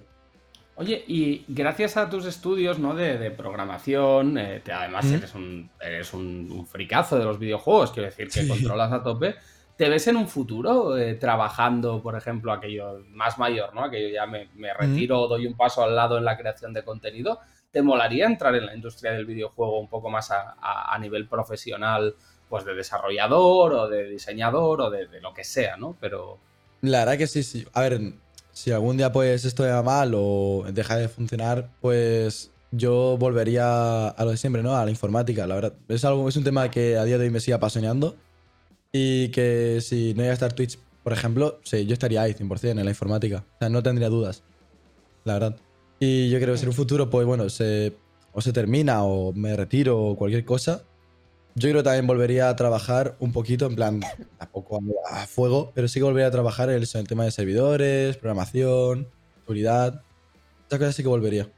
Oye, 0.78 1.04
y 1.08 1.46
gracias 1.48 1.96
a 1.98 2.10
tus 2.10 2.26
estudios 2.26 2.80
¿no? 2.80 2.96
de, 2.96 3.18
de 3.18 3.32
programación, 3.32 4.38
eh, 4.38 4.62
te- 4.64 4.72
además 4.74 5.06
¿Mm? 5.06 5.14
eres, 5.16 5.36
un, 5.36 5.70
eres 5.82 6.14
un, 6.14 6.50
un 6.52 6.68
fricazo 6.68 7.18
de 7.18 7.24
los 7.26 7.40
videojuegos, 7.40 7.92
quiero 7.92 8.10
decir, 8.10 8.28
que 8.30 8.42
Sí. 8.42 8.48
controlas 8.48 8.92
a 8.92 9.02
tope, 9.04 9.36
¿te 9.78 9.90
ves 9.90 10.08
en 10.08 10.16
un 10.18 10.28
futuro 10.28 10.98
eh, 10.98 11.16
trabajando, 11.16 12.02
por 12.02 12.16
ejemplo, 12.16 12.52
aquello 12.54 13.00
más 13.10 13.38
mayor, 13.38 13.74
¿no? 13.74 13.84
Aquello 13.84 14.10
ya 14.14 14.26
me, 14.26 14.50
me 14.56 14.74
retiro, 14.74 15.28
doy 15.28 15.48
un 15.48 15.56
paso 15.56 15.84
al 15.84 15.96
lado 15.96 16.18
en 16.18 16.26
la 16.26 16.38
creación 16.38 16.74
de 16.74 16.84
contenido. 16.84 17.40
¿Te 17.72 17.82
molaría 17.82 18.26
entrar 18.26 18.56
en 18.56 18.66
la 18.66 18.74
industria 18.76 19.12
del 19.12 19.26
videojuego 19.26 19.80
un 19.80 19.90
poco 19.90 20.10
más 20.10 20.32
a, 20.32 20.56
a- 20.62 20.94
a 20.96 21.00
nivel 21.00 21.28
profesional, 21.28 22.16
pues 22.48 22.64
de 22.64 22.74
desarrollador 22.74 23.74
o 23.74 23.88
de 23.90 24.10
diseñador 24.10 24.82
o 24.82 24.90
de, 24.90 25.08
de 25.08 25.20
lo 25.22 25.34
que 25.34 25.44
sea, 25.44 25.76
¿no? 25.78 25.98
Pero... 26.00 26.38
La 26.82 27.00
verdad 27.00 27.18
que 27.18 27.28
sí, 27.28 27.44
sí. 27.44 27.66
A 27.74 27.82
ver, 27.82 28.00
si 28.52 28.72
algún 28.72 28.96
día 28.96 29.12
pues 29.12 29.44
esto 29.44 29.64
va 29.64 29.84
mal 29.84 30.14
o 30.16 30.64
deja 30.72 30.96
de 30.96 31.10
funcionar, 31.10 31.70
pues 31.82 32.52
yo 32.72 33.18
volvería 33.18 34.08
a 34.10 34.24
lo 34.24 34.32
de 34.32 34.38
siempre, 34.38 34.64
¿no? 34.64 34.76
A 34.76 34.86
la 34.86 34.92
informática, 34.92 35.46
la 35.48 35.56
verdad. 35.56 35.74
Es, 35.90 36.06
algo, 36.06 36.30
es 36.30 36.38
un 36.38 36.44
tema 36.46 36.70
que 36.72 36.98
a 36.98 37.04
día 37.04 37.18
de 37.18 37.26
hoy 37.26 37.30
me 37.32 37.40
sigue 37.40 37.56
apasionando 37.56 38.16
y 38.98 39.28
que 39.28 39.80
si 39.82 40.14
no 40.14 40.24
iba 40.24 40.32
a 40.32 40.34
estar 40.34 40.54
Twitch, 40.54 40.80
por 41.04 41.12
ejemplo, 41.12 41.60
sí, 41.64 41.86
yo 41.86 41.92
estaría 41.92 42.22
ahí 42.22 42.34
100% 42.34 42.70
en 42.70 42.86
la 42.86 42.90
informática. 42.90 43.44
O 43.56 43.58
sea, 43.60 43.68
no 43.68 43.84
tendría 43.84 44.08
dudas, 44.08 44.44
la 45.26 45.34
verdad. 45.34 45.58
Y 46.00 46.30
yo 46.30 46.40
creo 46.40 46.54
que 46.54 46.60
si 46.60 46.64
en 46.64 46.70
un 46.70 46.76
futuro, 46.76 47.10
pues 47.10 47.28
bueno, 47.28 47.50
se, 47.50 47.94
o 48.32 48.40
se 48.40 48.54
termina 48.54 49.04
o 49.04 49.34
me 49.34 49.54
retiro 49.58 50.02
o 50.02 50.16
cualquier 50.16 50.46
cosa, 50.46 50.84
yo 51.56 51.70
creo 51.70 51.82
que 51.82 51.84
también 51.84 52.08
volvería 52.08 52.48
a 52.48 52.56
trabajar 52.56 53.18
un 53.20 53.34
poquito, 53.34 53.66
en 53.66 53.76
plan, 53.76 54.00
tampoco 54.38 54.80
a, 55.12 55.28
fuego, 55.28 55.74
pero 55.76 55.90
sí 55.90 56.00
que 56.00 56.06
volvería 56.06 56.28
a 56.28 56.32
trabajar 56.32 56.70
en 56.70 56.76
el, 56.76 56.88
en 56.94 57.00
el 57.02 57.08
tema 57.08 57.26
de 57.26 57.32
servidores, 57.32 58.16
programación, 58.16 59.10
seguridad. 59.42 60.04
Esas 60.68 60.80
cosas 60.80 60.96
sí 60.96 61.04
que 61.04 61.10
volvería. 61.10 61.50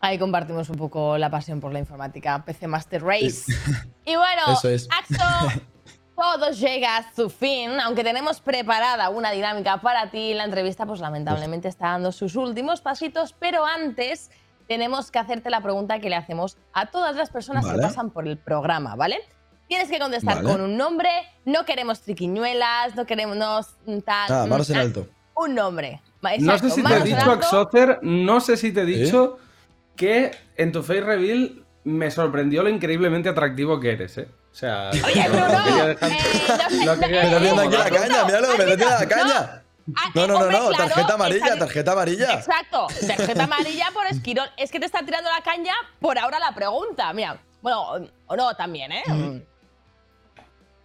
Ahí 0.00 0.18
compartimos 0.18 0.70
un 0.70 0.76
poco 0.76 1.18
la 1.18 1.30
pasión 1.30 1.60
por 1.60 1.72
la 1.72 1.78
informática, 1.78 2.42
PC 2.44 2.66
Master 2.66 3.02
Race. 3.02 3.52
Y 4.06 4.16
bueno, 4.16 4.42
Eso 4.52 4.68
es. 4.68 4.88
Axo, 4.90 5.60
todo 6.16 6.50
llega 6.50 6.96
a 6.96 7.14
su 7.14 7.30
fin, 7.30 7.78
aunque 7.80 8.02
tenemos 8.02 8.40
preparada 8.40 9.08
una 9.10 9.30
dinámica 9.30 9.80
para 9.80 10.10
ti, 10.10 10.34
la 10.34 10.44
entrevista 10.44 10.84
pues 10.84 11.00
lamentablemente 11.00 11.68
está 11.68 11.88
dando 11.88 12.10
sus 12.10 12.34
últimos 12.34 12.80
pasitos, 12.80 13.36
pero 13.38 13.64
antes 13.64 14.30
tenemos 14.66 15.10
que 15.10 15.18
hacerte 15.18 15.50
la 15.50 15.60
pregunta 15.60 16.00
que 16.00 16.08
le 16.10 16.16
hacemos 16.16 16.56
a 16.72 16.86
todas 16.86 17.14
las 17.14 17.30
personas 17.30 17.64
Vale. 17.64 17.76
que 17.76 17.82
pasan 17.82 18.10
por 18.10 18.26
el 18.26 18.38
programa, 18.38 18.96
¿vale? 18.96 19.20
Tienes 19.68 19.88
que 19.88 19.98
contestar 19.98 20.36
Vale. 20.36 20.48
con 20.48 20.60
un 20.60 20.76
nombre, 20.76 21.10
no 21.44 21.64
queremos 21.64 22.00
triquiñuelas, 22.00 22.96
no 22.96 23.06
queremos 23.06 23.36
mm, 23.86 23.98
tal... 23.98 24.32
Ah, 24.32 24.46
mm, 24.46 24.48
manos 24.48 24.70
en 24.70 24.76
alto. 24.78 25.08
Un 25.36 25.54
nombre. 25.54 26.00
No 26.40 26.58
sé 26.58 26.70
si 26.70 26.82
te 26.82 26.96
he 26.96 27.02
dicho. 27.02 27.30
Axocer, 27.30 27.98
no 28.02 28.40
sé 28.40 28.56
si 28.56 28.72
te 28.72 28.80
he 28.80 28.84
dicho 28.84 29.38
que 30.00 30.30
en 30.56 30.72
tu 30.72 30.82
face 30.82 31.02
reveal 31.02 31.62
me 31.84 32.10
sorprendió 32.10 32.62
lo 32.62 32.70
increíblemente 32.70 33.28
atractivo 33.28 33.78
que 33.78 33.92
eres, 33.92 34.16
¿eh? 34.16 34.28
O 34.50 34.54
sea, 34.54 34.90
Oye, 34.90 35.28
lo- 35.28 35.34
Bruno, 35.34 35.48
lo 35.58 35.64
quería 35.64 35.86
dejar- 35.86 36.10
eh, 36.10 36.16
no 36.48 36.70
sé- 36.70 36.84
lo 36.86 36.98
quería 36.98 37.36
eh, 37.36 37.38
viendo 37.40 37.62
aquí 37.62 37.76
la 37.76 37.90
caña, 37.90 38.24
míralo, 38.24 38.48
me 38.48 38.52
¿has 38.54 38.60
está 38.60 38.64
viendo 38.64 38.86
la 38.86 39.08
caña. 39.08 39.62
No, 40.14 40.24
eh, 40.24 40.26
no, 40.26 40.26
no, 40.26 40.38
no, 40.38 40.48
claro, 40.50 40.70
tarjeta 40.76 41.14
amarilla, 41.14 41.58
tarjeta 41.58 41.92
amarilla. 41.92 42.32
Exacto, 42.34 42.86
tarjeta 43.06 43.44
amarilla 43.44 43.86
por 43.92 44.06
esquirol. 44.06 44.48
Es 44.56 44.70
que 44.70 44.80
te 44.80 44.86
está 44.86 45.04
tirando 45.04 45.28
la 45.30 45.42
caña 45.42 45.74
por 46.00 46.18
ahora 46.18 46.38
la 46.38 46.52
pregunta. 46.54 47.12
Mira, 47.12 47.38
bueno, 47.60 47.82
o 48.26 48.36
no 48.36 48.54
también, 48.56 48.92
¿eh? 48.92 49.02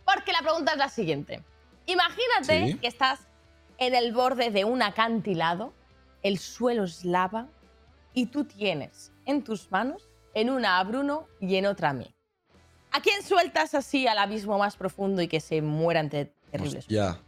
Porque 0.05 0.31
la 0.33 0.39
pregunta 0.41 0.73
es 0.73 0.77
la 0.77 0.89
siguiente. 0.89 1.41
Imagínate 1.85 2.67
Sí. 2.73 2.77
que 2.79 2.87
estás 2.87 3.19
en 3.77 3.95
el 3.95 4.11
borde 4.13 4.49
de 4.51 4.65
un 4.65 4.81
acantilado, 4.81 5.73
el 6.23 6.37
suelo 6.39 6.83
es 6.83 7.03
lava 7.05 7.47
y 8.15 8.25
tú 8.27 8.45
tienes 8.45 9.11
en 9.25 9.43
tus 9.43 9.69
manos, 9.69 10.09
en 10.33 10.49
una 10.49 10.79
a 10.79 10.83
Bruno 10.83 11.27
y 11.39 11.55
en 11.57 11.67
otra 11.67 11.89
a 11.89 11.93
mí. 11.93 12.15
¿A 12.91 13.01
quién 13.01 13.21
sueltas 13.21 13.75
así 13.75 14.07
al 14.07 14.17
abismo 14.17 14.57
más 14.57 14.77
profundo 14.77 15.21
y 15.21 15.27
que 15.27 15.41
se 15.41 15.61
muera 15.61 15.99
ante 15.99 16.33
terribles? 16.49 16.87
Ya. 16.87 17.19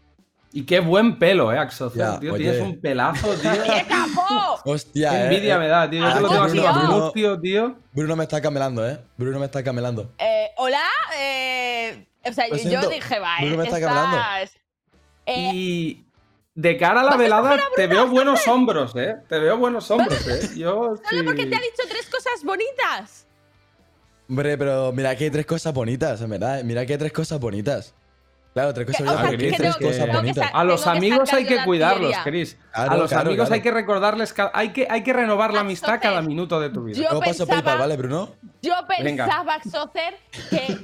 Y 0.54 0.66
qué 0.66 0.80
buen 0.80 1.20
pelo, 1.20 1.52
¿eh, 1.52 1.60
Axocer? 1.60 2.00
Ya, 2.00 2.20
tío, 2.20 2.34
oye. 2.34 2.46
tienes 2.46 2.62
un 2.62 2.80
pelazo, 2.80 3.34
tío. 3.42 3.52
¡Qué 3.52 3.86
capo! 3.86 4.62
Hostia, 4.64 5.10
Qué 5.10 5.16
eh, 5.18 5.24
envidia 5.26 5.56
eh. 5.56 5.60
me 5.60 5.68
da, 5.68 5.90
tío. 5.90 6.08
Yo 6.08 6.14
te 6.14 6.22
lo 6.22 6.30
tengo 6.30 6.44
así 6.44 6.60
Bruno, 6.60 7.00
mustio, 7.00 7.40
tío. 7.40 7.76
Bruno 7.92 8.16
me 8.16 8.24
está 8.24 8.42
camelando, 8.42 8.90
¿eh? 8.90 8.98
Bruno 9.18 9.40
me 9.40 9.46
está 9.46 9.62
camelando. 9.62 10.14
Eh, 10.18 10.48
Hola, 10.56 10.84
eh, 11.20 12.08
o 12.24 12.32
sea, 12.32 12.48
Lo 12.48 12.56
yo 12.56 12.64
siento, 12.70 12.90
dije, 12.90 13.20
va, 13.20 13.36
Bruno 13.42 13.58
me 13.58 13.64
está 13.66 13.78
esta 13.78 13.88
camelando. 13.88 14.52
Eh, 15.26 15.52
Y 15.54 16.07
de 16.58 16.76
cara 16.76 17.02
a 17.02 17.04
la 17.04 17.16
velada, 17.16 17.56
te 17.76 17.86
veo 17.86 18.08
buenos 18.08 18.48
hombros, 18.48 18.96
¿eh? 18.96 19.16
Te 19.30 19.38
veo 19.38 19.58
buenos 19.58 19.92
hombros, 19.92 20.28
¿eh? 20.28 20.50
Yo 20.58 20.96
Solo 21.08 21.24
porque 21.24 21.46
te 21.46 21.56
ha 21.56 21.60
dicho 21.60 21.84
tres 21.88 22.10
cosas 22.10 22.44
bonitas. 22.44 23.28
Hombre, 24.28 24.58
pero 24.58 24.92
mira 24.92 25.16
que 25.16 25.26
hay 25.26 25.30
tres 25.30 25.46
cosas 25.46 25.72
bonitas, 25.72 26.20
en 26.20 26.32
verdad. 26.32 26.64
Mira 26.64 26.84
que 26.84 26.94
hay 26.94 26.98
tres 27.00 27.14
cosas 27.14 27.40
bonitas. 27.40 27.94
Claro, 28.58 28.74
tres 28.74 28.88
cosas 28.88 29.22
bonitas. 29.22 29.30
que 29.38 29.38
tengo- 29.64 29.74
cosas 29.74 30.34
tengo 30.34 30.50
A 30.58 30.64
los 30.64 30.88
amigos 30.88 31.34
hay 31.34 31.46
que 31.46 31.64
cuidarlos. 31.64 32.14
Chris. 32.24 32.58
Claro, 32.74 32.92
a 32.92 32.98
los 32.98 33.10
claro, 33.10 33.30
amigos 33.30 33.46
claro. 33.48 33.54
hay 33.56 33.62
que 33.62 33.72
recordarles, 33.72 34.34
hay 34.54 34.70
que, 34.74 34.88
hay 34.90 35.04
que 35.04 35.14
renovar 35.14 35.54
la 35.54 35.60
amistad 35.62 36.00
cada 36.02 36.22
minuto 36.22 36.60
de 36.60 36.70
tu 36.70 36.84
vida. 36.84 37.08
yo 37.12 37.20
pensaba- 37.20 37.54
PayPal, 37.54 37.78
¿vale, 37.78 37.98
Bruno? 37.98 38.30
Yo 38.64 38.74
pensaba, 38.88 39.60
Xocer, 39.64 40.16
que 40.50 40.78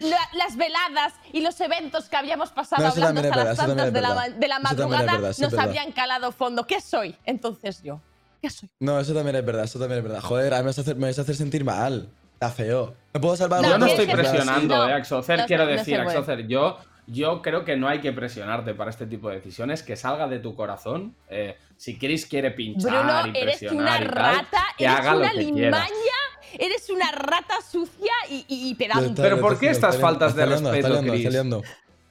la- 0.00 0.28
las 0.32 0.56
veladas 0.56 1.12
y 1.32 1.40
los 1.40 1.60
eventos 1.60 2.08
que 2.08 2.16
habíamos 2.16 2.50
pasado 2.50 2.82
No, 2.82 2.88
hablando 2.88 3.20
hasta 3.20 3.36
verdad, 3.36 3.44
las 3.46 3.56
tantas 3.56 3.92
de 3.92 4.00
la, 4.00 4.28
de 4.28 4.48
la 4.48 4.58
madrugada 4.58 5.04
verdad, 5.12 5.28
nos 5.28 5.38
verdad. 5.38 5.60
habían 5.60 5.92
calado 5.92 6.32
fondo. 6.32 6.66
¿Qué 6.66 6.80
soy? 6.80 7.14
Entonces 7.24 7.82
yo. 7.82 8.00
¿Qué 8.42 8.50
soy? 8.50 8.68
No, 8.80 8.98
eso 8.98 9.14
también 9.14 9.36
es 9.36 9.44
verdad, 9.46 9.64
eso 9.64 9.78
también 9.78 9.98
es 9.98 10.04
verdad. 10.04 10.20
Joder, 10.20 10.52
a 10.52 10.56
mí 10.58 10.62
me 10.64 10.66
vas 10.70 10.78
a 10.78 10.80
hacer, 10.82 10.96
me 10.96 11.06
vas 11.06 11.18
a 11.18 11.22
hacer 11.22 11.36
sentir 11.36 11.64
mal. 11.64 12.08
Está 12.34 12.50
feo. 12.50 12.94
¿Me 13.14 13.20
puedo 13.20 13.36
salvar 13.36 13.62
No, 13.62 13.68
yo 13.68 13.78
no 13.78 13.86
estoy 13.86 14.06
presionando, 14.06 14.76
No, 14.76 14.88
eh, 14.88 14.92
Axocer, 14.94 15.44
quiero 15.46 15.66
decir. 15.66 15.98
Axocer, 16.00 16.46
yo, 16.48 16.78
yo 17.06 17.42
creo 17.42 17.64
que 17.64 17.76
no 17.76 17.88
hay 17.88 18.00
que 18.00 18.12
presionarte 18.12 18.74
para 18.74 18.90
este 18.90 19.06
tipo 19.06 19.28
de 19.28 19.36
decisiones, 19.36 19.82
que 19.82 19.96
salga 19.96 20.26
de 20.28 20.38
tu 20.38 20.54
corazón. 20.54 21.14
Eh, 21.28 21.56
si 21.76 21.98
Chris 21.98 22.26
quiere 22.26 22.50
pinchar 22.50 22.90
Bruno, 23.22 23.26
y 23.38 23.40
eres 23.42 23.58
presionar 23.58 24.00
una 24.02 24.10
y 24.10 24.14
tal, 24.14 24.36
rata, 24.36 24.64
que 24.78 24.84
eres 24.84 24.96
haga 24.96 25.16
una 25.16 25.32
lo 25.32 25.38
que 25.38 25.44
quiera. 25.52 25.66
limaña, 25.84 26.18
eres 26.58 26.88
una 26.90 27.10
rata 27.12 27.60
sucia 27.68 28.12
y, 28.30 28.44
y, 28.48 28.68
y 28.70 28.74
pedante. 28.74 29.06
Está- 29.10 29.22
Pero 29.22 29.40
¿por 29.40 29.58
qué 29.58 29.68
estas 29.70 29.98
faltas 29.98 30.30
está 30.30 30.46
de 30.46 30.46
respeto, 30.56 31.00
Chris? 31.00 31.28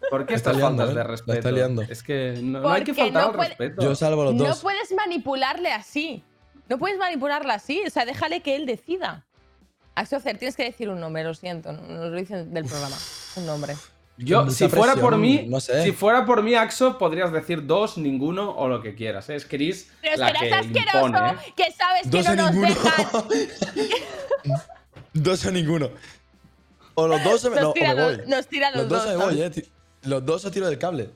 ¿Por 0.10 0.26
qué 0.26 0.34
estas 0.34 0.58
liando, 0.58 0.84
faltas 0.84 0.96
eh, 0.96 0.98
de 1.00 1.04
respeto? 1.04 1.82
Es 1.90 2.04
que 2.04 2.40
no, 2.44 2.60
no 2.60 2.70
hay 2.70 2.84
que 2.84 2.94
faltar 2.94 3.24
no 3.24 3.30
al 3.30 3.36
puede- 3.36 3.50
respeto. 3.50 3.82
Yo 3.82 3.96
salvo 3.96 4.26
los 4.26 4.36
No 4.36 4.44
dos. 4.46 4.62
puedes 4.62 4.92
manipularle 4.94 5.72
así. 5.72 6.24
No 6.70 6.78
puedes 6.78 6.98
manipularla 7.00 7.56
así. 7.56 7.82
O 7.88 7.90
sea, 7.90 8.06
déjale 8.06 8.42
que 8.42 8.56
él 8.56 8.66
decida. 8.66 9.26
Axocer, 9.96 10.38
tienes 10.38 10.56
que 10.56 10.64
decir 10.64 10.90
un 10.90 11.00
nombre, 11.00 11.24
lo 11.24 11.34
siento. 11.34 11.72
Nos 11.72 12.12
lo 12.12 12.12
dicen 12.12 12.54
del 12.54 12.66
programa. 12.66 12.96
Un 13.38 13.46
nombre. 13.46 13.76
Yo, 14.18 14.48
si 14.52 14.68
fuera 14.70 14.96
por 14.96 15.18
mí, 15.18 15.46
no 15.48 15.60
sé. 15.60 15.84
si 15.84 15.92
fuera 15.92 16.24
por 16.26 16.44
mí, 16.44 16.54
Axo, 16.54 16.98
podrías 17.00 17.32
decir 17.32 17.66
dos, 17.66 17.98
ninguno 17.98 18.52
o 18.52 18.68
lo 18.68 18.82
que 18.82 18.94
quieras. 18.94 19.28
¿eh? 19.30 19.36
Es 19.36 19.46
Chris 19.46 19.92
Pero 20.02 20.14
es 20.14 20.20
la 20.20 20.32
que 20.34 20.54
asqueroso, 20.54 21.06
impone, 21.08 21.30
¿eh? 21.32 21.54
que 21.56 21.72
sabes 21.72 22.10
Dos 22.12 22.26
que 22.28 22.36
no 22.36 22.44
nos 22.44 22.52
ninguno. 22.54 22.76
dejan. 22.76 23.24
dos 25.14 25.46
o 25.46 25.52
ninguno. 25.52 25.90
O 26.96 27.08
los 27.08 27.24
dos 27.24 27.44
o 27.46 27.50
me, 27.50 27.56
Nos 27.56 27.64
no, 27.64 27.70
o 27.72 27.74
tira 27.74 27.96
me 27.96 28.02
los- 28.02 28.18
voy. 28.18 28.28
nos 28.28 28.48
tira 28.48 28.72
los 28.72 28.88
dos 28.90 29.04
o 29.04 29.08
me 29.08 29.14
dos, 29.14 29.24
voy, 29.26 29.42
eh. 29.42 29.52
Los 30.04 30.26
dos 30.26 30.46
o 30.46 30.52
tiro 30.52 30.68
del 30.68 30.78
cable. 30.78 31.10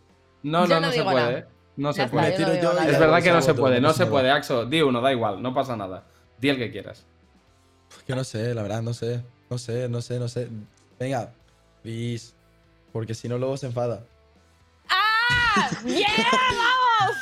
No, 0.44 0.66
Yo 0.66 0.76
no, 0.76 0.82
no 0.82 0.88
no 0.88 0.94
se 0.94 1.04
puede, 1.04 1.16
nada. 1.16 1.32
¿eh? 1.40 1.46
No 1.76 1.94
se 1.94 2.02
está, 2.04 2.12
puede. 2.12 2.32
yo 2.32 2.32
no 2.32 2.38
tiro 2.38 2.52
digo 2.54 2.64
yo 2.64 2.74
nada. 2.74 2.86
y 2.90 2.94
Es 2.94 3.00
verdad 3.00 3.22
que 3.24 3.32
no 3.32 3.42
se 3.42 3.54
puede, 3.54 3.80
no 3.82 3.94
se 3.94 4.06
puede, 4.08 4.32
Axo. 4.32 4.66
Di 4.66 4.82
uno, 4.82 5.02
da 5.02 5.12
igual, 5.12 5.42
no 5.42 5.54
pasa 5.54 5.76
nada. 5.76 6.04
Di 6.40 6.50
el 6.50 6.58
que 6.58 6.72
quieras. 6.72 7.06
Pues 7.90 8.04
que 8.04 8.16
no 8.16 8.24
sé, 8.24 8.56
la 8.56 8.64
verdad, 8.64 8.82
no 8.82 8.94
sé. 8.94 9.22
No 9.50 9.58
sé, 9.60 9.88
no 9.88 10.02
sé, 10.02 10.18
no 10.20 10.28
sé. 10.28 10.48
Venga, 11.00 11.32
please. 11.84 12.34
Porque 12.92 13.14
si 13.14 13.28
no, 13.30 13.38
luego 13.38 13.58
se 13.58 13.68
enfada. 13.68 14.04
¡Ah! 14.90 15.70
¡Bien! 15.84 16.06
¡Vamos! 16.18 17.18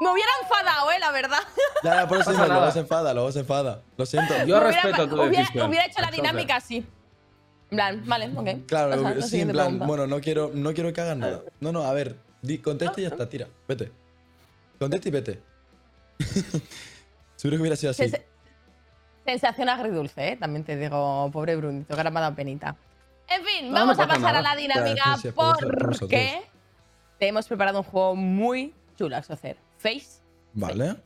Me 0.00 0.10
hubiera 0.12 0.30
enfadado, 0.42 0.90
eh, 0.92 0.98
la 0.98 1.10
verdad. 1.10 1.38
Ya, 1.82 1.94
ya, 2.02 2.08
por 2.08 2.18
eso 2.18 2.26
pasa 2.30 2.42
digo, 2.44 2.54
luego 2.54 2.70
se 2.72 2.78
enfada, 2.80 3.14
luego 3.14 3.32
se 3.32 3.40
enfada. 3.40 3.82
Lo 3.96 4.04
siento. 4.04 4.34
Yo 4.38 4.58
hubiera- 4.58 4.60
respeto 4.66 5.08
tu 5.08 5.14
hubiera, 5.22 5.38
decisión. 5.38 5.68
Hubiera 5.70 5.86
hecho 5.86 6.00
la 6.02 6.10
dinámica 6.10 6.56
así. 6.56 6.76
En 7.70 7.76
plan, 7.76 8.02
vale, 8.06 8.30
ok. 8.36 8.66
Claro, 8.68 9.02
Pasa, 9.02 9.14
la 9.14 9.26
sí, 9.26 9.40
en 9.40 9.48
plan, 9.50 9.64
pregunta. 9.66 9.86
bueno, 9.86 10.06
no 10.06 10.20
quiero, 10.20 10.50
no 10.54 10.72
quiero 10.74 10.92
que 10.92 11.00
hagas 11.00 11.16
nada. 11.16 11.40
No, 11.60 11.72
no, 11.72 11.82
a 11.84 11.92
ver, 11.92 12.16
di, 12.42 12.58
contesta 12.58 13.00
y 13.00 13.04
ya 13.04 13.08
está, 13.08 13.28
tira, 13.28 13.48
vete. 13.66 13.90
Contesta 14.78 15.08
y 15.08 15.10
vete. 15.12 15.42
Seguro 17.36 17.56
que 17.56 17.60
hubiera 17.62 17.76
sido 17.76 17.90
así. 17.92 18.02
Sens- 18.04 18.22
Sensación 19.24 19.68
agridulce, 19.68 20.28
¿eh? 20.28 20.36
También 20.36 20.62
te 20.64 20.76
digo, 20.76 21.28
pobre 21.32 21.56
Brunito, 21.56 21.94
que 21.94 22.00
ahora 22.00 22.10
me 22.10 22.18
ha 22.18 22.22
dado 22.22 22.36
penita. 22.36 22.76
En 23.28 23.44
fin, 23.44 23.66
No, 23.66 23.70
no 23.70 23.86
vamos 23.86 23.98
a 23.98 24.06
pasa 24.06 24.20
pasar 24.20 24.36
a 24.36 24.42
la 24.42 24.54
dinámica 24.56 25.16
porque 25.34 26.42
te 27.18 27.28
hemos 27.28 27.46
preparado 27.46 27.78
un 27.78 27.84
juego 27.84 28.14
muy 28.14 28.74
chulo, 28.96 29.16
hacer. 29.16 29.56
Face. 29.78 30.22
Vale. 30.52 30.96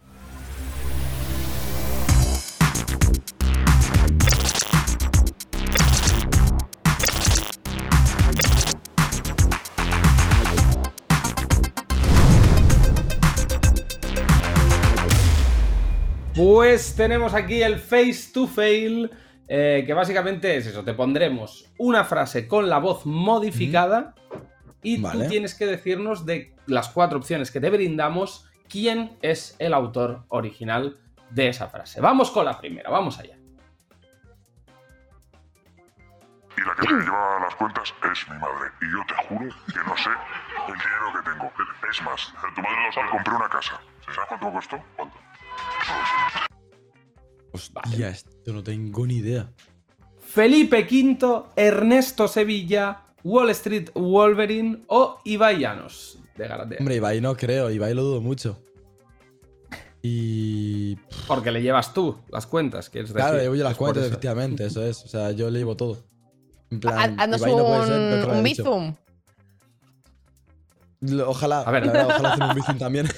Pues 16.34 16.94
tenemos 16.94 17.34
aquí 17.34 17.62
el 17.62 17.78
face 17.78 18.30
to 18.32 18.46
fail, 18.46 19.10
eh, 19.52 19.82
que 19.84 19.94
básicamente 19.94 20.56
es 20.56 20.68
eso, 20.68 20.84
te 20.84 20.94
pondremos 20.94 21.72
una 21.76 22.04
frase 22.04 22.46
con 22.46 22.70
la 22.70 22.78
voz 22.78 23.04
modificada 23.04 24.14
y 24.80 25.02
Vale. 25.02 25.24
tú 25.24 25.28
tienes 25.28 25.56
que 25.56 25.66
decirnos 25.66 26.24
de 26.24 26.54
las 26.66 26.88
cuatro 26.88 27.18
opciones 27.18 27.50
que 27.50 27.58
te 27.60 27.68
brindamos 27.68 28.48
quién 28.68 29.18
es 29.22 29.56
el 29.58 29.74
autor 29.74 30.22
original 30.28 31.00
de 31.30 31.48
esa 31.48 31.66
frase. 31.66 32.00
Vamos 32.00 32.30
con 32.30 32.44
la 32.44 32.60
primera, 32.60 32.90
vamos 32.90 33.18
allá. 33.18 33.36
Y 36.56 36.60
la 36.60 36.74
que 36.76 36.94
me 36.94 37.02
lleva 37.02 37.40
las 37.40 37.54
cuentas 37.56 37.92
es 38.12 38.28
mi 38.30 38.38
madre. 38.38 38.70
Y 38.80 38.92
yo 38.92 39.04
te 39.08 39.14
juro 39.26 39.48
que 39.66 39.80
no 39.84 39.96
sé 39.96 40.10
el 40.68 40.74
dinero 40.74 41.12
que 41.16 41.28
tengo. 41.28 41.52
Es 41.90 42.02
más, 42.02 42.32
tu 42.54 42.62
madre 42.62 42.86
lo 42.86 42.92
sabe. 42.92 43.10
Compré 43.10 43.34
una 43.34 43.48
casa. 43.48 43.80
¿Sabes 44.04 44.28
cuánto 44.28 44.46
me 44.46 44.52
costó? 44.52 44.80
¿Cuánto? 44.94 45.16
Hostia, 47.52 48.08
esto 48.08 48.52
no 48.52 48.62
tengo 48.62 49.06
ni 49.06 49.16
idea. 49.16 49.50
Felipe 50.20 50.86
V, 50.88 51.42
Ernesto 51.56 52.28
Sevilla, 52.28 53.02
Wall 53.24 53.50
Street 53.50 53.90
Wolverine 53.94 54.82
o 54.86 55.20
Ibai 55.24 55.58
Llanos 55.58 56.18
de 56.36 56.48
Galatea. 56.48 56.78
Hombre, 56.78 56.96
Ibai 56.96 57.20
no 57.20 57.36
creo, 57.36 57.70
Ibai 57.70 57.94
lo 57.94 58.02
dudo 58.02 58.20
mucho. 58.20 58.62
Y. 60.02 60.96
Porque 61.26 61.50
le 61.50 61.62
llevas 61.62 61.92
tú 61.92 62.16
las 62.30 62.46
cuentas, 62.46 62.88
quieres 62.88 63.12
decir. 63.12 63.22
Claro, 63.22 63.38
llevo 63.42 63.54
yo 63.54 63.64
las 63.64 63.76
cuentas, 63.76 64.04
eso. 64.04 64.12
efectivamente, 64.12 64.66
eso 64.66 64.84
es. 64.84 65.04
O 65.04 65.08
sea, 65.08 65.32
yo 65.32 65.50
le 65.50 65.58
llevo 65.58 65.76
todo. 65.76 65.98
En 66.70 66.80
plan, 66.80 67.18
Haznos 67.18 67.40
Ibai 67.40 67.56
no 67.56 67.64
puede 67.66 67.86
ser, 67.86 68.28
un, 68.28 68.36
un 68.36 68.42
bizum. 68.42 68.94
Lo- 71.02 71.30
Ojalá, 71.30 71.60
A 71.60 71.70
ver. 71.70 71.86
la 71.86 71.92
verdad, 71.92 72.08
ojalá 72.10 72.32
hacer 72.34 72.44
un 72.44 72.54
bizum 72.54 72.78
también. 72.78 73.06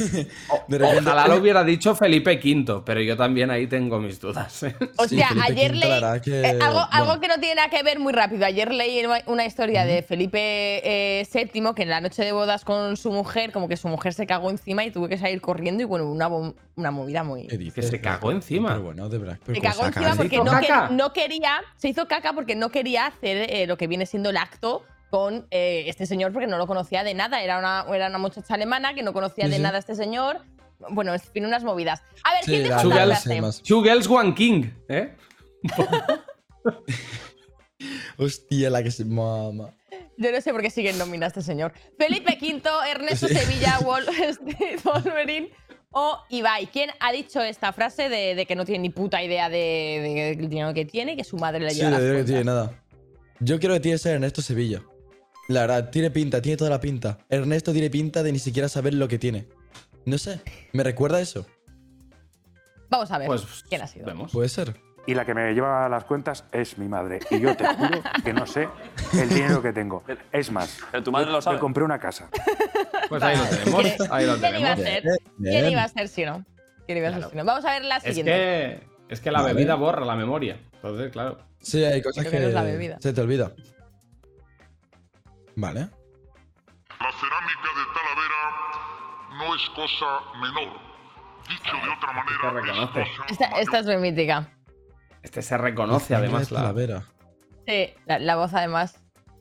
De 0.69 0.79
repente- 0.79 1.01
Ojalá 1.01 1.27
lo 1.27 1.37
hubiera 1.37 1.65
dicho 1.65 1.97
Felipe 1.97 2.39
V, 2.43 2.83
pero 2.87 3.01
yo 3.01 3.17
también 3.17 3.51
ahí 3.51 3.67
tengo 3.67 3.99
mis 3.99 4.21
dudas. 4.21 4.63
¿eh? 4.63 4.77
Hostia, 4.99 5.29
Felipe 5.29 5.47
ayer 5.51 5.73
V, 5.73 5.79
leí. 5.79 6.21
que, 6.21 6.41
eh, 6.43 6.59
algo, 6.63 6.79
algo 6.91 7.07
bueno. 7.07 7.21
que 7.21 7.29
no 7.29 7.35
tiene 7.41 7.57
nada 7.57 7.69
que 7.71 7.83
ver 7.83 7.99
muy 7.99 8.13
rápido. 8.13 8.47
Ayer 8.47 8.73
leí 8.73 9.03
una 9.27 9.45
historia 9.45 9.85
de 9.85 10.03
Felipe 10.05 10.39
eh, 10.41 11.27
VII 11.33 11.75
que 11.75 11.83
en 11.83 11.89
la 11.91 12.01
noche 12.01 12.25
de 12.25 12.31
bodas 12.31 12.65
con 12.65 12.97
su 12.97 13.11
mujer, 13.11 13.51
como 13.51 13.67
que 13.69 13.77
su 13.77 13.89
mujer 13.89 14.15
se 14.15 14.27
cagó 14.29 14.51
encima 14.51 14.85
y 14.85 14.93
tuvo 14.93 15.09
que 15.09 15.19
salir 15.19 15.41
corriendo 15.41 15.83
y 15.83 15.87
bueno, 15.87 16.09
una, 16.09 16.29
una 16.29 16.91
movida 16.93 17.25
muy. 17.25 17.49
¿Qué 17.49 17.59
dices? 17.59 17.75
Que 17.75 17.83
se 17.83 18.01
cagó 18.01 18.31
encima. 18.31 18.71
Pero 18.71 18.83
bueno, 18.83 19.09
de 19.09 19.19
verdad. 19.19 19.39
pero 19.45 19.61
Se 19.61 19.61
¿cómo 19.61 19.73
cagó 19.75 19.87
encima 19.89 20.15
porque 20.17 20.35
hizo 20.37 20.45
no, 20.45 20.51
caca? 20.53 20.89
que- 20.89 20.95
no 20.95 21.13
quería. 21.13 21.61
Se 21.77 21.89
hizo 21.89 22.07
caca 22.07 22.33
porque 22.33 22.55
no 22.55 22.71
quería 22.71 23.07
hacer 23.07 23.51
eh, 23.51 23.67
lo 23.67 23.77
que 23.77 23.89
viene 23.89 24.07
siendo 24.07 24.31
el 24.31 24.37
acto 24.37 24.85
con 25.13 25.47
eh, 25.51 25.85
este 25.89 26.07
señor 26.07 26.33
porque 26.33 26.47
no 26.47 26.57
lo 26.57 26.67
conocía 26.67 27.05
de 27.05 27.13
nada. 27.13 27.43
Era 27.43 27.59
una, 27.59 27.85
era 27.95 28.09
una 28.09 28.17
muchacha 28.17 28.55
alemana 28.55 28.95
que 28.95 29.03
no 29.03 29.13
conocía 29.13 29.45
Sí, 29.45 29.51
de 29.51 29.57
sí. 29.59 29.63
nada 29.63 29.77
a 29.77 29.81
este 29.81 29.95
señor. 29.95 30.41
Bueno, 30.89 31.13
en 31.13 31.21
fin, 31.21 31.45
unas 31.45 31.63
movidas. 31.65 32.01
A 32.25 32.33
ver, 32.33 32.45
Sí, 32.45 32.53
¿quién 32.53 32.63
dijo 32.65 32.75
la 32.75 32.81
esta 32.83 32.89
verdad, 32.89 33.23
frase? 33.23 33.53
sí. 33.59 33.63
Two 33.63 33.83
Girls, 33.83 34.09
One 34.09 34.35
King, 34.35 34.71
¿eh? 34.89 35.15
Hostia, 38.17 38.71
la 38.71 38.83
que 38.83 38.91
se 38.91 39.05
mama. 39.05 39.71
Yo 40.17 40.31
no 40.33 40.41
sé 40.41 40.53
por 40.53 40.63
qué 40.63 40.71
sigue 40.71 40.91
en 40.91 40.99
nómina 40.99 41.27
este 41.27 41.43
señor. 41.43 41.73
Felipe 41.99 42.39
V, 42.41 42.63
Ernesto 42.91 43.29
Sevilla, 43.29 43.79
Wall 43.85 44.07
Street, 44.09 44.81
Wolverine 44.85 45.51
o 45.91 46.19
Ibai. 46.31 46.67
¿Quién 46.69 46.91
ha 47.01 47.13
dicho 47.13 47.43
esta 47.43 47.73
frase 47.73 48.09
de, 48.09 48.35
de 48.35 48.47
que 48.47 48.57
no 48.57 48.65
tiene 48.65 48.83
ni 48.83 48.91
puta 48.91 49.23
idea 49.23 49.49
de, 49.51 49.59
de- 49.59 50.37
del 50.37 50.49
dinero 50.49 50.73
que 50.73 50.85
tiene 50.85 51.13
y 51.13 51.17
que 51.17 51.25
su 51.25 51.37
madre 51.37 51.61
le 51.61 51.71
Sí, 51.71 51.79
lleva 51.81 51.91
le 51.91 51.97
las 51.97 52.05
digo 52.05 52.17
que 52.19 52.25
tiene 52.25 52.45
nada. 52.45 52.83
Yo 53.41 53.59
creo 53.61 53.75
que 53.75 53.81
tiene 53.81 53.99
ser 53.99 54.15
Ernesto 54.15 54.41
Sevilla. 54.43 54.83
La 55.53 55.61
verdad, 55.63 55.91
tiene 55.91 56.11
pinta, 56.11 56.41
tiene 56.41 56.57
toda 56.57 56.71
la 56.71 56.81
pinta. 56.81 57.19
Ernesto 57.29 57.73
tiene 57.73 57.91
pinta 57.91 58.23
de 58.23 58.33
ni 58.33 58.39
siquiera 58.39 58.69
saber 58.69 58.95
lo 58.95 59.07
que 59.09 59.19
tiene. 59.19 59.47
No 60.07 60.17
sé, 60.19 60.41
me 60.73 60.83
recuerda 60.83 61.19
a 61.19 61.21
eso. 61.21 61.47
Vamos 62.89 63.11
a 63.11 63.19
ver 63.19 63.27
Pues 63.27 63.45
quién 63.69 63.83
ha 63.83 63.87
sido. 63.87 64.07
vemos. 64.07 64.33
Puede 64.33 64.49
ser. 64.49 64.75
Y 65.07 65.15
la 65.15 65.25
que 65.25 65.35
me 65.35 65.53
lleva 65.53 65.89
las 65.89 66.05
cuentas 66.05 66.45
es 66.53 66.79
mi 66.79 66.87
madre. 66.89 67.19
Y 67.31 67.41
yo 67.41 67.57
te 67.57 67.67
juro 67.67 68.01
que 68.25 68.33
no 68.33 68.47
sé 68.47 68.69
el 69.21 69.29
dinero 69.29 69.61
que 69.61 69.73
tengo. 69.73 70.05
Es 70.31 70.51
más, 70.53 70.79
Pero 70.93 71.03
tu 71.03 71.11
madre 71.13 71.31
lo 71.31 71.43
sabe. 71.43 71.57
me 71.57 71.61
compré 71.61 71.83
una 71.85 71.99
casa. 71.99 72.29
Pues 73.09 73.23
ahí 73.23 73.37
lo 73.37 73.45
tenemos. 73.45 74.11
Ahí 74.11 74.27
lo 74.27 74.37
¿Quién 74.39 74.57
iba 74.61 74.73
a 74.73 74.77
tenemos. 74.77 74.79
ser? 74.79 75.03
Bien, 75.39 75.55
¿Quién 75.61 75.73
iba 75.73 75.83
a 75.85 75.89
ser 75.89 76.09
si 76.09 76.25
no? 76.25 76.45
¿Quién 76.87 76.99
iba 76.99 77.09
a 77.09 77.13
ser 77.15 77.31
si 77.31 77.37
no? 77.37 77.45
Vamos 77.45 77.65
a 77.65 77.73
ver 77.73 77.85
la 77.85 77.97
Es 77.97 78.03
siguiente. 78.05 78.31
que, 78.33 78.81
es 79.09 79.21
que 79.21 79.31
la 79.33 79.43
bebida 79.43 79.75
borra 79.75 80.05
la 80.05 80.15
memoria. 80.17 80.59
Entonces, 80.75 81.11
claro. 81.11 81.39
Sí, 81.61 81.83
hay 81.85 82.01
cosas 82.01 82.25
que 82.25 82.31
que, 82.31 82.41
no 82.41 82.47
es 82.49 82.55
la 82.55 82.63
bebida. 82.63 82.99
se 83.01 83.13
te 83.13 83.21
olvida. 83.21 83.53
Vale. 85.57 85.81
La 87.01 87.13
cerámica 87.13 87.69
de 87.77 87.85
Talavera 87.95 89.39
no 89.39 89.55
es 89.55 89.63
cosa 89.71 90.21
menor. 90.41 90.79
Dicho 91.49 91.73
de 91.75 91.91
otra 91.97 92.13
manera, 92.13 92.51
reconoce. 92.51 93.03
es 93.03 93.09
cosa 93.19 93.27
Esta, 93.29 93.61
esta 93.61 93.79
es 93.81 93.87
muy 93.87 93.97
mítica. 93.99 94.49
Este 95.23 95.43
se 95.43 95.59
reconoce 95.59 96.15
además 96.15 96.51
la. 96.51 96.61
Talavera. 96.61 97.05
Sí, 97.67 97.95
la, 98.07 98.19
la 98.19 98.37
voz 98.37 98.55
además. 98.55 98.99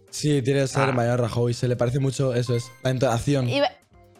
Sí, 0.10 0.42
tiene 0.42 0.62
que 0.62 0.68
ser 0.68 0.90
Ah. 0.90 0.92
Mariano 0.92 1.18
Rajoy. 1.24 1.54
Se 1.54 1.68
le 1.68 1.76
parece 1.76 2.00
mucho, 2.00 2.34
eso 2.34 2.56
es, 2.56 2.72
la 2.84 2.90
entonación. 2.90 3.48
Iba, 3.48 3.68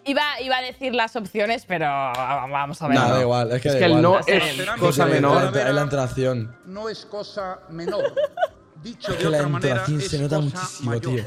iba, 0.06 0.22
iba 0.42 0.58
a 0.58 0.62
decir 0.62 0.94
las 0.96 1.16
opciones, 1.16 1.66
pero 1.66 1.86
vamos 1.86 2.82
a 2.82 2.88
ver. 2.88 2.96
Nada, 2.96 3.10
no. 3.10 3.16
da 3.16 3.22
igual. 3.22 3.52
Es 3.52 3.62
que, 3.62 3.70
Es 3.70 3.76
que 3.76 3.86
el 3.86 4.02
no 4.02 4.20
es 4.20 4.28
Es 4.28 4.70
cosa 4.80 4.88
Es 4.90 4.98
la- 4.98 5.06
menor. 5.16 5.58
Es 5.58 5.74
la 5.74 5.82
entonación. 5.82 6.58
no 6.66 6.88
es 6.90 7.06
cosa 7.06 7.60
menor. 7.70 8.14
Dicho 8.82 9.12
Es 9.12 9.18
de 9.20 9.24
que 9.26 9.30
la 9.30 9.38
otra 9.38 9.50
manera, 9.50 9.72
entonación 9.74 10.00
es 10.02 10.10
se 10.10 10.20
nota 10.20 10.40
muchísimo, 10.40 10.90
mayor. 10.92 11.02
tío. 11.16 11.24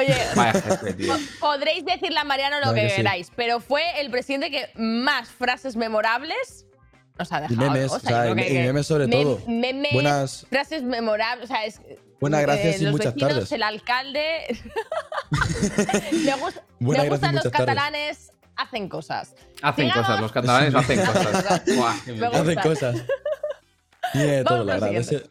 Oye, 0.00 0.16
Vaya 0.36 0.52
jefe, 0.60 0.92
tío. 0.94 1.12
po- 1.14 1.20
podréis 1.40 1.84
decirle 1.84 2.18
a 2.18 2.24
Mariano 2.24 2.58
lo 2.60 2.66
Vale 2.66 2.80
que 2.80 2.86
que 2.86 2.90
sí. 2.90 2.96
queráis, 2.96 3.30
pero 3.36 3.60
fue 3.60 3.82
el 4.00 4.10
presidente 4.10 4.50
que 4.50 4.70
más 4.76 5.28
frases 5.28 5.76
memorables 5.76 6.66
nos 7.18 7.30
ha 7.32 7.38
Y 7.38 7.42
dejado. 7.48 7.70
memes, 7.70 7.90
¿no? 7.90 7.96
o 7.96 8.00
sea, 8.00 8.26
yo 8.28 8.34
creo 8.34 8.46
y- 8.48 8.56
y 8.56 8.58
memes 8.62 8.86
sobre 8.86 9.06
mem- 9.06 9.10
todo. 9.22 9.42
Memes, 9.46 9.92
Buenas- 9.92 10.46
frases 10.48 10.82
memorables. 10.82 11.44
O 11.44 11.48
sea, 11.52 11.64
es, 11.64 11.80
Buenas 12.20 12.40
eh, 12.40 12.42
gracias 12.46 12.80
y 12.80 12.84
los 12.84 12.92
muchas 12.92 13.14
vecinos, 13.14 13.32
tardes. 13.34 13.52
El 13.52 13.62
alcalde. 13.62 14.60
me, 16.12 16.34
gusta- 16.36 16.62
me 16.78 16.88
gracias 16.94 17.06
y 17.06 17.08
gustan 17.08 17.34
los 17.34 17.42
tardes. 17.44 17.52
catalanes, 17.58 18.32
hacen 18.56 18.88
cosas. 18.88 19.34
Hacen 19.62 19.84
Sigamos. 19.86 20.06
cosas, 20.06 20.20
los 20.22 20.32
catalanes 20.32 20.74
hacen 20.74 20.98
cosas. 21.06 21.44
Hacen 22.34 22.58
cosas. 22.62 22.96
Tiene 24.12 24.44
todo, 24.44 24.64
la 24.64 24.78
verdad. 24.78 25.22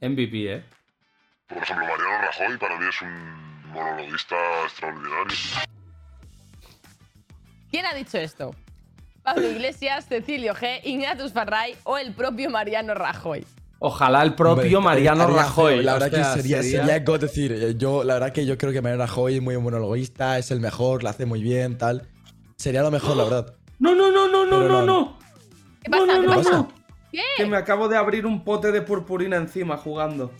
MVP, 0.00 0.54
¿eh? 0.54 0.64
Por 1.52 1.62
ejemplo, 1.62 1.86
Mariano 1.86 2.18
Rajoy 2.22 2.58
para 2.58 2.78
mí 2.78 2.86
es 2.88 3.02
un 3.02 3.72
monologuista 3.72 4.36
extraordinario. 4.64 5.36
¿Quién 7.70 7.86
ha 7.86 7.94
dicho 7.94 8.18
esto? 8.18 8.54
Pablo 9.22 9.48
Iglesias, 9.48 10.06
Cecilio 10.08 10.54
G, 10.54 10.80
Ignatius 10.84 11.32
Farray 11.32 11.76
o 11.84 11.98
el 11.98 12.12
propio 12.12 12.50
Mariano 12.50 12.94
Rajoy. 12.94 13.46
Ojalá 13.78 14.22
el 14.22 14.34
propio 14.34 14.78
Hombre, 14.78 14.94
Mariano 14.94 15.26
Rajoy. 15.26 15.74
feo, 15.74 15.82
La 15.82 15.94
verdad 15.94 16.10
que 16.10 16.40
sería, 16.40 16.62
sería 16.62 17.00
God 17.00 17.20
decir, 17.20 17.52
eh, 17.52 17.74
yo, 17.76 18.04
la 18.04 18.14
verdad 18.14 18.32
que 18.32 18.46
yo 18.46 18.56
creo 18.56 18.72
que 18.72 18.80
Mariano 18.80 19.04
Rajoy 19.04 19.36
es 19.36 19.42
muy 19.42 19.56
monologuista, 19.58 20.38
es 20.38 20.50
el 20.50 20.60
mejor, 20.60 21.02
lo 21.02 21.08
hace 21.08 21.26
muy 21.26 21.42
bien, 21.42 21.78
tal. 21.78 22.08
Sería 22.56 22.82
lo 22.82 22.90
mejor, 22.90 23.16
la 23.16 23.24
verdad. 23.24 23.54
No, 23.78 23.94
no, 23.94 24.12
no, 24.12 24.28
no, 24.28 24.44
no, 24.44 24.68
no, 24.68 24.82
no. 24.82 25.18
¿Qué 25.82 25.90
pasa? 25.90 26.06
No, 26.06 26.14
no, 26.14 26.20
¿Qué 26.20 26.28
pasa? 26.28 26.50
no. 26.52 26.72
¿Qué? 27.10 27.22
Que 27.36 27.46
me 27.46 27.56
acabo 27.56 27.88
de 27.88 27.96
abrir 27.96 28.24
un 28.24 28.44
pote 28.44 28.70
de 28.70 28.82
purpurina 28.82 29.36
encima 29.36 29.76
jugando. 29.76 30.30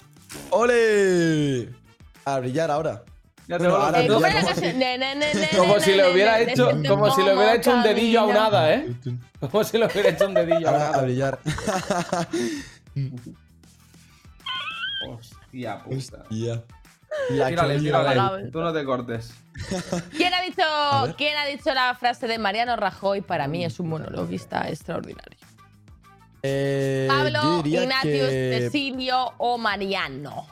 ¡Ole! 0.50 1.68
A 2.24 2.38
brillar 2.40 2.70
ahora. 2.70 3.02
Ya 3.48 3.58
Bueno, 3.58 3.74
tengo 3.74 3.76
los 3.78 3.84
ahora 3.86 3.98
Eh, 3.98 4.02
brillar 4.02 4.08
¿Cómo 4.08 4.20
dedos- 4.20 4.30
era 4.30 4.42
la 4.42 5.58
como- 5.58 5.80
si 5.80 5.92
le 5.92 6.12
hubiera 6.12 6.40
hecho, 6.40 6.72
ne, 6.72 6.88
como 6.88 7.10
si 7.14 7.22
le 7.22 7.34
hubiera 7.34 7.54
hecho 7.54 7.72
un 7.74 7.82
dedillo 7.82 8.20
a 8.20 8.24
un 8.24 8.36
hada, 8.36 8.74
¿eh? 8.74 8.94
Como 9.40 9.64
si 9.64 9.78
le 9.78 9.86
hubiera 9.86 10.08
hecho 10.10 10.26
un 10.28 10.34
dedillo 10.34 10.56
a 10.56 10.58
un 10.60 10.66
Ahora 10.68 10.86
a 10.86 10.88
hada. 10.90 11.02
brillar. 11.02 11.38
Hostia 15.08 15.82
puta. 15.82 15.96
Hostia. 15.96 16.62
La 17.30 17.48
Tírale, 17.48 17.78
tírale. 17.78 18.50
Tú 18.50 18.60
no 18.60 18.72
te 18.72 18.84
cortes. 18.84 19.34
¿Quién 20.16 20.32
ha 20.32 20.40
dicho, 20.42 20.62
¿Quién 21.18 21.36
ha 21.36 21.44
dicho 21.44 21.74
la 21.74 21.94
frase 21.94 22.26
de 22.26 22.38
Mariano 22.38 22.74
Rajoy? 22.76 23.20
Para 23.20 23.48
mí 23.48 23.64
es 23.64 23.78
un 23.80 23.88
monologuista 23.90 24.66
extraordinario. 24.68 25.36
Eh, 26.42 27.06
Pablo, 27.08 27.62
Ignatius, 27.64 28.28
que, 28.28 28.58
Cecilio 28.62 29.32
o 29.38 29.58
Mariano. 29.58 30.46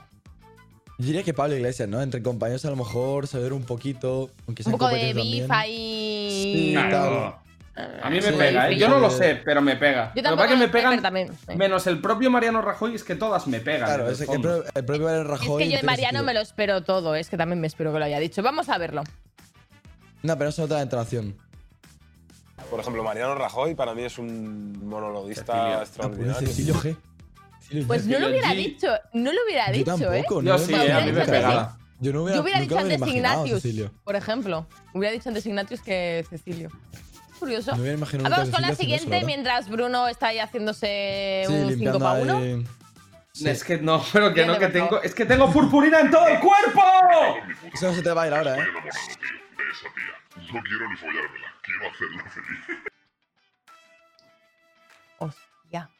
yo 0.98 1.06
diría 1.06 1.22
que 1.22 1.34
Pablo 1.34 1.56
Iglesias, 1.56 1.88
¿no? 1.88 2.00
Entre 2.00 2.22
compañeros 2.22 2.64
a 2.64 2.70
lo 2.70 2.76
mejor 2.76 3.26
saber 3.26 3.52
un 3.52 3.64
poquito, 3.64 4.30
aunque 4.46 4.62
Un 4.66 4.72
poco 4.72 4.88
de 4.88 5.12
beef 5.14 5.50
ahí. 5.50 6.28
Sí, 6.30 6.72
Claro. 6.74 7.38
A 8.02 8.10
mí 8.10 8.16
me 8.16 8.22
Sí, 8.22 8.32
pega, 8.36 8.68
¿eh? 8.70 8.76
Yo 8.76 8.88
no 8.88 8.98
lo 8.98 9.08
sé, 9.10 9.40
pero 9.42 9.62
me 9.62 9.74
pega. 9.76 10.12
Yo 10.14 10.20
Lo 10.22 10.30
que 10.30 10.36
pasa 10.36 10.36
tampoco 10.36 10.44
es 10.44 10.50
que 10.50 10.56
me 10.66 10.68
pegan. 10.68 11.00
también, 11.02 11.28
sí. 11.48 11.56
Menos 11.56 11.86
el 11.86 11.98
propio 12.02 12.30
Mariano 12.30 12.60
Rajoy, 12.60 12.94
es 12.94 13.04
que 13.04 13.14
todas 13.14 13.46
me 13.46 13.60
pegan. 13.60 13.86
Claro, 13.86 14.10
es 14.10 14.20
el 14.20 14.26
que 14.26 14.34
el, 14.34 14.62
el 14.74 14.84
propio 14.84 15.04
Mariano 15.06 15.22
Es 15.22 15.26
Rajoy. 15.40 15.62
que 15.62 15.70
yo 15.70 15.76
de 15.76 15.78
tiene 15.78 15.82
Mariano 15.86 16.22
me 16.22 16.34
lo 16.34 16.40
espero 16.40 16.82
todo, 16.82 17.14
es 17.14 17.30
que 17.30 17.38
también 17.38 17.58
me 17.58 17.66
espero 17.68 17.90
que 17.92 17.98
lo 17.98 18.04
haya 18.04 18.18
dicho. 18.18 18.42
Vamos 18.42 18.68
a 18.68 18.76
verlo. 18.76 19.02
No, 20.22 20.36
pero 20.36 20.50
eso 20.50 20.62
no 20.62 20.68
te 20.68 20.74
da 20.74 20.82
entonación. 20.82 21.34
Por 22.68 22.80
ejemplo, 22.80 23.02
Mariano 23.02 23.34
Rajoy 23.34 23.74
para 23.74 23.94
mí 23.94 24.02
es 24.04 24.18
un 24.18 24.86
monologuista 24.86 25.52
Cecilio. 25.52 25.72
Ah, 25.72 25.76
pues 25.78 25.88
extraordinario. 25.88 26.48
Cecilio 26.48 26.74
G. 26.74 26.96
Cecilio 27.60 27.86
Pues 27.86 28.06
G. 28.06 28.10
no 28.12 28.18
lo 28.18 28.26
Cecilio 28.26 28.30
hubiera 28.30 28.48
G. 28.52 28.56
dicho, 28.56 28.86
no 29.14 29.32
lo 29.32 29.38
hubiera 29.44 29.66
Yo 29.66 29.72
dicho, 29.78 29.90
¿eh? 30.12 30.22
tampoco, 30.22 30.42
Yo 30.42 30.52
no 30.52 30.58
sí, 30.58 30.72
me 30.72 30.84
eh, 30.86 30.92
a 30.92 31.00
mí 31.00 31.04
me 31.06 31.10
Hubiera 31.12 31.20
dicho 31.24 31.30
pegaba. 31.32 31.78
Yo 32.00 32.12
no 32.12 32.22
hubiera, 32.22 32.36
Yo 32.36 32.42
hubiera 32.42 32.60
dicho 32.60 32.78
antes 32.78 33.00
Ignatius, 33.06 33.62
Cecilio. 33.62 33.90
por 34.04 34.16
ejemplo. 34.16 34.66
Hubiera 34.94 35.12
dicho 35.12 35.28
antes 35.28 35.46
Ignatius 35.46 35.80
que 35.82 36.24
Cecilio. 36.30 36.70
Curioso. 37.38 37.74
No 37.76 37.82
Ah, 37.82 37.96
Vamos 37.96 38.10
con 38.10 38.22
la 38.22 38.28
Cecilio 38.28 38.50
haciendo 38.50 38.74
siguiente 38.76 39.16
eso, 39.16 39.20
la 39.20 39.26
mientras 39.26 39.68
Bruno 39.68 40.08
está 40.08 40.28
ahí 40.28 40.38
haciéndose 40.38 41.44
Sí, 41.46 41.52
un 41.52 41.58
5 41.58 41.70
limpiando 41.70 41.98
para 41.98 42.20
1. 42.20 42.36
ahí. 42.38 42.66
Sí. 43.32 43.48
Es 43.48 43.62
que 43.64 43.78
no, 43.78 44.02
pero 44.12 44.34
que 44.34 44.44
no, 44.44 44.58
que 44.58 44.68
tengo. 44.68 45.00
Es 45.02 45.14
que 45.14 45.24
tengo 45.24 45.50
purpurina 45.52 46.00
en 46.00 46.10
todo 46.10 46.26
el 46.26 46.38
cuerpo. 46.40 46.82
Eso 47.72 47.86
no 47.88 47.94
se 47.94 48.02
te 48.02 48.10
va 48.12 48.22
a 48.22 48.26
ir 48.26 48.34
ahora, 48.34 48.58
¿eh? 48.58 48.64
Esa 49.70 49.88
tía. 49.94 50.52
No 50.52 50.62
quiero 50.62 50.88
ni 50.90 50.96
follármela, 50.96 51.54
quiero 51.62 51.90
hacerla 51.90 52.30
feliz. 52.30 52.80
Hostia. 55.18 55.90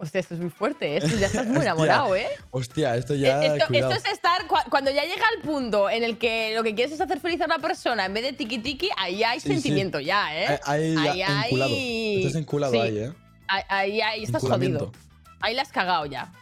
Hostia, 0.00 0.20
esto 0.20 0.34
es 0.34 0.40
muy 0.40 0.50
fuerte, 0.50 0.94
¿eh? 0.94 0.98
Esto 0.98 1.16
ya 1.16 1.26
estás 1.26 1.46
muy 1.46 1.62
enamorado, 1.62 2.14
¿eh? 2.14 2.28
Hostia, 2.50 2.96
esto 2.96 3.14
ya. 3.14 3.42
esto, 3.44 3.66
cuidado. 3.66 3.92
esto 3.92 4.08
es 4.08 4.14
estar. 4.14 4.46
cua- 4.46 4.64
Cuando 4.70 4.90
ya 4.90 5.02
llega 5.04 5.24
al 5.36 5.42
punto 5.42 5.90
en 5.90 6.04
el 6.04 6.18
que 6.18 6.54
lo 6.54 6.62
que 6.62 6.74
quieres 6.74 6.92
es 6.94 7.00
hacer 7.00 7.18
feliz 7.20 7.40
a 7.40 7.46
una 7.46 7.58
persona 7.58 8.06
en 8.06 8.14
vez 8.14 8.22
de 8.24 8.32
tiki 8.32 8.58
tiki, 8.58 8.90
ahí 8.96 9.22
hay 9.24 9.40
Sí, 9.40 9.48
sí. 9.48 9.54
sentimiento 9.54 9.98
ya, 10.00 10.36
¿eh? 10.36 10.60
Ahí, 10.64 10.94
ahí 10.96 11.18
ya 11.18 11.40
Ahí, 11.40 11.46
enculado. 11.46 11.74
ahí- 11.74 12.18
Estás 12.26 12.40
enculado 12.40 12.72
sí. 12.72 12.78
ahí, 12.78 12.98
¿eh? 12.98 13.12
Ahí, 13.48 13.62
ahí, 13.68 14.00
ahí 14.00 14.22
estás 14.24 14.42
jodido. 14.42 14.92
Ahí 15.40 15.54
la 15.54 15.62
has 15.62 15.72
cagado 15.72 16.06
ya. 16.06 16.32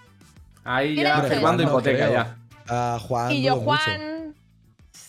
Ahí 0.64 0.96
ya 0.96 1.22
firmando 1.22 1.62
hipoteca 1.62 2.10
ya. 2.10 2.36
A 2.68 2.98
Juan. 3.00 3.30
y 3.32 3.42
yo, 3.42 3.56
mucho. 3.56 3.80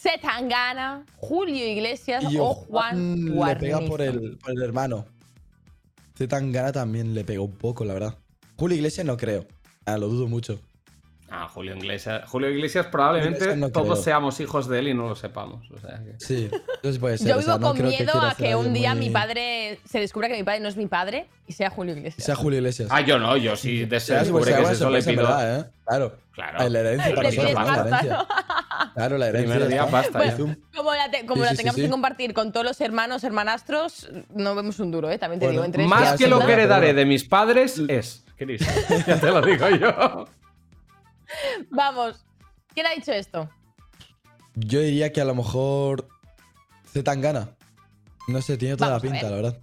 Juan, 0.07 0.19
Setangana, 0.21 1.05
Julio 1.17 1.65
Iglesias 1.67 2.23
Y 2.29 2.37
o 2.37 2.53
Juan 2.53 3.25
le 3.25 3.55
pega 3.57 3.79
por 3.81 4.01
el, 4.01 4.37
por 4.37 4.51
el 4.51 4.61
hermano. 4.63 5.05
Zetangana 6.17 6.71
también 6.71 7.13
le 7.13 7.23
pegó 7.23 7.43
un 7.45 7.55
poco, 7.57 7.85
la 7.85 7.93
verdad. 7.93 8.15
Julio 8.57 8.75
Iglesias 8.77 9.05
no 9.05 9.17
creo. 9.17 9.45
Ah, 9.85 9.97
lo 9.97 10.07
dudo 10.07 10.27
mucho. 10.27 10.59
Ah, 11.29 11.47
Julio 11.53 11.75
Iglesias. 11.75 12.23
Julio 12.29 12.49
Iglesias 12.49 12.85
probablemente 12.87 13.35
Iglesias 13.39 13.57
no 13.57 13.69
todos 13.69 13.85
creo. 13.87 14.03
seamos 14.03 14.39
hijos 14.39 14.67
de 14.69 14.79
él 14.79 14.87
y 14.87 14.93
no 14.93 15.09
lo 15.09 15.15
sepamos. 15.15 15.69
O 15.71 15.77
sea 15.77 15.99
que- 16.01 16.15
Sí, 16.25 16.49
eso 16.81 16.93
sí 16.93 16.99
puede 16.99 17.17
ser. 17.17 17.27
Yo 17.27 17.37
o 17.37 17.41
sea, 17.41 17.55
vivo 17.57 17.59
no 17.59 17.67
con 17.67 17.77
que 17.77 17.83
miedo 17.83 18.21
a 18.21 18.33
que 18.33 18.55
un 18.55 18.73
día 18.73 18.95
muy- 18.95 19.07
mi 19.07 19.11
padre 19.11 19.79
se 19.83 19.99
descubra 19.99 20.29
que 20.29 20.35
mi 20.37 20.43
padre 20.43 20.61
no 20.61 20.69
es 20.69 20.77
mi 20.77 20.87
padre 20.87 21.27
y 21.45 21.51
sea 21.51 21.69
Julio 21.69 21.97
Iglesias. 21.97 22.23
Sea 22.25 22.35
Julio 22.35 22.59
Iglesias. 22.59 22.87
Ah, 22.91 23.01
yo 23.01 23.19
no, 23.19 23.35
yo 23.35 23.57
sí 23.57 23.83
de 23.85 23.97
O 23.97 23.99
sea, 23.99 24.19
descubre 24.19 24.45
sea 24.45 24.57
que 24.57 24.63
es 24.63 24.69
eso 24.71 24.89
le 24.89 25.03
pido. 25.03 25.23
verdad, 25.23 25.59
¿eh? 25.59 25.65
Claro. 25.85 26.15
Claro. 26.31 26.57
Ah, 26.61 26.69
La 26.69 26.79
herencia 26.79 27.15
para 27.15 27.29
Le 27.29 27.35
nosotros, 27.35 27.65
¿no? 27.67 27.71
La 27.75 27.81
herencia. 27.89 28.27
Claro, 28.93 29.17
la 29.17 29.27
herencia. 29.27 29.51
Primer 29.55 29.69
día 29.69 29.87
pasta 29.87 30.31
zoom. 30.35 30.55
Como 30.75 30.93
la, 30.93 31.09
te- 31.11 31.25
como 31.25 31.41
Sí, 31.43 31.45
la 31.45 31.51
sí, 31.51 31.57
tengamos 31.57 31.75
sí, 31.75 31.81
que 31.83 31.89
compartir 31.89 32.33
con 32.33 32.51
todos 32.51 32.65
los 32.65 32.81
hermanos, 32.81 33.23
hermanastros, 33.23 34.09
no 34.33 34.55
vemos 34.55 34.79
un 34.79 34.91
duro, 34.91 35.09
¿eh? 35.09 35.17
También 35.17 35.39
te 35.39 35.45
Bueno, 35.47 35.61
digo. 35.61 35.65
Entre 35.65 35.85
Más 35.87 36.17
que 36.17 36.27
lo 36.27 36.39
que 36.45 36.53
heredaré 36.53 36.93
de 36.93 37.05
mis 37.05 37.23
padres 37.23 37.81
es. 37.87 38.23
Chris, 38.37 38.61
ya 39.07 39.19
te 39.19 39.27
lo 39.31 39.41
digo 39.41 39.67
yo. 39.69 40.25
Vamos. 41.71 42.23
¿Quién 42.73 42.85
ha 42.87 42.91
dicho 42.91 43.11
esto? 43.11 43.49
Yo 44.55 44.79
diría 44.79 45.11
que 45.11 45.21
a 45.21 45.25
lo 45.25 45.35
mejor. 45.35 46.07
Z 46.91 47.03
Tangana. 47.03 47.49
No 48.27 48.41
sé, 48.41 48.57
tiene 48.57 48.75
toda 48.75 48.91
Vamos 48.91 49.03
la 49.03 49.09
pinta, 49.11 49.29
la 49.29 49.35
verdad. 49.35 49.57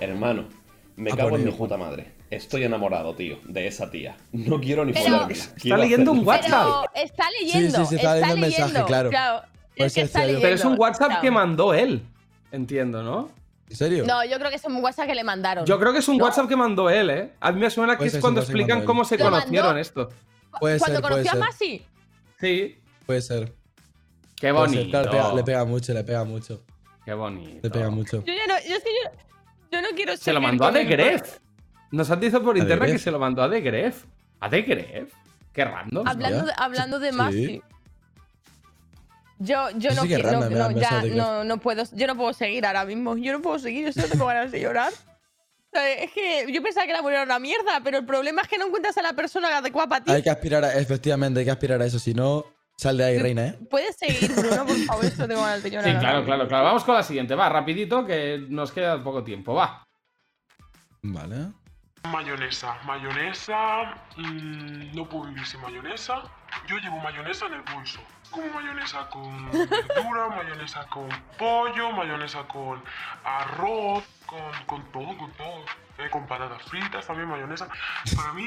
Hermano, 0.00 0.48
me 0.96 1.10
cago 1.10 1.36
en 1.36 1.44
mi 1.44 1.50
puta 1.52 1.76
madre. 1.76 2.12
Estoy 2.30 2.62
enamorado, 2.62 3.14
tío, 3.14 3.38
de 3.44 3.66
esa 3.66 3.90
tía. 3.90 4.16
No 4.32 4.60
quiero 4.60 4.84
ni 4.84 4.92
Pero- 4.92 5.04
follarla. 5.06 5.34
Está 5.34 5.76
leyendo 5.76 6.12
un. 6.12 6.26
WhatsApp. 6.26 6.86
Pero 6.94 7.04
está 7.04 7.24
leyendo. 7.40 7.78
sí, 7.80 7.86
sí, 7.86 7.94
está 7.96 8.14
leyendo 8.14 8.34
el 8.34 8.40
mensaje, 8.40 8.68
leyendo, 8.68 8.86
claro. 8.86 9.10
Por 9.76 9.86
es 9.86 9.94
que 9.94 10.00
está. 10.02 10.20
Pero 10.20 10.54
es 10.54 10.64
un 10.64 10.78
WhatsApp 10.78 11.06
claro. 11.08 11.22
que 11.22 11.30
mandó 11.30 11.74
él. 11.74 12.02
Entiendo, 12.52 13.02
¿no? 13.02 13.30
¿En 13.68 13.76
serio? 13.76 14.04
No, 14.06 14.24
yo 14.24 14.36
creo 14.38 14.50
que 14.50 14.56
es 14.56 14.64
un 14.64 14.76
WhatsApp 14.76 15.06
que 15.06 15.14
le 15.14 15.24
mandaron. 15.24 15.64
Yo 15.64 15.78
creo 15.78 15.92
que 15.92 15.98
es 16.00 16.08
un 16.08 16.18
No. 16.18 16.24
WhatsApp 16.24 16.48
que 16.48 16.56
mandó 16.56 16.88
él, 16.90 17.10
¿eh? 17.10 17.32
A 17.40 17.52
mí 17.52 17.60
me 17.60 17.70
suena 17.70 17.92
que 17.94 17.98
Puede 17.98 18.06
es 18.08 18.12
ser, 18.14 18.20
cuando 18.20 18.42
sí, 18.42 18.46
puede 18.46 18.56
ser 18.58 18.60
explican 18.70 18.84
cómo 18.86 19.04
se 19.04 19.18
conocieron 19.18 19.78
esto. 19.78 20.08
Puede 20.58 20.78
Cuando 20.78 20.96
ser, 20.96 21.02
puede 21.02 21.12
conoció 21.24 21.30
a 21.30 21.34
ser. 21.34 21.40
Masi. 21.40 21.86
Sí. 22.40 22.78
Puede 23.06 23.22
ser. 23.22 23.52
Qué 24.40 24.52
Puede 24.52 24.68
ser. 24.68 24.78
bonito. 24.78 24.90
Claro, 24.90 25.04
le 25.04 25.10
pega, 25.10 25.34
le 25.34 25.44
pega 25.44 25.64
mucho, 25.64 25.92
le 25.94 26.04
pega 26.04 26.24
mucho. 26.24 26.62
Qué 27.04 27.12
bonito. 27.14 27.60
Le 27.62 27.70
pega 27.70 27.90
mucho. 27.90 28.24
Yo 28.24 28.32
ya 28.32 28.46
no, 28.46 28.54
yo 28.68 28.76
es 28.76 28.82
que 28.84 28.90
yo, 28.90 29.10
yo 29.72 29.82
no 29.82 29.88
quiero 29.94 30.16
Se 30.16 30.32
lo 30.32 30.40
mandó 30.40 30.66
a 30.66 30.70
el- 30.80 30.88
Gref. 30.88 31.38
Nos 31.90 32.10
han 32.10 32.20
dicho 32.20 32.42
por 32.42 32.50
¿A 32.50 32.54
The 32.54 32.60
internet 32.60 32.92
que 32.92 32.98
se 32.98 33.10
lo 33.10 33.18
mandó 33.18 33.42
a 33.42 33.50
The 33.50 33.60
Gref. 33.60 34.04
¿A 34.40 34.48
The 34.48 34.62
Gref? 34.62 35.12
Qué 35.52 35.64
random. 35.64 36.06
Hablando 36.06 36.46
de, 36.46 36.52
hablando 36.56 36.98
de 36.98 37.10
Sí. 37.10 37.16
Masi. 37.16 37.62
Yo, 39.38 39.70
yo 39.76 39.94
no 39.94 40.02
sí 40.02 40.08
quiero, 40.08 40.32
no, 40.32 40.40
random, 40.40 40.58
no. 40.58 40.70
No 40.70 40.80
ya 40.80 41.02
no, 41.02 41.44
no 41.44 41.58
puedo, 41.58 41.84
yo 41.92 42.06
no 42.06 42.14
puedo 42.16 42.32
seguir 42.34 42.66
ahora 42.66 42.84
mismo. 42.84 43.16
Yo 43.16 43.32
no 43.32 43.40
puedo 43.40 43.58
seguir, 43.58 43.86
yo 43.86 43.92
solo 43.92 44.08
tengo 44.08 44.26
ganas 44.26 44.52
de 44.52 44.60
llorar. 44.60 44.92
Es 45.72 46.12
que 46.12 46.52
yo 46.52 46.62
pensaba 46.62 46.86
que 46.86 46.92
la 46.92 46.98
era 46.98 47.22
una 47.22 47.38
mierda, 47.38 47.80
pero 47.82 47.98
el 47.98 48.04
problema 48.04 48.42
es 48.42 48.48
que 48.48 48.58
no 48.58 48.66
encuentras 48.66 48.98
a 48.98 49.02
la 49.02 49.12
persona 49.12 49.56
adecuada 49.56 49.88
para 49.88 50.04
ti. 50.04 50.10
Hay 50.10 50.22
que 50.22 50.30
aspirar 50.30 50.64
a, 50.64 50.74
efectivamente, 50.74 51.40
hay 51.40 51.46
que 51.46 51.52
aspirar 51.52 51.80
a 51.80 51.86
eso. 51.86 51.98
Si 51.98 52.12
no, 52.12 52.44
sal 52.76 52.98
de 52.98 53.04
ahí, 53.04 53.18
reina, 53.18 53.46
¿eh? 53.46 53.58
Puedes 53.70 53.96
seguir, 53.96 54.32
Bruno, 54.34 54.66
por 54.66 54.76
favor, 54.78 55.04
esto 55.04 55.28
tengo 55.28 55.42
ganas 55.42 55.62
de 55.62 55.70
llorar. 55.70 55.90
Sí, 55.90 55.98
claro, 55.98 56.24
claro, 56.24 56.48
claro. 56.48 56.64
Vamos 56.64 56.84
con 56.84 56.96
la 56.96 57.02
siguiente. 57.02 57.34
Va, 57.34 57.48
rapidito, 57.48 58.04
que 58.04 58.44
nos 58.48 58.72
queda 58.72 59.02
poco 59.02 59.22
tiempo. 59.22 59.54
Va. 59.54 59.86
Vale. 61.02 61.52
Mayonesa. 62.04 62.76
Mayonesa. 62.84 63.94
mm, 64.16 64.94
no 64.96 65.08
puedo 65.08 65.24
vivir 65.24 65.46
sin 65.46 65.60
mayonesa. 65.60 66.22
Yo 66.66 66.76
llevo 66.78 66.98
mayonesa 67.00 67.46
en 67.46 67.54
el 67.54 67.62
bolso. 67.62 68.00
Como 68.30 68.46
mayonesa 68.52 69.08
con 69.10 69.50
verdura, 69.50 70.28
mayonesa 70.28 70.86
con 70.86 71.08
pollo, 71.38 71.92
mayonesa 71.92 72.46
con 72.48 72.82
arroz, 73.24 74.04
con, 74.26 74.40
con 74.66 74.92
todo, 74.92 75.16
con 75.18 75.30
todo. 75.32 75.64
Eh, 75.98 76.08
con 76.10 76.26
patatas 76.26 76.62
fritas, 76.62 77.06
también 77.06 77.28
mayonesa. 77.28 77.68
Para 78.16 78.32
mí, 78.32 78.46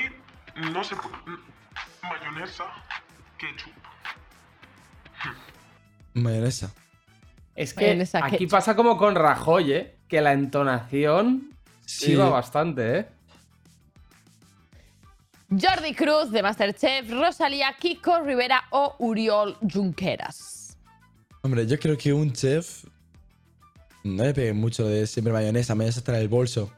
no 0.72 0.84
se 0.84 0.96
puede. 0.96 1.16
Mayonesa, 2.02 2.66
ketchup. 3.38 3.74
Mayonesa. 6.14 6.72
Es 7.56 7.74
que 7.74 7.86
Mayonesa, 7.86 8.20
aquí 8.26 8.38
ketchup. 8.40 8.52
pasa 8.52 8.76
como 8.76 8.98
con 8.98 9.16
Rajoy, 9.16 9.72
¿eh? 9.74 9.98
Que 10.08 10.22
la 10.22 10.34
entonación 10.34 11.50
Sí. 11.86 12.14
iba 12.14 12.30
bastante, 12.30 13.00
¿eh? 13.00 13.10
Jordi 15.62 15.94
Cruz 15.94 16.32
de 16.32 16.42
Masterchef, 16.42 17.10
Rosalía, 17.12 17.76
Kiko 17.80 18.20
Rivera 18.22 18.64
o 18.72 18.96
Uriol 19.00 19.58
Junqueras. 19.72 20.78
Hombre, 21.42 21.68
yo 21.68 21.78
creo 21.80 21.98
que 21.98 22.14
un 22.14 22.32
chef 22.32 22.86
no 24.04 24.24
le 24.24 24.34
pegue 24.34 24.54
mucho 24.54 24.88
de 24.88 25.06
siempre 25.06 25.34
mayonesa. 25.34 25.76
Mayonesa 25.76 26.00
está 26.00 26.16
en 26.16 26.22
el 26.22 26.28
bolso. 26.30 26.72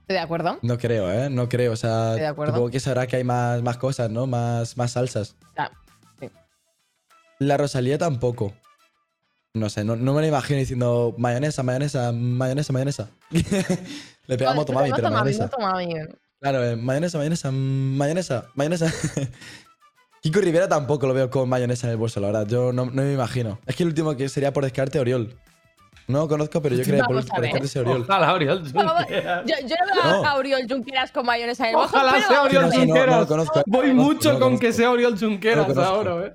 ¿Estoy 0.00 0.14
de 0.14 0.18
acuerdo? 0.20 0.58
No 0.62 0.78
creo, 0.78 1.10
¿eh? 1.12 1.30
No 1.30 1.48
creo. 1.48 1.72
O 1.72 1.76
sea, 1.76 2.08
Estoy 2.10 2.20
de 2.22 2.26
acuerdo. 2.26 2.54
supongo 2.54 2.70
que 2.70 2.80
sabrá 2.80 3.06
que 3.06 3.16
hay 3.16 3.24
más, 3.24 3.62
más 3.62 3.76
cosas, 3.76 4.10
¿no? 4.10 4.26
Más, 4.26 4.76
más 4.76 4.92
salsas. 4.92 5.36
Ah, 5.56 5.70
La 7.38 7.56
Rosalía 7.56 7.98
tampoco. 7.98 8.52
No 9.54 9.68
sé, 9.68 9.84
no, 9.84 9.96
no 9.96 10.14
me 10.14 10.20
la 10.22 10.28
imagino 10.28 10.58
diciendo 10.60 11.14
mayonesa, 11.18 11.62
mayonesa, 11.62 12.12
mayonesa, 12.12 12.72
mayonesa. 12.72 13.10
le 13.30 14.38
pega 14.38 14.50
a 14.52 14.54
No, 14.54 14.60
no 14.60 14.66
pero 14.66 14.78
mayonesa. 15.10 15.44
no 15.44 15.50
toma 15.50 15.78
bien. 15.78 16.08
Claro, 16.40 16.64
eh, 16.64 16.76
mayonesa, 16.76 17.18
mayonesa, 17.18 17.50
mayonesa, 17.52 18.46
mayonesa. 18.54 18.86
Kiko 20.22 20.40
Rivera 20.40 20.68
tampoco 20.68 21.06
lo 21.06 21.14
veo 21.14 21.30
con 21.30 21.48
mayonesa 21.48 21.86
en 21.86 21.92
el 21.92 21.96
bolso, 21.98 22.20
la 22.20 22.28
verdad. 22.28 22.46
Yo 22.46 22.72
no, 22.72 22.86
no 22.86 23.02
me 23.02 23.12
imagino. 23.12 23.58
Es 23.66 23.76
que 23.76 23.82
el 23.82 23.88
último 23.90 24.16
que 24.16 24.28
sería 24.28 24.52
por 24.52 24.64
descarte 24.64 24.98
Oriol. 25.00 25.34
No 26.08 26.20
lo 26.20 26.28
conozco, 26.28 26.60
pero 26.60 26.74
yo 26.74 26.82
creo 26.82 26.96
que 27.02 27.04
por, 27.04 27.16
descarte 27.16 27.68
sea 27.68 27.82
Oriol. 27.82 28.02
Ojalá, 28.02 28.32
Oriol 28.34 28.58
Junqueras. 28.72 29.44
Yo, 29.46 29.54
yo 29.66 29.76
no 29.86 30.02
veo 30.02 30.22
No. 30.22 30.28
a 30.28 30.38
Uriol 30.38 30.62
Junqueras 30.68 31.12
con 31.12 31.24
mayonesa 31.26 31.64
en 31.64 31.70
el 31.70 31.76
bolso, 31.76 31.94
Ojalá 31.96 32.12
pero 32.12 32.26
sea 32.28 32.42
Oriol 32.42 32.62
No, 32.64 32.68
ver. 32.70 32.78
no, 32.78 32.84
no 32.86 32.86
lo 32.86 32.94
Junqueras. 32.94 33.26
conozco. 33.26 33.62
Voy 33.66 33.86
No 33.88 33.94
lo 33.94 34.02
mucho 34.02 34.18
conozco. 34.30 34.40
con 34.40 34.58
que 34.58 34.72
sea 34.72 34.90
Oriol 34.90 35.18
Junqueras 35.18 35.76
ahora, 35.76 36.26
¿eh? 36.26 36.32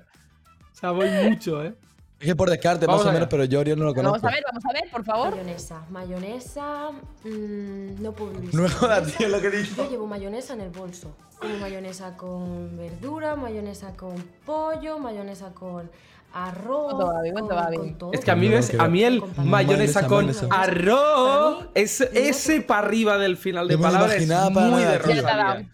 O 0.72 0.78
sea, 0.78 0.90
voy 0.92 1.08
mucho, 1.28 1.62
¿eh? 1.64 1.74
Es 2.18 2.26
que 2.26 2.34
por 2.36 2.48
descarte, 2.48 2.86
Vamos 2.86 3.04
más 3.04 3.10
o 3.10 3.12
menos, 3.14 3.28
pero 3.30 3.44
yo 3.44 3.60
Oriol 3.60 3.78
no 3.78 3.84
lo 3.84 3.92
Vamos 3.94 4.06
conozco. 4.20 4.28
a 4.28 4.30
ver, 4.30 4.42
vamos 4.50 4.64
a 4.64 4.72
ver, 4.72 4.90
por 4.90 5.04
favor. 5.04 5.30
Mayonesa. 5.32 5.82
Mayonesa. 5.90 6.90
mm, 7.24 8.02
no 8.02 8.12
puedo 8.12 8.30
vivir 8.32 8.54
No 8.54 8.62
me 8.62 8.68
sin 8.68 8.78
jodas, 8.78 9.12
tío, 9.16 9.28
lo 9.28 9.38
que 9.40 9.50
Yo 9.50 9.58
dice. 9.58 9.88
llevo 9.90 10.06
mayonesa 10.06 10.54
en 10.54 10.62
el 10.62 10.70
bolso. 10.70 11.14
Como 11.38 11.58
mayonesa 11.58 12.16
con 12.16 12.74
verdura, 12.78 13.36
mayonesa 13.36 13.92
con 13.94 14.14
pollo, 14.46 14.98
mayonesa 14.98 15.50
con 15.52 15.90
arroz. 16.32 16.94
¿Cuánto 16.94 17.06
va 17.14 17.20
bien? 17.22 17.34
¿Cuánto 17.34 17.48
con- 17.54 17.64
va 17.64 17.68
bien? 17.68 17.82
con 17.82 17.98
todo. 17.98 18.12
Es 18.14 18.24
que 18.24 18.30
a 18.30 18.36
mí, 18.36 18.48
no 18.48 18.56
a 18.82 18.88
mí 18.88 19.02
el 19.04 19.22
mayonesa 19.44 20.06
con 20.06 20.26
Mayonesa, 20.26 20.46
mayonesa. 20.48 20.62
arroz, 20.62 21.66
es, 21.74 22.00
ese 22.00 22.62
para 22.62 22.86
arriba 22.86 23.18
del 23.18 23.36
final 23.36 23.68
de 23.68 23.74
No 23.74 23.80
me 23.80 23.86
lo 23.88 23.92
palabra 23.92 24.14
es 24.16 24.22
imaginaba 24.22 24.54
para 24.54 24.66
muy 24.68 24.80
nada, 24.82 24.92
de 24.92 24.98
tío. 25.00 25.14
Ya 25.14 25.22
te 25.22 25.28
ha 25.30 25.36
dado. 25.36 25.48
Rosalía. 25.50 25.70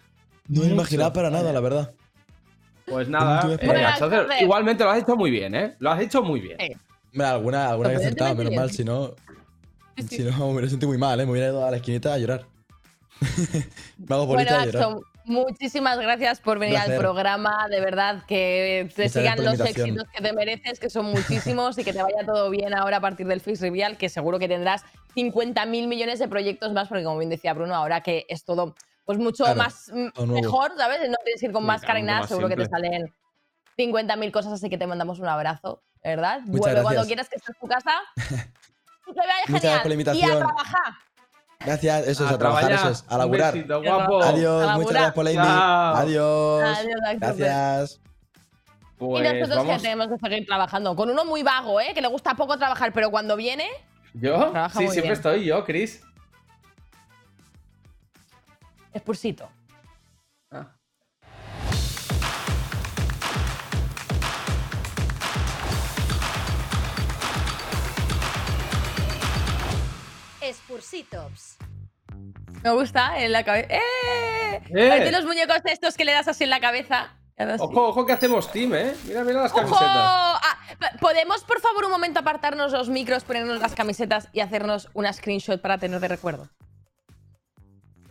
No 0.48 0.60
me 0.62 0.66
lo 0.66 0.74
imaginaba 0.74 1.12
para 1.12 1.30
nada, 1.30 1.52
la 1.52 1.60
verdad. 1.60 1.92
Pues 2.92 3.08
nada, 3.08 3.56
eh, 3.58 4.42
igualmente 4.42 4.84
lo 4.84 4.90
has 4.90 5.02
hecho 5.02 5.16
muy 5.16 5.30
bien, 5.30 5.54
¿eh? 5.54 5.74
Lo 5.78 5.90
has 5.90 6.00
hecho 6.00 6.22
muy 6.22 6.40
bien. 6.40 6.60
Eh, 6.60 6.76
Hombre, 7.12 7.26
alguna, 7.26 7.70
alguna 7.70 7.90
que 7.90 7.96
acertaba, 7.96 8.34
menos 8.34 8.54
mal. 8.54 8.70
Si 8.70 8.84
no, 8.84 9.14
Sí, 9.96 10.02
sí. 10.08 10.16
si 10.16 10.22
no, 10.24 10.36
me 10.38 10.52
hubiera 10.52 10.68
sentido 10.68 10.88
muy 10.88 10.98
mal, 10.98 11.18
¿eh? 11.20 11.26
Me 11.26 11.32
hubiera 11.32 11.48
ido 11.48 11.64
a 11.64 11.70
la 11.70 11.76
esquinita 11.78 12.12
a 12.12 12.18
llorar. 12.18 12.46
me 13.98 14.14
hago 14.14 14.26
Bueno, 14.26 14.50
a 14.50 14.66
llorar. 14.66 14.96
Muchísimas 15.24 15.98
gracias 15.98 16.40
por 16.40 16.58
venir 16.58 16.76
al 16.76 16.98
programa. 16.98 17.68
De 17.70 17.80
verdad, 17.80 18.24
que 18.26 18.90
te 18.94 19.04
Muchas 19.04 19.12
sigan 19.12 19.44
los 19.44 19.60
éxitos 19.60 20.04
que 20.14 20.20
te 20.20 20.32
mereces, 20.32 20.80
que 20.80 20.90
son 20.90 21.06
muchísimos, 21.06 21.78
y 21.78 21.84
que 21.84 21.92
te 21.92 22.02
vaya 22.02 22.26
todo 22.26 22.50
bien 22.50 22.74
ahora 22.74 22.96
a 22.96 23.00
partir 23.00 23.26
del 23.26 23.40
Fix 23.40 23.60
Reveal, 23.60 23.96
que 23.96 24.08
seguro 24.08 24.38
que 24.38 24.48
tendrás 24.48 24.82
50.000 25.14 25.86
millones 25.86 26.18
de 26.18 26.26
proyectos 26.28 26.72
más, 26.72 26.88
porque 26.88 27.04
como 27.04 27.18
bien 27.18 27.30
decía 27.30 27.54
Bruno, 27.54 27.74
ahora 27.74 28.00
que 28.02 28.26
es 28.28 28.44
todo 28.44 28.74
pues 29.04 29.18
mucho 29.18 29.44
Claro, 29.44 29.58
más 29.58 29.90
mm, 29.92 30.32
mejor, 30.32 30.72
¿sabes? 30.76 31.00
No 31.08 31.16
tienes 31.24 31.40
que 31.40 31.46
ir 31.46 31.52
con 31.52 31.64
máscara 31.64 31.98
y 31.98 32.02
nada, 32.02 32.26
seguro 32.26 32.48
que 32.48 32.56
te 32.56 32.66
salen 32.66 33.12
50.000 33.78 34.30
cosas, 34.32 34.52
así 34.52 34.68
que 34.70 34.78
te 34.78 34.86
mandamos 34.86 35.18
un 35.18 35.28
abrazo, 35.28 35.82
¿verdad? 36.04 36.40
Muchas 36.44 36.60
Vuelve 36.60 36.82
cuando 36.82 37.04
quieras 37.06 37.28
que 37.28 37.36
estés 37.36 37.54
en 37.54 37.60
tu 37.60 37.66
casa. 37.68 37.92
Que 39.04 39.18
vaya 39.18 39.32
Muchas 39.48 39.62
gracias 39.64 39.80
por 39.82 39.90
la 39.90 39.96
genial. 39.96 40.16
Y 40.16 40.22
a 40.22 40.38
trabajar. 40.38 40.92
Gracias, 41.60 42.06
eso 42.08 42.24
es, 42.24 42.30
A 42.30 42.34
a, 42.34 42.38
trabajar, 42.38 42.66
trabajar. 42.68 42.92
eso 42.92 43.04
es, 43.04 43.12
a 43.12 43.18
laburar. 43.18 43.52
besito, 43.54 43.82
guapo. 43.82 44.22
Adiós, 44.22 44.68
A 44.68 44.74
muchas 44.76 44.92
gracias 44.92 45.12
por 45.12 45.24
la 45.24 45.30
invitación. 45.32 45.62
Adiós. 45.96 46.62
Adiós, 46.78 47.00
Axel. 47.04 47.18
Gracias. 47.18 48.00
y 48.00 48.96
Pues 48.98 49.24
nosotros 49.34 49.56
vamos. 49.58 49.76
que 49.76 49.82
tenemos 49.82 50.08
que 50.08 50.18
seguir 50.18 50.46
trabajando. 50.46 50.96
Con 50.96 51.10
uno 51.10 51.24
muy 51.24 51.42
vago, 51.42 51.80
¿eh? 51.80 51.92
Que 51.94 52.00
le 52.00 52.08
gusta 52.08 52.34
poco 52.34 52.56
trabajar, 52.56 52.92
pero 52.94 53.10
cuando 53.10 53.36
viene. 53.36 53.68
¿Yo? 54.14 54.52
Sí, 54.70 54.84
muy 54.84 54.88
siempre 54.88 55.02
bien. 55.02 55.12
estoy 55.12 55.44
yo, 55.44 55.64
Chris. 55.64 56.02
Spursito. 58.96 59.48
Ah. 60.50 60.76
Spursitos. 70.52 71.56
Me 72.62 72.70
gusta 72.70 73.18
en 73.18 73.32
la 73.32 73.44
cabeza. 73.44 73.74
¡Eh! 73.74 74.62
¡Eh! 74.70 74.88
Parece 74.88 75.12
los 75.12 75.24
muñecos 75.24 75.58
estos 75.64 75.96
que 75.96 76.04
le 76.04 76.12
das 76.12 76.28
así 76.28 76.44
en 76.44 76.50
la 76.50 76.60
cabeza. 76.60 77.16
Ojo, 77.58 77.88
ojo 77.88 78.06
que 78.06 78.12
hacemos 78.12 78.52
team, 78.52 78.74
¿eh? 78.74 78.94
Mira, 79.04 79.24
mira 79.24 79.42
las 79.42 79.52
¡Ojo! 79.52 79.62
camisetas. 79.62 79.88
Ah, 79.88 80.58
¿Podemos, 81.00 81.42
por 81.44 81.60
favor, 81.60 81.86
un 81.86 81.90
momento 81.90 82.20
apartarnos 82.20 82.72
los 82.72 82.88
micros, 82.88 83.24
ponernos 83.24 83.58
las 83.60 83.74
camisetas 83.74 84.28
y 84.32 84.40
hacernos 84.40 84.88
una 84.94 85.12
screenshot 85.12 85.60
para 85.60 85.78
tener 85.78 85.98
de 85.98 86.08
recuerdo? 86.08 86.48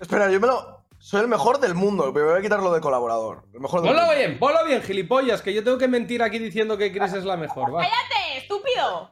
Espera, 0.02 0.30
yo 0.30 0.40
me 0.40 0.48
lo. 0.48 0.82
Soy 0.98 1.22
el 1.22 1.28
mejor 1.28 1.60
del 1.60 1.74
mundo. 1.74 2.12
Me 2.12 2.22
voy 2.22 2.38
a 2.38 2.42
quitar 2.42 2.62
lo 2.62 2.74
de 2.74 2.82
colaborador. 2.82 3.44
El 3.54 3.60
mejor 3.62 3.82
del 3.82 3.90
Ponlo 3.92 4.06
mundo. 4.06 4.18
bien, 4.18 4.38
ponlo 4.40 4.66
bien, 4.66 4.82
gilipollas, 4.84 5.42
que 5.42 5.54
yo 5.54 5.64
tengo 5.64 5.78
que 5.78 5.88
mentir 5.88 6.22
aquí 6.22 6.38
diciendo 6.38 6.78
que 6.78 6.92
Chris 6.92 7.14
es 7.14 7.24
la 7.24 7.38
mejor, 7.38 7.74
va. 7.74 7.80
¡Cállate, 7.82 8.38
estúpido! 8.38 9.12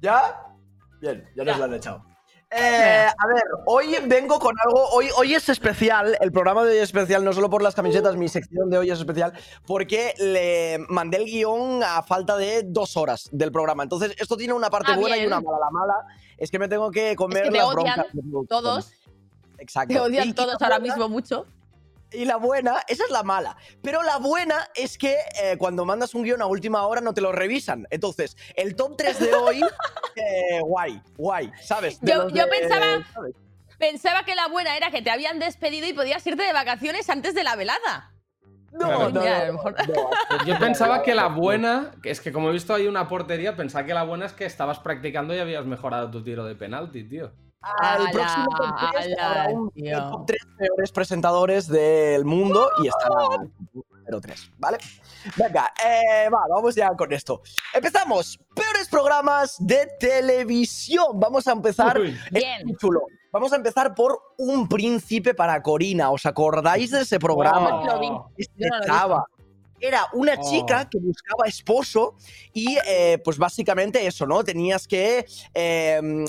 ¿Ya? 0.00 0.38
Bien, 1.00 1.26
ya 1.34 1.44
nos 1.44 1.58
lo 1.58 1.64
han 1.64 1.74
echado. 1.74 2.04
Eh, 2.56 3.06
a 3.06 3.26
ver, 3.26 3.42
hoy 3.66 3.96
vengo 4.06 4.38
con 4.38 4.54
algo. 4.64 4.86
Hoy, 4.90 5.08
hoy 5.16 5.34
es 5.34 5.48
especial. 5.48 6.16
El 6.20 6.30
programa 6.30 6.62
de 6.64 6.72
hoy 6.72 6.76
es 6.78 6.84
especial, 6.84 7.24
no 7.24 7.32
solo 7.32 7.50
por 7.50 7.62
las 7.62 7.74
camisetas, 7.74 8.16
mi 8.16 8.28
sección 8.28 8.70
de 8.70 8.78
hoy 8.78 8.90
es 8.90 8.98
especial, 8.98 9.32
porque 9.66 10.14
le 10.18 10.78
mandé 10.88 11.16
el 11.18 11.24
guion 11.24 11.82
a 11.82 12.02
falta 12.02 12.36
de 12.36 12.62
dos 12.64 12.96
horas 12.96 13.28
del 13.32 13.50
programa. 13.50 13.82
Entonces, 13.82 14.14
esto 14.18 14.36
tiene 14.36 14.52
una 14.54 14.70
parte 14.70 14.92
Ah, 14.92 14.96
buena 14.96 15.16
y 15.18 15.26
una 15.26 15.40
mala. 15.40 15.58
La 15.58 15.70
mala 15.70 15.94
es 16.38 16.50
que 16.50 16.58
me 16.58 16.68
tengo 16.68 16.90
que 16.90 17.16
comer 17.16 17.38
Es 17.38 17.42
que 17.44 17.50
te 17.50 17.58
las 17.58 17.66
odian 17.66 17.96
broncas 18.14 18.48
todos. 18.48 18.92
Exacto. 19.58 19.94
Te 19.94 20.00
odian 20.00 20.28
Y- 20.28 20.32
todos 20.32 20.60
ahora 20.60 20.78
mismo 20.78 21.08
mucho. 21.08 21.46
Y 22.14 22.24
la 22.24 22.36
buena, 22.36 22.80
esa 22.88 23.04
es 23.04 23.10
la 23.10 23.22
mala. 23.22 23.56
Pero 23.82 24.02
la 24.02 24.18
buena 24.18 24.68
es 24.74 24.96
que 24.98 25.16
eh, 25.42 25.56
cuando 25.58 25.84
mandas 25.84 26.14
un 26.14 26.22
guion 26.22 26.40
a 26.42 26.46
última 26.46 26.86
hora 26.86 27.00
no 27.00 27.12
te 27.14 27.20
lo 27.20 27.32
revisan. 27.32 27.86
Entonces, 27.90 28.36
el 28.56 28.76
top 28.76 28.96
3 28.96 29.18
de 29.20 29.34
hoy, 29.34 29.60
eh, 30.16 30.60
guay, 30.62 31.00
guay, 31.16 31.50
¿sabes? 31.62 32.00
De 32.00 32.12
Yo, 32.12 32.24
los 32.24 32.32
yo 32.32 32.44
de- 32.44 32.50
pensaba, 32.50 32.86
¿sabes? 33.12 33.34
pensaba 33.78 34.24
que 34.24 34.34
la 34.34 34.48
buena 34.48 34.76
era 34.76 34.90
que 34.90 35.02
te 35.02 35.10
habían 35.10 35.38
despedido 35.38 35.86
y 35.86 35.92
podías 35.92 36.26
irte 36.26 36.42
de 36.42 36.52
vacaciones 36.52 37.08
antes 37.10 37.34
de 37.34 37.44
la 37.44 37.56
velada. 37.56 38.10
No, 38.72 39.08
Claro. 39.10 39.52
no, 39.52 40.44
Yo 40.46 40.58
pensaba 40.58 41.02
que 41.04 41.14
la 41.14 41.28
buena, 41.28 41.92
que 42.02 42.10
es 42.10 42.20
que 42.20 42.32
como 42.32 42.48
he 42.50 42.52
visto 42.52 42.74
ahí 42.74 42.88
una 42.88 43.06
portería, 43.08 43.54
pensaba 43.54 43.86
que 43.86 43.94
la 43.94 44.02
buena 44.02 44.26
es 44.26 44.32
que 44.32 44.44
estabas 44.46 44.80
practicando 44.80 45.32
y 45.32 45.38
habías 45.38 45.64
mejorado 45.64 46.10
tu 46.10 46.24
tiro 46.24 46.44
de 46.44 46.56
penalti, 46.56 47.04
tío. 47.04 47.30
Al 47.78 48.10
próximo 48.10 48.46
top 48.56 48.74
3 48.92 49.06
ala, 49.18 49.28
habrá 49.42 49.48
un 49.54 49.70
tío. 49.70 50.10
top 50.10 50.26
3 50.26 50.40
peores 50.58 50.92
presentadores 50.92 51.68
del 51.68 52.24
mundo 52.24 52.70
y 52.82 52.88
estará 52.88 53.14
número 53.72 54.20
3, 54.20 54.50
¿vale? 54.58 54.78
Venga, 55.36 55.72
eh, 55.84 56.28
va, 56.28 56.42
vamos 56.50 56.74
ya 56.74 56.90
con 56.94 57.12
esto. 57.12 57.40
Empezamos. 57.72 58.38
Peores 58.54 58.88
programas 58.88 59.56
de 59.58 59.88
televisión. 59.98 61.06
Vamos 61.14 61.46
a 61.48 61.52
empezar. 61.52 61.98
Uy. 61.98 62.16
Bien. 62.30 62.76
chulo. 62.78 63.02
Vamos 63.32 63.52
a 63.52 63.56
empezar 63.56 63.94
por 63.94 64.20
Un 64.36 64.68
Príncipe 64.68 65.34
para 65.34 65.60
Corina. 65.62 66.10
¿Os 66.10 66.24
acordáis 66.26 66.90
de 66.90 67.00
ese 67.00 67.18
programa? 67.18 67.80
Oh. 67.82 67.86
Lo 67.86 67.98
vi. 68.00 68.08
Este 68.36 68.52
Yo 68.58 68.68
no 68.68 68.84
chava. 68.84 69.24
Era 69.80 70.06
una 70.12 70.34
Oh. 70.38 70.50
chica 70.50 70.88
que 70.88 70.98
buscaba 70.98 71.46
esposo 71.46 72.14
y 72.52 72.76
eh, 72.86 73.18
pues 73.24 73.36
básicamente 73.38 74.06
eso, 74.06 74.24
¿no? 74.26 74.44
Tenías 74.44 74.86
que... 74.86 75.26
eh, 75.52 76.24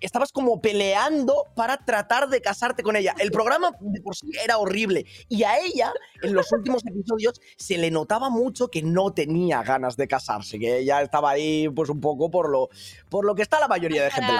estabas 0.00 0.32
como 0.32 0.60
peleando 0.60 1.44
para 1.54 1.76
tratar 1.78 2.28
de 2.28 2.40
casarte 2.40 2.82
con 2.82 2.96
ella. 2.96 3.14
El 3.18 3.30
programa 3.30 3.70
de 3.80 4.00
por 4.00 4.16
sí 4.16 4.30
era 4.42 4.58
horrible 4.58 5.06
y 5.28 5.42
a 5.42 5.58
ella 5.58 5.92
en 6.22 6.34
los 6.34 6.50
últimos 6.52 6.84
episodios 6.86 7.40
se 7.56 7.78
le 7.78 7.90
notaba 7.90 8.30
mucho 8.30 8.68
que 8.68 8.82
no 8.82 9.12
tenía 9.12 9.62
ganas 9.62 9.96
de 9.96 10.08
casarse, 10.08 10.58
que 10.58 10.78
ella 10.78 11.02
estaba 11.02 11.30
ahí 11.30 11.68
pues 11.68 11.88
un 11.90 12.00
poco 12.00 12.30
por 12.30 12.50
lo, 12.50 12.68
por 13.08 13.24
lo 13.24 13.34
que 13.34 13.42
está 13.42 13.60
la 13.60 13.68
mayoría 13.68 14.04
de 14.04 14.10
gente. 14.10 14.32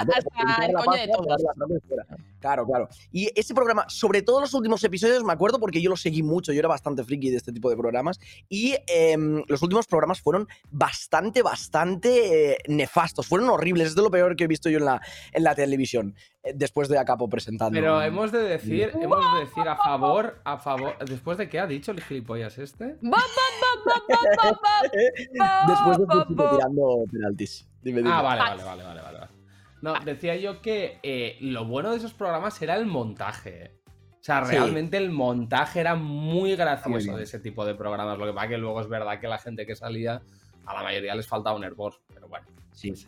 Claro, 2.40 2.66
claro. 2.66 2.88
Y 3.10 3.30
ese 3.34 3.54
programa, 3.54 3.86
sobre 3.88 4.22
todo 4.22 4.40
los 4.40 4.54
últimos 4.54 4.82
episodios, 4.84 5.24
me 5.24 5.32
acuerdo 5.32 5.58
porque 5.58 5.80
yo 5.80 5.90
lo 5.90 5.96
seguí 5.96 6.22
mucho, 6.22 6.52
yo 6.52 6.60
era 6.60 6.68
bastante 6.68 7.02
friki 7.02 7.30
de 7.30 7.38
este 7.38 7.52
tipo 7.52 7.70
de 7.70 7.76
programas, 7.76 8.20
y 8.48 8.76
em, 8.86 9.42
los 9.48 9.62
últimos 9.62 9.86
programas 9.86 10.20
fueron 10.20 10.46
bastante, 10.70 11.42
bastante 11.42 12.52
eh, 12.52 12.58
nefastos, 12.68 13.26
fueron 13.26 13.48
horribles, 13.48 13.88
es 13.88 13.94
de 13.94 14.02
lo 14.02 14.10
peor 14.10 14.36
que 14.36 14.44
he 14.44 14.46
visto 14.46 14.68
yo 14.68 14.78
en 14.78 14.84
la, 14.84 15.02
en 15.32 15.44
la 15.44 15.54
televisión, 15.54 16.14
eh, 16.42 16.52
después 16.54 16.88
de 16.88 16.98
Acapo 16.98 17.28
presentando. 17.28 17.74
Pero 17.78 18.00
hemos 18.02 18.32
de 18.32 18.42
decir, 18.42 18.92
hemos 19.00 19.18
de 19.34 19.40
decir 19.44 19.68
a 19.68 19.76
favor, 19.76 20.40
a 20.44 20.58
favor. 20.58 20.96
¿Después 21.04 21.38
de 21.38 21.48
qué 21.48 21.60
ha 21.60 21.66
dicho 21.66 21.92
el 21.92 22.02
gilipollas 22.02 22.58
este? 22.58 22.96
Después 25.68 25.98
de 25.98 26.04
tirando 26.56 27.04
penaltis. 27.10 27.68
Dime, 27.82 27.98
dime. 27.98 28.10
Ah, 28.12 28.22
vale, 28.22 28.40
vale, 28.40 28.64
vale, 28.64 28.82
vale, 28.84 29.02
vale. 29.02 29.18
No, 29.82 29.94
decía 30.04 30.36
yo 30.36 30.62
que 30.62 30.98
eh, 31.02 31.36
lo 31.40 31.64
bueno 31.66 31.90
de 31.90 31.98
esos 31.98 32.14
programas 32.14 32.60
era 32.62 32.74
el 32.76 32.86
montaje. 32.86 33.72
O 34.12 34.24
sea, 34.26 34.44
Sí. 34.44 34.52
realmente 34.56 34.96
el 34.96 35.10
montaje 35.10 35.80
era 35.80 35.94
muy 35.94 36.56
gracioso 36.56 37.16
de 37.16 37.22
ese 37.24 37.38
tipo 37.38 37.64
de 37.64 37.74
programas. 37.74 38.18
Lo 38.18 38.26
que 38.26 38.32
pasa 38.32 38.48
que 38.48 38.58
luego 38.58 38.80
es 38.80 38.88
verdad 38.88 39.20
que 39.20 39.28
la 39.28 39.38
gente 39.38 39.66
que 39.66 39.76
salía, 39.76 40.22
a 40.64 40.74
la 40.74 40.82
mayoría 40.82 41.14
les 41.14 41.28
faltaba 41.28 41.54
un 41.54 41.62
hervor. 41.64 42.00
Pero 42.12 42.28
bueno. 42.28 42.46
Sí. 42.72 42.96
Sí, 42.96 43.06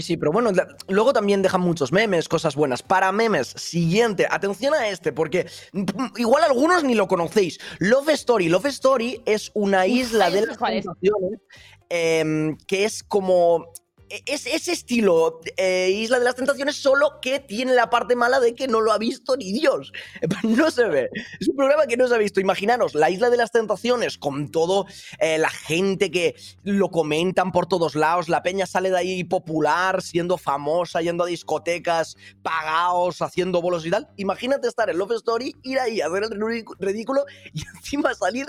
sí, 0.00 0.16
pero 0.16 0.32
bueno, 0.32 0.50
la- 0.52 0.68
luego 0.88 1.12
también 1.12 1.42
dejan 1.42 1.60
muchos 1.60 1.92
memes, 1.92 2.28
cosas 2.28 2.54
buenas. 2.56 2.82
Para 2.82 3.12
memes, 3.12 3.48
siguiente, 3.48 4.26
atención 4.30 4.74
a 4.74 4.88
este, 4.88 5.12
porque 5.12 5.46
mm, 5.72 5.84
igual 6.16 6.44
algunos 6.44 6.84
ni 6.84 6.94
lo 6.94 7.08
conocéis. 7.08 7.58
Love 7.78 8.10
Story. 8.10 8.48
Love 8.48 8.66
Story 8.66 9.22
es 9.26 9.50
una 9.54 9.86
isla 9.86 10.30
de 10.30 10.46
las 10.46 10.58
tentaciones 10.58 11.40
em, 11.88 12.56
que 12.66 12.84
es 12.84 13.02
como. 13.02 13.72
E- 14.10 14.22
Es 14.26 14.46
ese 14.46 14.72
estilo, 14.72 15.40
eh, 15.56 15.90
Isla 15.92 16.18
de 16.18 16.24
las 16.24 16.34
Tentaciones, 16.34 16.76
solo 16.76 17.18
que 17.20 17.40
tiene 17.40 17.74
la 17.74 17.90
parte 17.90 18.16
mala 18.16 18.40
de 18.40 18.54
que 18.54 18.68
no 18.68 18.80
lo 18.80 18.92
ha 18.92 18.98
visto 18.98 19.36
ni 19.36 19.52
Dios. 19.52 19.92
No 20.42 20.70
se 20.70 20.84
ve. 20.86 21.10
Es 21.40 21.48
un 21.48 21.56
programa 21.56 21.86
que 21.86 21.96
no 21.96 22.06
se 22.08 22.14
ha 22.14 22.18
visto. 22.18 22.40
Imaginaros, 22.40 22.94
la 22.94 23.10
Isla 23.10 23.30
de 23.30 23.36
las 23.36 23.50
Tentaciones, 23.52 24.18
con 24.18 24.50
todo 24.50 24.86
eh, 25.18 25.38
la 25.38 25.50
gente 25.50 26.10
que 26.10 26.34
lo 26.62 26.90
comentan 26.90 27.52
por 27.52 27.66
todos 27.66 27.94
lados, 27.94 28.28
la 28.28 28.42
peña 28.42 28.66
sale 28.66 28.90
de 28.90 28.98
ahí 28.98 29.24
popular, 29.24 30.02
siendo 30.02 30.38
famosa, 30.38 31.00
yendo 31.02 31.24
a 31.24 31.26
discotecas, 31.26 32.16
pagados, 32.42 33.22
haciendo 33.22 33.60
bolos 33.60 33.84
y 33.86 33.90
tal. 33.90 34.08
Imagínate 34.16 34.68
estar 34.68 34.88
en 34.88 34.98
Love 34.98 35.12
Story, 35.16 35.54
ir 35.64 35.78
ahí 35.80 36.00
a 36.00 36.06
hacer 36.06 36.24
el 36.24 36.64
ridículo 36.78 37.24
y 37.52 37.62
encima 37.76 38.14
salir 38.14 38.46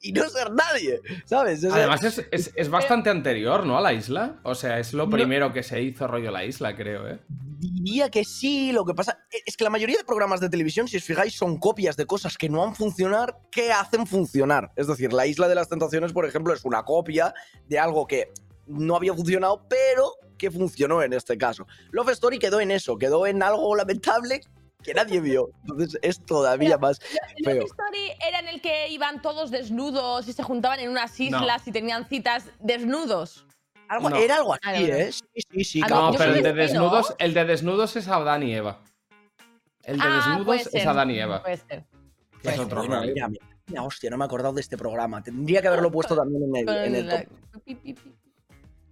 y 0.00 0.12
no 0.12 0.28
ser 0.30 0.50
nadie, 0.52 1.00
¿sabes? 1.26 1.62
Es- 1.62 1.72
Además 1.72 2.02
es- 2.30 2.52
es 2.54 2.68
bastante 2.70 3.10
anterior, 3.10 3.66
¿no? 3.66 3.76
A 3.76 3.80
la 3.80 3.92
isla. 3.92 4.40
O 4.44 4.54
sea, 4.54 4.78
es 4.78 4.93
lo 4.94 5.06
No. 5.06 5.10
primero 5.10 5.52
que 5.52 5.62
se 5.62 5.82
hizo 5.82 6.06
rollo 6.06 6.30
la 6.30 6.44
isla, 6.44 6.74
creo, 6.74 7.08
¿eh? 7.08 7.18
Diría 7.28 8.10
que 8.10 8.24
sí, 8.24 8.72
lo 8.72 8.84
que 8.84 8.94
pasa 8.94 9.26
e, 9.30 9.38
es 9.46 9.56
que 9.56 9.64
la 9.64 9.70
mayoría 9.70 9.96
de 9.98 10.04
programas 10.04 10.40
de 10.40 10.48
televisión, 10.48 10.88
si 10.88 10.96
os 10.96 11.04
fijáis, 11.04 11.34
son 11.34 11.58
copias 11.58 11.96
de 11.96 12.06
cosas 12.06 12.36
que 12.38 12.48
no 12.48 12.62
han 12.64 12.74
funcionado, 12.74 13.36
que 13.50 13.72
hacen 13.72 14.06
funcionar. 14.06 14.70
Es 14.76 14.86
decir, 14.86 15.12
La 15.12 15.26
Isla 15.26 15.48
de 15.48 15.54
las 15.54 15.68
Tentaciones, 15.68 16.12
por 16.12 16.26
ejemplo, 16.26 16.52
es 16.54 16.64
una 16.64 16.84
copia 16.84 17.34
de 17.68 17.78
algo 17.78 18.06
que 18.06 18.32
no 18.66 18.96
había 18.96 19.14
funcionado, 19.14 19.66
pero 19.68 20.12
que 20.38 20.50
funcionó 20.50 21.02
en 21.02 21.12
este 21.12 21.36
caso. 21.38 21.66
Love 21.90 22.10
Story 22.10 22.38
quedó 22.38 22.60
en 22.60 22.70
eso, 22.70 22.96
quedó 22.98 23.26
en 23.26 23.42
algo 23.42 23.74
lamentable 23.76 24.40
que 24.82 24.92
nadie 24.92 25.20
vio. 25.20 25.48
Entonces 25.62 25.98
es 26.02 26.20
todavía 26.24 26.76
más 26.76 26.98
¿El 27.36 27.44
feo. 27.44 27.54
Love 27.60 27.70
Story 27.70 28.10
era 28.26 28.40
en 28.40 28.48
el 28.48 28.60
que 28.60 28.88
iban 28.88 29.22
todos 29.22 29.50
desnudos 29.50 30.28
y 30.28 30.32
se 30.32 30.42
juntaban 30.42 30.80
en 30.80 30.90
unas 30.90 31.18
islas 31.18 31.66
y 31.66 31.72
tenían 31.72 32.06
citas 32.08 32.44
desnudos? 32.60 33.46
Algo- 33.88 34.10
No. 34.10 34.16
Era 34.16 34.36
algo 34.36 34.54
así. 34.54 34.84
¿eh? 34.84 35.12
Sí, 35.12 35.22
sí, 35.52 35.64
sí. 35.64 35.80
Ah, 35.82 35.86
claro. 35.86 36.02
No, 36.12 36.18
pero 36.18 36.34
el 36.34 36.42
de 36.42 36.52
desnudos, 36.52 37.14
el 37.18 37.34
de 37.34 37.44
desnudos 37.44 37.96
es 37.96 38.08
Adán 38.08 38.42
y 38.42 38.54
Eva. 38.54 38.80
El 39.82 39.98
de 39.98 40.04
Ah, 40.06 40.16
desnudos 40.16 40.46
puede 40.46 40.60
es 40.80 40.86
Adán 40.86 41.10
y 41.10 41.18
Eva. 41.20 41.42
Puede 41.42 41.56
ser. 41.58 41.78
es 41.78 41.84
Pues 42.42 42.58
otro 42.58 42.78
bueno, 42.84 43.00
mira, 43.02 43.28
mira, 43.28 43.46
mira, 43.66 43.82
hostia, 43.82 44.10
no 44.10 44.16
me 44.18 44.24
he 44.24 44.26
acordado 44.26 44.54
de 44.54 44.60
este 44.60 44.76
programa. 44.76 45.22
Tendría 45.22 45.60
que 45.62 45.68
haberlo 45.68 45.90
puesto 45.90 46.14
también 46.16 46.42
en 46.44 46.56
el, 46.68 46.76
en 46.86 46.94
el 46.94 47.08
top. 47.08 47.26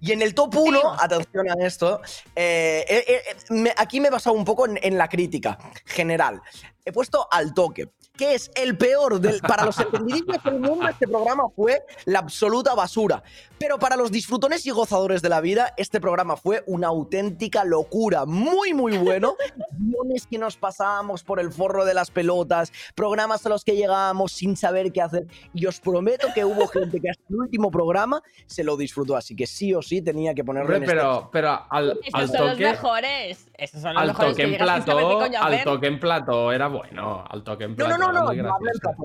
Y 0.04 0.10
en 0.10 0.20
el 0.20 0.34
top 0.34 0.52
1, 0.56 0.64
Seguimos. 0.80 1.02
atención 1.02 1.46
a 1.50 1.64
esto, 1.66 2.00
eh, 2.34 2.84
eh, 2.88 3.04
eh, 3.06 3.22
me- 3.50 3.72
aquí 3.76 4.00
me 4.00 4.08
he 4.08 4.10
basado 4.10 4.34
un 4.34 4.44
poco 4.44 4.66
en, 4.66 4.76
en 4.82 4.98
la 4.98 5.08
crítica 5.08 5.56
general. 5.86 6.42
He 6.84 6.90
puesto 6.92 7.28
al 7.30 7.54
toque, 7.54 7.92
que 8.16 8.34
es 8.34 8.50
el 8.54 8.76
peor 8.76 9.20
del, 9.20 9.40
para 9.40 9.64
los 9.64 9.78
entendidillos 9.80 10.42
del 10.44 10.60
mundo. 10.60 10.86
Este 10.88 11.08
programa 11.08 11.44
fue 11.54 11.82
la 12.04 12.18
absoluta 12.18 12.74
basura. 12.74 13.22
Pero 13.58 13.78
para 13.78 13.96
los 13.96 14.10
disfrutones 14.10 14.66
y 14.66 14.70
gozadores 14.70 15.22
de 15.22 15.28
la 15.28 15.40
vida, 15.40 15.72
este 15.76 16.00
programa 16.00 16.36
fue 16.36 16.62
una 16.66 16.88
auténtica 16.88 17.64
locura. 17.64 18.26
Muy, 18.26 18.74
muy 18.74 18.98
bueno. 18.98 19.34
Guiones 19.78 20.26
que 20.26 20.36
nos 20.38 20.56
pasábamos 20.56 21.22
por 21.22 21.40
el 21.40 21.52
forro 21.52 21.84
de 21.84 21.94
las 21.94 22.10
pelotas, 22.10 22.72
programas 22.94 23.46
a 23.46 23.48
los 23.48 23.64
que 23.64 23.76
llegábamos 23.76 24.32
sin 24.32 24.56
saber 24.56 24.92
qué 24.92 25.00
hacer. 25.00 25.26
Y 25.54 25.66
os 25.66 25.80
prometo 25.80 26.28
que 26.34 26.44
hubo 26.44 26.66
gente 26.68 27.00
que 27.00 27.10
hasta 27.10 27.22
el 27.30 27.36
último 27.36 27.70
programa 27.70 28.20
se 28.46 28.62
lo 28.64 28.76
disfrutó. 28.76 29.16
Así 29.16 29.34
que 29.36 29.46
sí 29.46 29.72
o 29.74 29.80
sí 29.80 30.02
tenía 30.02 30.34
que 30.34 30.44
ponerlo 30.44 30.74
en 30.76 30.82
este 30.82 30.94
pero, 30.94 31.30
pero 31.32 31.66
al, 31.70 31.98
Esos 32.02 32.14
al 32.14 32.28
son 32.28 32.40
los 32.40 32.50
toque. 32.52 32.64
mejores. 32.64 33.46
Esos 33.54 33.80
son 33.80 33.94
los 33.94 34.02
Al 34.02 34.08
mejores 34.08 34.30
toque 34.32 34.42
que 34.42 34.54
en 34.56 34.58
coño 35.18 35.40
al 35.42 35.64
toque 35.64 35.86
en 35.86 36.00
plató 36.00 36.52
era 36.52 36.66
bueno. 36.68 37.24
Al 37.28 37.44
toque 37.44 37.64
en 37.64 37.70
No, 37.70 37.76
plató. 37.76 37.98
no, 37.98 38.01
no, 38.10 38.32
no, 38.32 38.58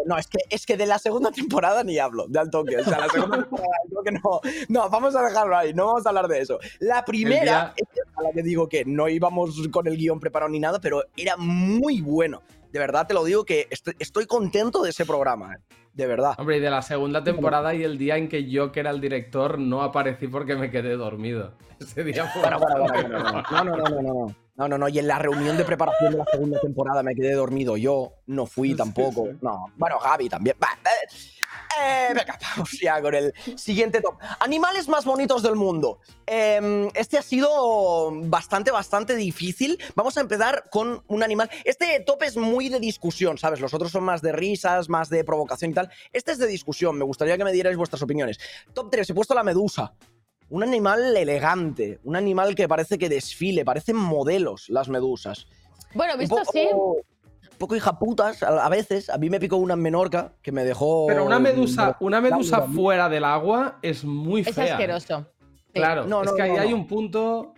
no, 0.05 0.17
es 0.17 0.27
que, 0.27 0.37
es 0.49 0.65
que 0.65 0.77
de 0.77 0.85
la 0.85 0.97
segunda 0.97 1.29
temporada 1.31 1.83
ni 1.83 1.99
hablo, 1.99 2.25
de 2.27 2.39
al 2.39 2.49
toque. 2.49 2.77
O 2.77 2.83
sea, 2.83 2.99
la 2.99 3.09
segunda 3.09 3.37
temporada 3.41 3.67
toque 3.93 4.11
no. 4.11 4.39
No, 4.69 4.89
vamos 4.89 5.15
a 5.15 5.21
dejarlo 5.21 5.57
ahí, 5.57 5.73
no 5.73 5.87
vamos 5.87 6.05
a 6.05 6.09
hablar 6.09 6.27
de 6.27 6.39
eso. 6.41 6.57
La 6.79 7.03
primera, 7.05 7.43
día- 7.43 7.73
es 7.75 7.87
que 7.93 7.99
a 8.15 8.21
la 8.23 8.31
que 8.31 8.41
digo 8.41 8.67
que 8.69 8.85
no 8.85 9.07
íbamos 9.09 9.67
con 9.71 9.87
el 9.87 9.97
guion 9.97 10.19
preparado 10.19 10.49
ni 10.49 10.59
nada, 10.59 10.79
pero 10.79 11.03
era 11.15 11.35
muy 11.37 12.01
bueno. 12.01 12.41
De 12.71 12.79
verdad 12.79 13.05
te 13.07 13.13
lo 13.13 13.23
digo 13.23 13.45
que 13.45 13.67
estoy, 13.69 13.95
estoy 13.99 14.25
contento 14.25 14.81
de 14.81 14.89
ese 14.89 15.05
programa, 15.05 15.55
eh, 15.55 15.59
de 15.97 16.05
verdad. 16.05 16.35
Hombre, 16.37 16.57
y 16.57 16.59
de 16.59 16.69
la 16.69 16.83
segunda 16.83 17.23
temporada 17.23 17.73
y 17.73 17.83
el 17.83 17.97
día 17.97 18.17
en 18.17 18.29
que 18.29 18.47
yo, 18.47 18.71
que 18.71 18.81
era 18.81 18.91
el 18.91 19.01
director, 19.01 19.57
no 19.57 19.81
aparecí 19.81 20.27
porque 20.27 20.55
me 20.55 20.69
quedé 20.69 20.95
dormido. 20.95 21.53
Ese 21.79 22.03
día 22.03 22.25
fue 22.27 22.43
Bueno, 22.43 22.59
bueno, 22.59 22.85
bueno, 22.87 23.43
bueno, 23.51 23.63
no, 23.63 23.63
no, 23.63 23.77
no, 23.77 23.89
no, 23.89 24.01
no, 24.01 24.25
no. 24.57 24.67
No, 24.67 24.77
no, 24.77 24.89
y 24.89 24.97
en 24.97 25.07
la 25.07 25.19
reunión 25.19 25.55
de 25.55 25.63
preparación 25.63 26.13
de 26.13 26.17
la 26.17 26.25
segunda 26.25 26.59
temporada 26.59 27.03
me 27.03 27.13
quedé 27.13 27.33
dormido 27.33 27.77
yo, 27.77 28.13
no 28.25 28.47
fui 28.47 28.73
tampoco. 28.73 29.27
No, 29.39 29.67
bueno, 29.75 29.99
Gaby 30.03 30.29
también. 30.29 30.55
Va, 30.61 30.69
eh, 30.83 31.07
eh, 31.81 32.13
venga, 32.13 32.37
vamos 32.41 32.71
ya 32.81 33.01
con 33.01 33.13
el 33.13 33.33
siguiente 33.55 34.01
top. 34.01 34.15
Animales 34.39 34.87
más 34.87 35.05
bonitos 35.05 35.43
del 35.43 35.55
mundo. 35.55 35.99
Eh, 36.25 36.89
este 36.93 37.17
ha 37.17 37.21
sido 37.21 38.11
bastante, 38.23 38.71
bastante 38.71 39.15
difícil. 39.15 39.77
Vamos 39.95 40.17
a 40.17 40.21
empezar 40.21 40.69
con 40.69 41.03
un 41.07 41.23
animal. 41.23 41.49
Este 41.63 41.99
top 42.01 42.23
es 42.23 42.37
muy 42.37 42.69
de 42.69 42.79
discusión, 42.79 43.37
¿sabes? 43.37 43.59
Los 43.59 43.73
otros 43.73 43.91
son 43.91 44.03
más 44.03 44.21
de 44.21 44.31
risas, 44.31 44.89
más 44.89 45.09
de 45.09 45.23
provocación 45.23 45.71
y 45.71 45.73
tal. 45.73 45.89
Este 46.13 46.31
es 46.31 46.37
de 46.37 46.47
discusión. 46.47 46.97
Me 46.97 47.05
gustaría 47.05 47.37
que 47.37 47.43
me 47.43 47.51
dierais 47.51 47.77
vuestras 47.77 48.01
opiniones. 48.01 48.39
Top 48.73 48.89
3, 48.91 49.09
he 49.09 49.13
puesto 49.13 49.33
la 49.33 49.43
medusa. 49.43 49.93
Un 50.49 50.63
animal 50.63 51.15
elegante, 51.15 51.99
un 52.03 52.15
animal 52.15 52.55
que 52.55 52.69
parece 52.69 52.97
que 52.97 53.09
desfile, 53.09 53.65
parecen 53.65 53.97
modelos 53.97 54.69
las 54.69 54.87
medusas. 54.87 55.47
Bueno, 55.93 56.17
visto 56.17 56.39
así. 56.39 56.69
Poco 57.57 57.75
hijaputas 57.75 58.43
a, 58.43 58.65
a 58.65 58.69
veces. 58.69 59.09
A 59.09 59.17
mí 59.17 59.29
me 59.29 59.39
picó 59.39 59.57
una 59.57 59.73
en 59.73 59.81
Menorca 59.81 60.33
que 60.41 60.51
me 60.51 60.63
dejó. 60.63 61.07
Pero 61.07 61.25
una 61.25 61.39
medusa, 61.39 61.97
una 61.99 62.21
medusa 62.21 62.61
fuera 62.63 63.09
del 63.09 63.23
agua 63.23 63.79
es 63.81 64.03
muy 64.03 64.41
Es 64.41 64.53
fea. 64.55 64.65
¿eh? 64.67 64.71
asqueroso. 64.71 65.25
Claro, 65.73 66.05
No, 66.05 66.23
es 66.23 66.29
no, 66.31 66.35
que 66.35 66.41
ahí 66.41 66.51
no, 66.53 66.61
hay 66.61 66.73
un 66.73 66.87
punto. 66.87 67.53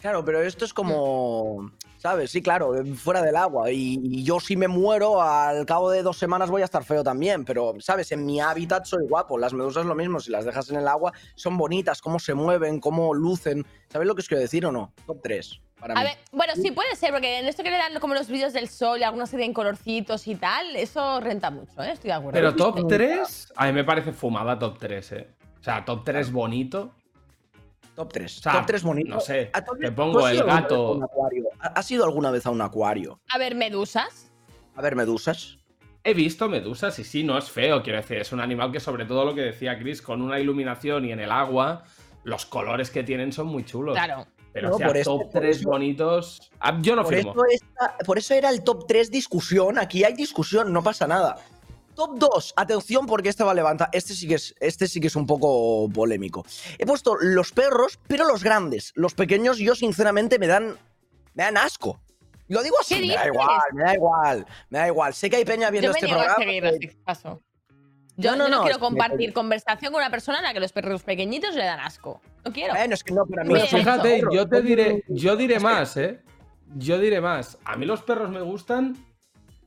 Claro, 0.00 0.24
pero 0.24 0.42
esto 0.42 0.64
es 0.64 0.72
como. 0.74 1.70
¿Sabes? 2.02 2.32
Sí, 2.32 2.42
claro, 2.42 2.74
fuera 2.96 3.22
del 3.22 3.36
agua. 3.36 3.70
Y, 3.70 4.00
y 4.02 4.24
yo 4.24 4.40
si 4.40 4.56
me 4.56 4.66
muero, 4.66 5.22
al 5.22 5.64
cabo 5.66 5.88
de 5.88 6.02
dos 6.02 6.18
semanas 6.18 6.50
voy 6.50 6.62
a 6.62 6.64
estar 6.64 6.82
feo 6.82 7.04
también. 7.04 7.44
Pero, 7.44 7.74
¿sabes? 7.78 8.10
En 8.10 8.26
mi 8.26 8.40
hábitat 8.40 8.86
soy 8.86 9.06
guapo. 9.06 9.38
Las 9.38 9.52
medusas 9.52 9.86
lo 9.86 9.94
mismo. 9.94 10.18
Si 10.18 10.32
las 10.32 10.44
dejas 10.44 10.68
en 10.70 10.78
el 10.78 10.88
agua, 10.88 11.12
son 11.36 11.56
bonitas, 11.56 12.02
cómo 12.02 12.18
se 12.18 12.34
mueven, 12.34 12.80
cómo 12.80 13.14
lucen. 13.14 13.64
¿Sabes 13.88 14.08
lo 14.08 14.16
que 14.16 14.20
os 14.22 14.26
quiero 14.26 14.40
decir 14.40 14.66
o 14.66 14.72
no? 14.72 14.92
Top 15.06 15.20
3. 15.22 15.60
Para 15.78 15.94
A 15.94 15.98
mí. 15.98 16.02
ver, 16.06 16.16
bueno, 16.32 16.54
sí 16.56 16.72
puede 16.72 16.96
ser, 16.96 17.12
porque 17.12 17.38
en 17.38 17.46
esto 17.46 17.62
que 17.62 17.70
le 17.70 17.76
dan 17.76 17.94
como 18.00 18.14
los 18.14 18.26
vídeos 18.26 18.52
del 18.52 18.68
sol 18.68 18.98
y 18.98 19.04
algunos 19.04 19.30
que 19.30 19.36
tienen 19.36 19.54
colorcitos 19.54 20.26
y 20.26 20.34
tal, 20.34 20.74
eso 20.74 21.20
renta 21.20 21.50
mucho, 21.52 21.80
¿eh? 21.84 21.92
Estoy 21.92 22.08
de 22.08 22.14
acuerdo. 22.14 22.32
Pero 22.32 22.56
top 22.56 22.88
3, 22.88 23.52
a 23.54 23.66
mí 23.66 23.72
me 23.72 23.84
parece 23.84 24.12
fumada 24.12 24.58
top 24.58 24.76
3, 24.76 25.12
eh. 25.12 25.28
O 25.60 25.62
sea, 25.62 25.84
top 25.84 26.02
3 26.04 26.32
bonito. 26.32 26.90
Top 27.94 28.10
3. 28.12 28.38
O 28.38 28.42
sea, 28.42 28.52
top 28.54 28.66
3 28.66 28.82
bonito. 28.82 29.14
No 29.14 29.20
sé, 29.20 29.50
te 29.54 29.62
3. 29.78 29.90
pongo 29.92 30.18
¿Tú 30.20 30.26
has 30.26 30.32
el 30.32 30.44
gato. 30.44 31.00
¿Has 31.62 31.90
ido 31.90 32.04
alguna 32.04 32.30
vez 32.30 32.46
a 32.46 32.50
un 32.50 32.60
acuario? 32.60 33.20
A 33.32 33.38
ver, 33.38 33.54
medusas. 33.54 34.30
A 34.74 34.82
ver, 34.82 34.96
medusas. 34.96 35.58
He 36.04 36.14
visto 36.14 36.48
medusas 36.48 36.98
y 36.98 37.04
sí, 37.04 37.22
no 37.22 37.38
es 37.38 37.50
feo, 37.50 37.82
quiero 37.82 37.98
decir, 38.00 38.16
es 38.18 38.32
un 38.32 38.40
animal 38.40 38.72
que 38.72 38.80
sobre 38.80 39.04
todo 39.04 39.24
lo 39.24 39.34
que 39.34 39.42
decía 39.42 39.78
Chris, 39.78 40.02
con 40.02 40.20
una 40.20 40.40
iluminación 40.40 41.04
y 41.04 41.12
en 41.12 41.20
el 41.20 41.30
agua, 41.30 41.84
los 42.24 42.44
colores 42.46 42.90
que 42.90 43.04
tienen 43.04 43.32
son 43.32 43.46
muy 43.46 43.64
chulos. 43.64 43.94
Claro. 43.94 44.26
Pero 44.52 44.68
No, 44.70 44.74
o 44.74 44.78
sea, 44.78 44.86
por 44.88 44.96
eso- 44.96 45.10
top 45.18 45.32
por 45.32 45.40
3 45.40 45.56
eso- 45.60 45.68
bonitos. 45.70 46.50
Ah, 46.60 46.76
yo 46.82 46.96
no 46.96 47.04
por, 47.04 47.14
firmo. 47.14 47.30
eso 47.32 47.44
esta- 47.50 47.96
por 48.04 48.18
eso 48.18 48.34
era 48.34 48.50
el 48.50 48.64
top 48.64 48.86
3 48.86 49.10
discusión. 49.10 49.78
Aquí 49.78 50.02
hay 50.04 50.12
discusión, 50.14 50.72
no 50.72 50.82
pasa 50.82 51.06
nada. 51.06 51.36
Top 51.94 52.18
2, 52.18 52.52
atención 52.56 53.06
porque 53.06 53.28
este 53.28 53.44
va 53.44 53.52
a 53.52 53.54
levantar. 53.54 53.88
Este 53.92 54.12
sí 54.14 54.26
que 54.26 54.34
es, 54.34 54.54
este 54.60 54.88
sí 54.88 54.98
que 55.00 55.06
es 55.06 55.16
un 55.16 55.26
poco 55.26 55.88
polémico. 55.90 56.44
He 56.78 56.84
puesto 56.86 57.16
los 57.20 57.52
perros, 57.52 57.98
pero 58.08 58.26
los 58.26 58.42
grandes. 58.42 58.92
Los 58.96 59.14
pequeños, 59.14 59.58
yo 59.58 59.74
sinceramente 59.74 60.38
me 60.38 60.48
dan. 60.48 60.76
Me 61.34 61.44
dan 61.44 61.56
asco. 61.56 62.00
Lo 62.48 62.62
digo 62.62 62.76
así, 62.80 63.00
¿Qué 63.00 63.06
me 63.08 63.14
da 63.14 63.26
igual, 63.26 63.60
me 63.72 63.82
da 63.84 63.94
igual, 63.94 64.46
me 64.68 64.78
da 64.78 64.86
igual. 64.88 65.14
Sé 65.14 65.30
que 65.30 65.36
hay 65.36 65.44
peña 65.44 65.70
viendo 65.70 65.88
Yo 65.88 65.92
me 65.92 65.98
este 65.98 66.06
a 66.12 66.16
programa. 66.16 66.34
seguir, 66.36 66.62
que- 66.62 66.68
así 66.68 66.78
que 66.80 66.96
paso. 67.04 67.40
Yo 68.16 68.32
No, 68.32 68.36
no, 68.36 68.48
no, 68.48 68.56
no, 68.58 68.62
quiero 68.64 68.78
compartir 68.78 69.32
conversación 69.32 69.90
con 69.92 70.02
una 70.02 70.10
persona 70.10 70.40
a 70.40 70.42
la 70.42 70.52
que 70.52 70.60
los 70.60 70.70
perros 70.72 71.02
pequeñitos 71.02 71.54
le 71.54 71.64
dan 71.64 71.80
asco. 71.80 72.20
No 72.44 72.52
quiero. 72.52 72.74
Bueno, 72.74 72.92
es 72.94 73.02
que 73.02 73.14
no, 73.14 73.24
pero 73.26 73.44
mí 73.44 73.58
Fíjate, 73.60 74.22
yo 74.30 74.46
te 74.46 74.60
diré, 74.60 75.02
yo 75.08 75.34
diré 75.36 75.58
más, 75.60 75.96
¿eh? 75.96 76.20
Yo 76.76 76.98
diré 76.98 77.22
más. 77.22 77.56
A 77.64 77.76
mí 77.76 77.86
los 77.86 78.02
perros 78.02 78.30
me 78.30 78.42
gustan, 78.42 78.96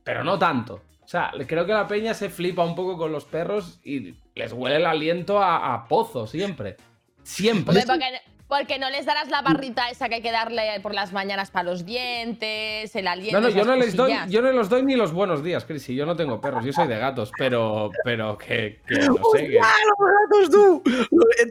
pero 0.04 0.22
no 0.22 0.38
tanto. 0.38 0.82
O 1.02 1.08
sea, 1.08 1.32
creo 1.46 1.66
que 1.66 1.72
la 1.72 1.86
peña 1.88 2.14
se 2.14 2.28
flipa 2.30 2.64
un 2.64 2.76
poco 2.76 2.96
con 2.96 3.10
los 3.10 3.24
perros 3.24 3.80
y 3.84 4.14
les 4.36 4.52
huele 4.52 4.76
el 4.76 4.86
aliento 4.86 5.42
a, 5.42 5.74
a 5.74 5.88
pozo 5.88 6.26
siempre. 6.28 6.76
Siempre. 7.24 7.80
Hombre, 7.80 8.22
porque, 8.48 8.78
no 8.78 8.88
les 8.90 9.06
darás 9.06 9.28
la 9.28 9.42
barrita 9.42 9.90
esa 9.90 10.08
que 10.08 10.16
hay 10.16 10.22
que 10.22 10.30
darle 10.32 10.62
por 10.82 10.94
las 10.94 11.12
mañanas 11.12 11.50
para 11.50 11.64
los 11.70 11.84
dientes, 11.84 12.94
el 12.94 13.06
aliento. 13.08 13.40
No, 13.40 13.48
no, 13.48 13.54
yo 13.54 13.64
no 13.64 13.76
les 13.76 13.96
doy, 13.96 14.14
yo 14.28 14.42
no 14.42 14.52
les 14.52 14.68
doy 14.68 14.82
ni 14.84 14.94
los 14.96 15.12
buenos 15.12 15.42
días, 15.42 15.64
Chris. 15.64 15.88
y 15.88 15.94
Yo 15.96 16.06
no 16.06 16.16
tengo 16.16 16.40
perros, 16.40 16.64
yo 16.64 16.72
soy 16.72 16.86
de 16.88 16.98
gatos, 16.98 17.32
pero, 17.38 17.90
pero 18.04 18.36
que, 18.38 18.80
que 18.86 18.94
no 19.06 19.16
sé. 19.32 19.48
Que, 19.48 19.58
¡Ah, 19.60 19.72
los 19.88 20.48
gatos, 20.48 20.50
tú! 20.50 20.82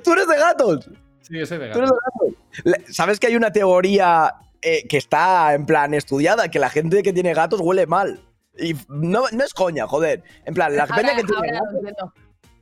Tú 0.04 0.14
eres 0.14 0.28
de 0.28 0.38
gatos. 0.38 0.90
sí, 1.22 1.38
yo 1.40 1.46
soy 1.46 1.58
de 1.58 1.70
Tú 1.72 1.80
eres 1.80 1.92
gatos. 1.92 2.14
de 2.24 2.32
gatos. 2.32 2.86
Le- 2.86 2.94
¿Sabes 2.94 3.20
que 3.20 3.28
hay 3.28 3.36
una 3.36 3.52
teoría 3.52 4.34
eh, 4.62 4.88
que 4.88 4.98
está 4.98 5.54
en 5.54 5.66
plan 5.66 5.94
estudiada? 5.94 6.50
Que 6.50 6.60
la 6.60 6.70
gente 6.70 7.04
que 7.04 7.12
tiene 7.14 7.34
gatos 7.34 7.60
huele 7.62 7.86
mal. 7.88 8.22
Y 8.58 8.74
no, 8.88 9.26
no 9.34 9.44
es 9.44 9.54
coña, 9.54 9.86
joder. 9.86 10.24
En 10.46 10.54
plan, 10.54 10.74
la 10.76 10.84
Ahora, 10.84 10.96
peña 10.96 11.16
que 11.18 11.24
tiene 11.24 11.52
gatos. 11.52 12.14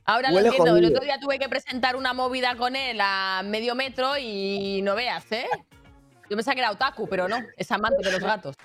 Ahora 0.06 0.30
lo 0.30 0.36
Huele 0.36 0.48
entiendo. 0.48 0.76
El 0.76 0.84
otro 0.86 1.02
día 1.04 1.18
tuve 1.18 1.38
que 1.38 1.48
presentar 1.48 1.96
una 1.96 2.12
movida 2.12 2.56
con 2.56 2.76
él 2.76 2.98
a 3.00 3.42
medio 3.44 3.74
metro 3.74 4.18
y 4.18 4.80
no 4.82 4.94
veas, 4.94 5.24
¿eh? 5.32 5.46
Yo 6.28 6.36
pensaba 6.36 6.54
que 6.54 6.60
era 6.60 6.70
otaku, 6.70 7.08
pero 7.08 7.28
no, 7.28 7.38
es 7.56 7.70
amante 7.70 8.02
de 8.02 8.12
los 8.12 8.20
gatos. 8.20 8.56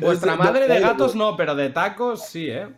Vuestra 0.00 0.32
Es- 0.32 0.38
madre 0.38 0.68
de 0.68 0.80
gatos 0.80 1.14
no, 1.14 1.36
pero 1.36 1.54
de 1.54 1.70
tacos 1.70 2.26
sí, 2.26 2.48
¿eh? 2.50 2.68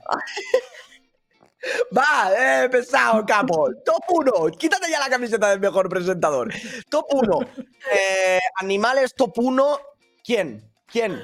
Va, 1.96 2.30
eh, 2.64 2.68
pesado, 2.68 3.26
capo. 3.26 3.68
Top 3.84 4.04
1. 4.08 4.56
Quítate 4.56 4.88
ya 4.90 5.00
la 5.00 5.08
camiseta 5.08 5.50
del 5.50 5.58
mejor 5.58 5.88
presentador. 5.88 6.52
Top 6.88 7.06
1. 7.10 7.40
animales 8.60 9.12
top 9.14 9.36
1. 9.36 9.78
¿Quién? 10.22 10.70
¿Quién? 10.86 11.20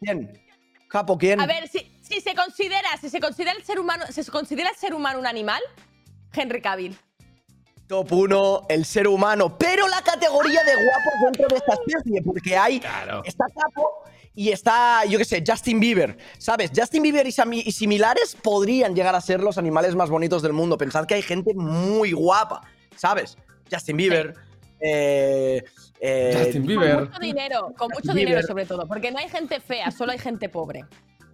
¿Quién? 0.00 0.42
Capo, 0.88 1.16
¿quién? 1.16 1.40
A 1.40 1.46
ver, 1.46 1.68
si, 1.68 1.91
si 2.12 2.20
se 2.20 2.34
considera, 2.34 2.88
si 3.00 3.08
se 3.08 3.20
considera 3.20 3.52
el 3.52 3.64
ser 3.64 3.80
humano, 3.80 4.04
¿se 4.10 4.24
considera 4.26 4.68
el 4.70 4.76
ser 4.76 4.94
humano 4.94 5.18
un 5.18 5.26
animal? 5.26 5.62
Henry 6.32 6.60
Cavill. 6.60 6.96
Top 7.86 8.12
1, 8.12 8.66
el 8.68 8.84
ser 8.84 9.08
humano. 9.08 9.56
Pero 9.58 9.88
la 9.88 10.02
categoría 10.02 10.62
de 10.64 10.74
guapos 10.74 11.12
dentro 11.24 11.48
de 11.48 11.56
esta 11.56 11.74
especie, 11.74 12.22
porque 12.22 12.56
hay. 12.56 12.80
Claro. 12.80 13.22
Está 13.24 13.46
Capo 13.46 14.04
y 14.34 14.50
está, 14.50 15.04
yo 15.04 15.18
qué 15.18 15.24
sé, 15.24 15.42
Justin 15.46 15.80
Bieber. 15.80 16.16
¿Sabes? 16.38 16.70
Justin 16.74 17.02
Bieber 17.02 17.26
y, 17.26 17.72
similares 17.72 18.36
podrían 18.42 18.94
llegar 18.94 19.14
a 19.14 19.20
ser 19.20 19.40
los 19.40 19.58
animales 19.58 19.94
más 19.94 20.10
bonitos 20.10 20.42
del 20.42 20.52
mundo. 20.52 20.78
Pensad 20.78 21.06
que 21.06 21.14
hay 21.14 21.22
gente 21.22 21.54
muy 21.54 22.12
guapa, 22.12 22.62
¿sabes? 22.96 23.36
Justin 23.70 23.96
Bieber. 23.96 24.34
eh, 24.80 25.62
eh, 26.00 26.34
Justin 26.36 26.62
Con 26.62 26.66
Bieber. 26.66 27.00
mucho 27.00 27.18
dinero, 27.20 27.74
con 27.76 27.88
mucho 27.88 28.12
dinero 28.12 28.42
sobre 28.42 28.66
todo, 28.66 28.88
porque 28.88 29.12
no 29.12 29.18
hay 29.18 29.28
gente 29.28 29.60
fea, 29.60 29.90
solo 29.90 30.12
hay 30.12 30.18
gente 30.18 30.48
pobre. 30.48 30.84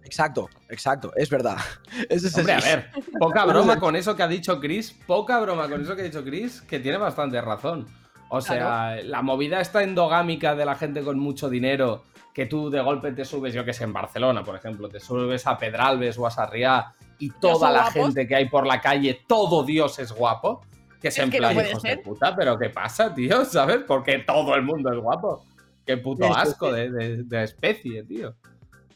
Exacto, 0.09 0.49
exacto, 0.69 1.11
es 1.15 1.29
verdad. 1.29 1.57
Ese 2.09 2.27
es 2.27 2.35
Hombre, 2.37 2.53
a 2.53 2.59
ver, 2.59 2.89
poca 3.19 3.45
broma 3.45 3.79
con 3.79 3.95
eso 3.95 4.15
que 4.15 4.23
ha 4.23 4.27
dicho 4.27 4.59
Chris, 4.59 4.91
poca 5.05 5.39
broma 5.39 5.69
con 5.69 5.81
eso 5.83 5.95
que 5.95 6.01
ha 6.01 6.05
dicho 6.05 6.23
Chris, 6.23 6.61
que 6.61 6.79
tiene 6.79 6.97
bastante 6.97 7.39
razón. 7.39 7.85
O 8.29 8.41
sea, 8.41 8.97
la 9.03 9.21
movida 9.21 9.61
esta 9.61 9.83
endogámica 9.83 10.55
de 10.55 10.65
la 10.65 10.73
gente 10.75 11.03
con 11.03 11.19
mucho 11.19 11.47
dinero, 11.49 12.03
que 12.33 12.47
tú 12.47 12.69
de 12.71 12.81
golpe 12.81 13.11
te 13.11 13.23
subes, 13.25 13.53
yo 13.53 13.63
que 13.63 13.73
sé, 13.73 13.83
en 13.83 13.93
Barcelona, 13.93 14.43
por 14.43 14.55
ejemplo, 14.55 14.89
te 14.89 14.99
subes 14.99 15.45
a 15.45 15.57
Pedralbes 15.57 16.17
o 16.17 16.25
a 16.25 16.31
Sarriá 16.31 16.91
y 17.19 17.29
toda 17.31 17.69
la 17.71 17.81
guapos? 17.83 17.93
gente 18.05 18.27
que 18.27 18.35
hay 18.35 18.49
por 18.49 18.65
la 18.65 18.81
calle, 18.81 19.21
todo 19.27 19.63
Dios 19.63 19.99
es 19.99 20.11
guapo. 20.11 20.61
Que 21.01 21.07
es, 21.09 21.17
Es 21.17 21.23
en 21.23 21.29
que 21.31 21.37
plan, 21.37 21.53
hijos 21.53 21.81
de 21.83 21.97
puta, 21.97 22.35
pero 22.35 22.57
¿qué 22.57 22.69
pasa, 22.69 23.13
tío? 23.13 23.45
¿Sabes? 23.45 23.79
Porque 23.87 24.19
todo 24.19 24.53
el 24.55 24.63
mundo 24.63 24.91
es 24.91 24.99
guapo. 24.99 25.45
Qué 25.85 25.97
puto 25.97 26.25
asco 26.35 26.71
de- 26.71 27.23
de 27.23 27.43
especie, 27.43 28.03
tío. 28.03 28.35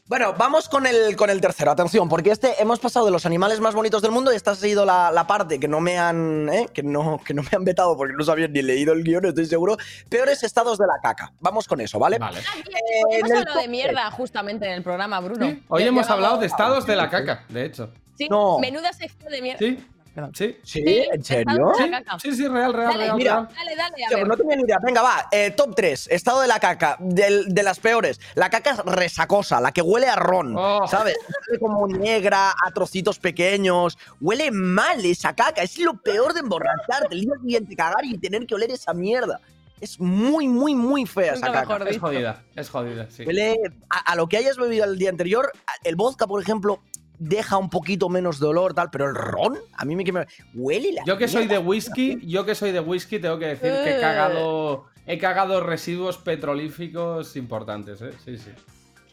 Bueno, 0.06 0.34
vamos 0.36 0.68
con 0.68 0.86
el, 0.86 1.16
con 1.16 1.30
el 1.30 1.40
tercero, 1.40 1.70
atención, 1.70 2.10
porque 2.10 2.30
este 2.30 2.60
hemos 2.60 2.78
pasado 2.78 3.06
de 3.06 3.12
los 3.12 3.24
animales 3.24 3.58
más 3.60 3.74
bonitos 3.74 4.02
del 4.02 4.10
mundo 4.10 4.30
y 4.34 4.36
esta 4.36 4.50
ha 4.50 4.54
sido 4.54 4.84
la, 4.84 5.10
la 5.10 5.26
parte 5.26 5.58
que 5.58 5.66
no 5.66 5.80
me 5.80 5.98
han 5.98 6.46
¿eh? 6.52 6.68
que 6.74 6.82
no, 6.82 7.18
que 7.24 7.32
no 7.32 7.42
me 7.42 7.48
han 7.52 7.64
vetado 7.64 7.96
porque 7.96 8.12
no 8.12 8.22
sabían 8.22 8.52
ni 8.52 8.60
leído 8.60 8.92
el 8.92 9.02
guion, 9.02 9.24
estoy 9.24 9.46
seguro. 9.46 9.78
Peores 10.10 10.42
estados 10.42 10.76
de 10.76 10.86
la 10.86 11.00
caca. 11.02 11.32
Vamos 11.40 11.66
con 11.66 11.80
eso, 11.80 11.98
¿vale? 11.98 12.18
Vale. 12.18 12.40
Hoy 13.08 13.14
en 13.14 13.18
hemos 13.20 13.30
el 13.30 13.36
hablado 13.38 13.60
de 13.60 13.68
mierda 13.68 14.10
justamente 14.10 14.66
en 14.66 14.72
el 14.72 14.82
programa, 14.82 15.20
Bruno. 15.20 15.56
Hoy 15.68 15.84
hemos 15.84 16.10
hablado 16.10 16.36
de 16.36 16.46
estados 16.48 16.86
de 16.86 16.96
la 16.96 17.08
caca, 17.08 17.46
de 17.48 17.64
hecho. 17.64 17.90
Sí, 18.18 18.28
No. 18.28 18.58
menuda 18.58 18.92
sección 18.92 19.32
de 19.32 19.40
mierda. 19.40 19.58
Sí, 19.58 19.86
sí. 20.34 20.56
¿Sí? 20.62 20.82
Sí, 20.84 21.06
¿En 21.12 21.24
serio? 21.24 21.72
Sí, 21.76 21.90
sí, 22.30 22.36
sí, 22.36 22.48
real, 22.48 22.72
real, 22.72 22.92
Dale, 22.92 23.04
real, 23.04 23.16
mira. 23.16 23.48
Dale, 23.56 23.76
dale, 23.76 24.04
a 24.04 24.08
pues 24.08 24.16
ver. 24.20 24.26
no 24.28 24.36
tenía 24.36 24.56
ni 24.56 24.62
idea. 24.62 24.78
Venga, 24.82 25.02
va. 25.02 25.28
eh, 25.30 25.50
top 25.50 25.74
3. 25.74 26.08
Estado 26.10 26.40
de 26.40 26.48
la 26.48 26.58
caca. 26.60 26.96
del- 27.00 27.46
de 27.54 27.62
las 27.62 27.80
peores. 27.80 28.20
La 28.34 28.50
caca 28.50 28.82
resacosa, 28.86 29.60
la 29.60 29.72
que 29.72 29.82
huele 29.82 30.06
a 30.08 30.16
ron. 30.16 30.54
Oh. 30.56 30.86
¿Sabes? 30.86 31.16
Huele 31.48 31.58
como 31.60 31.86
negra, 31.88 32.50
a 32.50 32.70
trocitos 32.72 33.18
pequeños. 33.18 33.98
Huele 34.20 34.50
mal 34.50 35.04
esa 35.04 35.34
caca. 35.34 35.62
Es 35.62 35.78
lo 35.78 35.94
peor 36.00 36.32
de 36.34 36.40
emborracharte. 36.40 37.14
El 37.14 37.22
día 37.22 37.34
siguiente 37.40 37.76
cagar 37.76 38.04
y 38.04 38.16
tener 38.18 38.46
que 38.46 38.54
oler 38.54 38.70
esa 38.70 38.92
mierda. 38.94 39.40
Es 39.80 39.98
muy, 40.00 40.46
muy, 40.48 40.74
muy 40.74 41.04
fea 41.04 41.34
esa 41.34 41.50
caca. 41.52 41.76
Es 41.88 41.98
jodida, 41.98 42.42
es 42.54 42.70
jodida, 42.70 43.06
sí. 43.10 43.24
Huele 43.26 43.56
a, 43.90 44.12
a 44.12 44.16
lo 44.16 44.28
que 44.28 44.36
hayas 44.38 44.56
bebido 44.56 44.84
el 44.84 44.96
día 44.98 45.10
anterior. 45.10 45.50
El 45.82 45.96
vodka, 45.96 46.26
por 46.26 46.40
ejemplo, 46.40 46.80
deja 47.18 47.56
un 47.58 47.70
poquito 47.70 48.08
menos 48.08 48.40
de 48.40 48.46
olor, 48.46 48.74
tal, 48.74 48.90
pero 48.90 49.08
el 49.08 49.14
ron, 49.14 49.58
a 49.74 49.84
mí 49.84 49.94
me, 49.96 50.04
me 50.12 50.26
huele 50.54 50.92
la 50.92 51.04
Yo 51.04 51.16
que 51.16 51.28
soy 51.28 51.46
de 51.46 51.58
whisky, 51.58 52.18
yo 52.26 52.44
que 52.44 52.54
soy 52.54 52.72
de 52.72 52.80
whisky, 52.80 53.18
tengo 53.18 53.38
que 53.38 53.46
decir 53.46 53.72
que 53.84 53.96
he 53.96 54.00
cagado, 54.00 54.86
he 55.06 55.18
cagado 55.18 55.60
residuos 55.60 56.18
petrolíficos 56.18 57.36
importantes, 57.36 58.00
¿eh? 58.02 58.10
Sí, 58.24 58.36
sí. 58.38 58.50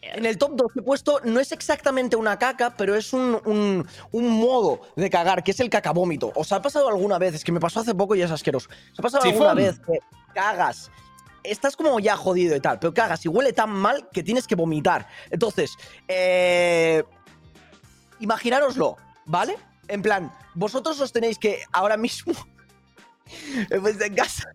En 0.04 0.26
el 0.26 0.36
top 0.40 0.54
2 0.56 0.72
que 0.74 0.80
he 0.80 0.84
puesto 0.84 1.20
no 1.26 1.40
es 1.40 1.52
exactamente 1.52 2.16
una 2.16 2.40
caca, 2.40 2.74
pero 2.76 2.96
es 2.96 3.14
un, 3.14 3.40
un- 3.46 3.88
un 4.12 4.30
modo 4.30 4.82
de 4.96 5.10
cagar, 5.12 5.44
que 5.44 5.52
es 5.52 5.60
el 5.60 5.70
cacavómito. 5.70 6.32
¿Os 6.34 6.52
ha 6.52 6.60
pasado 6.60 6.90
alguna 6.90 7.20
vez? 7.20 7.36
Es 7.36 7.44
que 7.44 7.52
me 7.52 7.60
pasó 7.60 7.82
hace 7.82 7.94
poco 7.94 8.16
y 8.16 8.24
es 8.24 8.32
asqueroso. 8.32 8.68
¿Os 8.94 9.00
ha 9.00 9.04
pasado 9.04 9.24
alguna 9.26 9.54
vez 9.54 9.80
que 9.80 10.00
cagas? 10.34 10.90
Estás 11.44 11.76
como 11.76 12.00
ya 12.00 12.18
jodido 12.18 12.56
y 12.56 12.60
tal, 12.60 12.80
pero 12.80 12.94
cagas 12.96 13.24
y 13.26 13.30
huele 13.30 13.54
tan 13.54 13.70
mal 13.70 14.10
que 14.12 14.24
tienes 14.24 14.48
que 14.48 14.56
vomitar. 14.56 15.08
Entonces, 15.30 15.76
eh, 16.08 17.04
imaginároslo, 18.22 18.98
¿vale? 19.26 19.58
En 19.88 20.02
plan, 20.02 20.32
vosotros 20.56 21.00
os 21.02 21.12
tenéis 21.12 21.38
que 21.38 21.64
ahora 21.74 21.98
mismo, 21.98 22.34
pues 23.82 24.00
en 24.02 24.16
casa, 24.16 24.50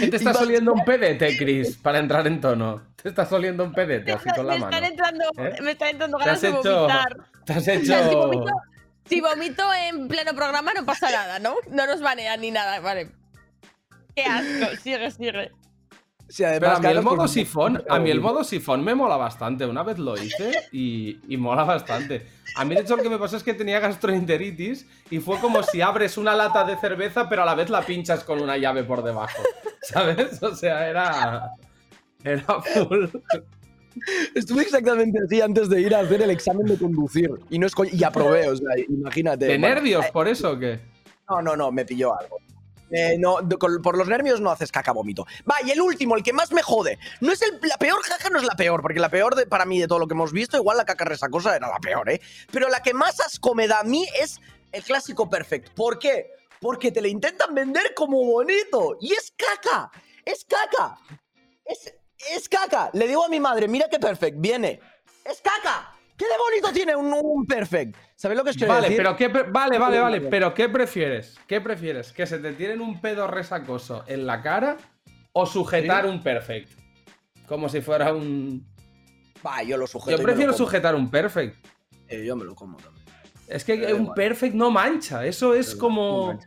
¿Qué 0.00 0.08
te 0.08 0.16
está 0.16 0.32
oliendo 0.40 0.72
un 0.72 0.84
pedete, 0.84 1.36
Chris, 1.36 1.76
para 1.76 1.98
entrar 1.98 2.26
en 2.26 2.40
tono? 2.40 2.82
Te 3.02 3.10
está 3.10 3.28
oliendo 3.30 3.64
un 3.64 3.72
pedete 3.72 4.12
así 4.12 4.28
con 4.34 4.46
la 4.46 4.54
me, 4.54 4.60
mano. 4.60 4.76
están 4.76 4.90
entrando, 4.90 5.24
¿Eh? 5.36 5.62
me 5.62 5.72
están 5.72 5.88
entrando 5.90 6.18
ganas 6.18 6.34
has 6.36 6.42
de 6.42 6.48
hecho, 6.48 6.76
vomitar. 6.76 7.16
te 7.44 7.52
has 7.52 7.58
O 7.58 7.60
sea, 7.60 7.80
si, 7.80 7.92
hecho, 7.92 8.16
vomito, 8.18 8.52
si 9.04 9.20
vomito 9.20 9.74
en 9.74 10.08
pleno 10.08 10.34
programa 10.34 10.72
no 10.72 10.86
pasa 10.86 11.10
nada, 11.10 11.38
¿no? 11.38 11.56
No 11.70 11.86
nos 11.86 12.00
banean 12.00 12.40
ni 12.40 12.50
nada, 12.50 12.80
vale. 12.80 13.10
Qué 14.14 14.24
asco, 14.24 14.76
sigue, 14.82 15.10
sigue. 15.10 15.52
Sí, 16.28 16.42
además, 16.42 16.78
Pero 16.80 16.88
a 16.88 16.92
mí 16.92 16.98
el 16.98 17.04
modo 17.04 17.28
sifón, 17.28 17.84
a 17.88 17.98
mí 17.98 18.10
el 18.10 18.20
modo 18.20 18.42
sifón 18.42 18.82
me 18.82 18.94
mola 18.94 19.16
bastante. 19.16 19.64
Una 19.64 19.82
vez 19.82 19.98
lo 19.98 20.20
hice 20.20 20.52
y, 20.72 21.20
y 21.28 21.36
mola 21.36 21.64
bastante. 21.64 22.26
A 22.56 22.64
mí 22.64 22.74
de 22.74 22.80
hecho 22.80 22.96
lo 22.96 23.02
que 23.02 23.10
me 23.10 23.18
pasó 23.18 23.36
es 23.36 23.42
que 23.42 23.54
tenía 23.54 23.78
gastroenteritis 23.80 24.86
y 25.10 25.20
fue 25.20 25.38
como 25.38 25.62
si 25.62 25.82
abres 25.82 26.16
una 26.18 26.34
lata 26.34 26.64
de 26.64 26.76
cerveza 26.78 27.28
pero 27.28 27.42
a 27.42 27.44
la 27.44 27.54
vez 27.54 27.70
la 27.70 27.82
pinchas 27.82 28.24
con 28.24 28.40
una 28.40 28.56
llave 28.56 28.82
por 28.82 29.04
debajo. 29.04 29.42
¿Sabes? 29.82 30.42
O 30.42 30.54
sea, 30.54 30.88
era 30.88 31.52
era 32.24 32.44
full. 32.60 33.06
Estuve 34.34 34.62
exactamente 34.62 35.18
así 35.24 35.40
antes 35.40 35.68
de 35.68 35.80
ir 35.80 35.94
a 35.94 36.00
hacer 36.00 36.22
el 36.22 36.30
examen 36.30 36.66
de 36.66 36.76
conducir. 36.76 37.30
Y 37.50 37.58
no 37.58 37.66
es 37.66 37.74
y 37.92 38.04
aprobé, 38.04 38.48
o 38.48 38.56
sea, 38.56 38.68
imagínate. 38.88 39.46
¿De 39.46 39.58
Bueno, 39.58 39.74
nervios 39.74 40.06
por 40.10 40.28
eso 40.28 40.52
o 40.52 40.58
qué? 40.58 40.80
No, 41.30 41.40
no, 41.40 41.56
no, 41.56 41.72
me 41.72 41.84
pilló 41.84 42.18
algo. 42.18 42.38
Eh, 42.90 43.16
no, 43.18 43.38
por 43.82 43.96
los 43.96 44.08
nervios 44.08 44.40
no 44.40 44.50
haces 44.50 44.70
caca 44.70 44.92
vómito. 44.92 45.26
Va, 45.48 45.56
y 45.64 45.70
el 45.70 45.80
último, 45.80 46.16
el 46.16 46.22
que 46.22 46.32
más 46.32 46.52
me 46.52 46.62
jode. 46.62 46.98
No 47.20 47.32
es 47.32 47.42
el, 47.42 47.58
la 47.62 47.78
peor 47.78 48.00
caca, 48.06 48.30
no 48.30 48.38
es 48.38 48.44
la 48.44 48.54
peor, 48.54 48.82
porque 48.82 49.00
la 49.00 49.08
peor 49.08 49.34
de, 49.34 49.46
para 49.46 49.64
mí 49.64 49.80
de 49.80 49.88
todo 49.88 49.98
lo 49.98 50.06
que 50.06 50.14
hemos 50.14 50.32
visto, 50.32 50.56
igual 50.56 50.76
la 50.76 50.84
caca 50.84 51.04
resacosa 51.04 51.56
era 51.56 51.68
la 51.68 51.78
peor, 51.78 52.08
¿eh? 52.10 52.20
Pero 52.50 52.68
la 52.68 52.80
que 52.80 52.94
más 52.94 53.20
asco 53.20 53.54
da 53.68 53.80
a 53.80 53.84
mí 53.84 54.06
es 54.20 54.40
el 54.72 54.82
clásico 54.82 55.28
perfect. 55.28 55.70
¿Por 55.74 55.98
qué? 55.98 56.30
Porque 56.60 56.92
te 56.92 57.00
lo 57.00 57.08
intentan 57.08 57.54
vender 57.54 57.94
como 57.94 58.24
bonito. 58.24 58.96
Y 59.00 59.12
es 59.12 59.32
caca. 59.36 59.90
Es 60.24 60.44
caca. 60.44 60.98
Es, 61.64 61.94
es 62.30 62.48
caca. 62.48 62.90
Le 62.92 63.08
digo 63.08 63.24
a 63.24 63.28
mi 63.28 63.40
madre, 63.40 63.68
mira 63.68 63.88
qué 63.90 63.98
perfect, 63.98 64.36
viene. 64.38 64.80
Es 65.24 65.40
caca. 65.40 65.95
¿Qué 66.16 66.24
de 66.24 66.30
bonito 66.38 66.72
tiene 66.72 66.96
un, 66.96 67.12
un 67.12 67.46
perfect? 67.46 67.96
¿Sabes 68.14 68.36
lo 68.38 68.44
que 68.44 68.50
os 68.50 68.56
quiero 68.56 68.72
Vale, 68.72 68.88
decir? 68.88 68.96
pero 68.96 69.16
qué 69.16 69.28
vale, 69.28 69.78
vale, 69.78 69.98
vale, 70.00 70.20
pero 70.22 70.54
¿qué 70.54 70.68
prefieres? 70.68 71.38
¿Qué 71.46 71.60
prefieres? 71.60 72.12
¿Que 72.12 72.26
se 72.26 72.38
te 72.38 72.52
tiren 72.52 72.80
un 72.80 73.00
pedo 73.00 73.26
resacoso 73.26 74.04
en 74.06 74.26
la 74.26 74.40
cara 74.42 74.76
o 75.32 75.44
sujetar 75.46 76.04
¿Sí? 76.04 76.10
un 76.10 76.22
perfect? 76.22 76.70
Como 77.46 77.68
si 77.68 77.80
fuera 77.82 78.12
un 78.14 78.66
Va, 79.44 79.62
yo 79.62 79.76
lo 79.76 79.86
sujeto. 79.86 80.10
Yo 80.10 80.16
y 80.16 80.18
me 80.18 80.22
lo 80.22 80.26
prefiero 80.28 80.52
como. 80.52 80.64
sujetar 80.66 80.94
un 80.94 81.10
perfect. 81.10 81.66
Eh, 82.08 82.24
yo 82.24 82.34
me 82.34 82.44
lo 82.44 82.54
como 82.54 82.78
también. 82.78 83.04
Es 83.46 83.64
que 83.64 83.74
un 83.94 84.00
igual. 84.02 84.14
perfect 84.16 84.54
no 84.54 84.70
mancha, 84.70 85.24
eso 85.26 85.54
es 85.54 85.76
como. 85.76 86.38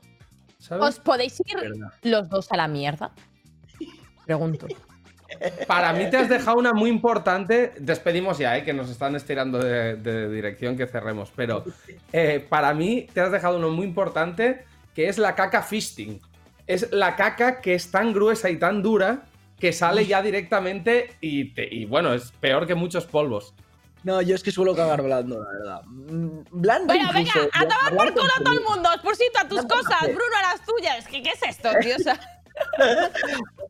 ¿Os 0.79 0.99
podéis 0.99 1.39
ir 1.45 1.55
Verdad. 1.61 1.93
los 2.03 2.27
dos 2.27 2.51
a 2.51 2.57
la 2.57 2.67
mierda? 2.67 3.13
Pregunto. 4.25 4.67
Para 5.67 5.93
mí 5.93 6.09
te 6.09 6.17
has 6.17 6.29
dejado 6.29 6.57
una 6.57 6.73
muy 6.73 6.89
importante. 6.89 7.73
Despedimos 7.79 8.37
ya, 8.37 8.57
¿eh? 8.57 8.63
que 8.63 8.73
nos 8.73 8.89
están 8.89 9.15
estirando 9.15 9.59
de, 9.59 9.95
de 9.95 10.29
dirección 10.29 10.75
que 10.77 10.87
cerremos. 10.87 11.31
Pero 11.35 11.63
eh, 12.13 12.45
para 12.47 12.73
mí 12.73 13.07
te 13.13 13.21
has 13.21 13.31
dejado 13.31 13.57
uno 13.57 13.69
muy 13.69 13.85
importante 13.85 14.65
que 14.95 15.07
es 15.07 15.17
la 15.17 15.35
caca 15.35 15.61
fisting. 15.61 16.19
Es 16.67 16.91
la 16.91 17.15
caca 17.15 17.61
que 17.61 17.73
es 17.73 17.89
tan 17.91 18.13
gruesa 18.13 18.49
y 18.49 18.57
tan 18.57 18.81
dura 18.81 19.23
que 19.59 19.73
sale 19.73 20.05
ya 20.05 20.21
directamente 20.21 21.15
y, 21.21 21.53
te- 21.53 21.67
y 21.73 21.85
bueno, 21.85 22.13
es 22.13 22.31
peor 22.39 22.65
que 22.67 22.75
muchos 22.75 23.05
polvos. 23.05 23.53
No, 24.03 24.21
yo 24.21 24.33
es 24.33 24.43
que 24.43 24.51
suelo 24.51 24.73
cagar 24.73 25.01
blando, 25.01 25.43
la 25.43 25.49
verdad. 25.51 25.81
Mm, 25.85 26.39
Blando 26.51 26.93
Bueno, 26.93 27.09
venga, 27.13 27.19
incluso. 27.31 27.49
a 27.53 27.67
tomar 27.67 27.95
por 27.95 28.13
culo 28.13 28.31
a 28.33 28.43
todo 28.43 28.53
el 28.53 28.59
incluso. 28.59 28.75
mundo. 28.75 28.89
Spursito 28.99 29.39
a 29.39 29.47
tus 29.49 29.61
cosas, 29.65 30.01
Bruno 30.03 30.35
a 30.37 30.53
las 30.53 30.65
tuyas. 30.65 31.05
¿Qué, 31.07 31.21
qué 31.21 31.31
es 31.31 31.43
esto, 31.43 31.69
tío? 31.81 31.95
O 32.77 32.83
sea, 32.83 33.11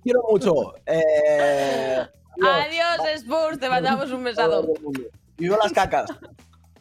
quiero 0.03 0.21
mucho. 0.29 0.53
Eh, 0.85 2.05
adiós, 2.43 3.07
Spurs, 3.17 3.59
te 3.59 3.69
mandamos 3.69 4.11
un 4.11 4.23
besado. 4.23 4.67
Vivo 5.37 5.57
las 5.61 5.71
cacas. 5.73 6.09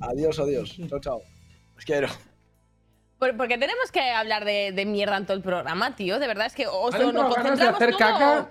Adiós, 0.01 0.39
adiós. 0.39 0.77
Chao, 0.89 1.01
chao. 1.01 1.21
Os 1.77 1.85
quiero. 1.85 2.09
Por- 3.19 3.37
Porque 3.37 3.59
tenemos 3.59 3.91
que 3.91 4.01
hablar 4.01 4.45
de, 4.45 4.73
de 4.73 4.85
mierda 4.87 5.17
en 5.17 5.27
todo 5.27 5.37
el 5.37 5.43
programa, 5.43 5.97
tío. 5.97 6.19
De 6.19 6.27
verdad 6.27 6.47
es 6.47 6.55
que 6.55 6.67
os, 6.67 6.93
Me 6.93 7.01
han 7.05 7.15
nos 7.15 7.35
ganas 7.35 7.59
de 7.59 7.67
concentramos 7.67 7.77
hacer 7.77 7.91
todo. 7.91 7.99
caca, 7.99 8.51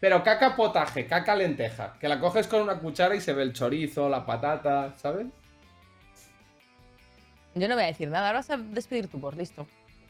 pero 0.00 0.22
caca 0.22 0.56
potaje, 0.56 1.06
caca 1.06 1.36
lenteja. 1.36 1.94
Que 2.00 2.08
la 2.08 2.18
coges 2.20 2.46
con 2.46 2.62
una 2.62 2.78
cuchara 2.78 3.14
y 3.14 3.20
se 3.20 3.32
ve 3.34 3.42
el 3.42 3.52
chorizo, 3.52 4.08
la 4.08 4.24
patata, 4.24 4.94
¿sabes? 4.96 5.26
Yo 7.54 7.68
no 7.68 7.74
voy 7.74 7.84
a 7.84 7.88
decir 7.88 8.08
nada, 8.08 8.26
ahora 8.28 8.40
vas 8.40 8.50
a 8.50 8.56
despedir 8.58 9.08
tu 9.08 9.18
voz, 9.18 9.34
listo. 9.36 9.66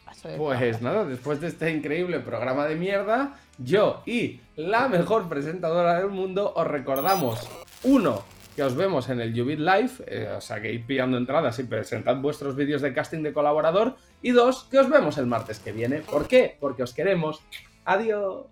Paso 0.07 0.29
de- 0.29 0.37
Pues 0.39 0.81
nada, 0.81 1.05
después 1.05 1.41
de 1.41 1.49
este 1.49 1.71
increíble 1.71 2.21
programa 2.21 2.65
de 2.67 2.77
mierda, 2.77 3.35
yo 3.59 4.03
y 4.07 4.41
la 4.57 4.89
mejor 4.89 5.29
presentadora 5.29 5.99
del 5.99 6.09
mundo 6.09 6.53
os 6.57 6.67
recordamos, 6.67 7.47
uno, 7.83 8.23
que 8.55 8.63
os 8.63 8.75
vemos 8.75 9.09
en 9.11 9.21
el 9.21 9.39
Jubit 9.39 9.59
Live, 9.59 9.91
eh, 10.07 10.33
o 10.35 10.41
sea 10.41 10.63
que 10.63 10.73
id 10.73 10.87
pillando 10.87 11.19
entradas 11.19 11.59
y 11.59 11.65
presentad 11.65 12.17
vuestros 12.17 12.57
vídeos 12.57 12.81
de 12.81 12.95
casting 12.95 13.23
de 13.23 13.33
colaborador, 13.35 13.97
y 14.23 14.31
dos, 14.31 14.65
que 14.71 14.79
os 14.79 14.89
vemos 14.89 15.19
el 15.19 15.27
martes 15.27 15.59
que 15.59 15.73
viene. 15.73 15.99
¿Por 15.99 16.27
qué? 16.27 16.57
Porque 16.59 16.83
os 16.83 16.95
queremos. 16.95 17.43
Adiós. 17.85 18.47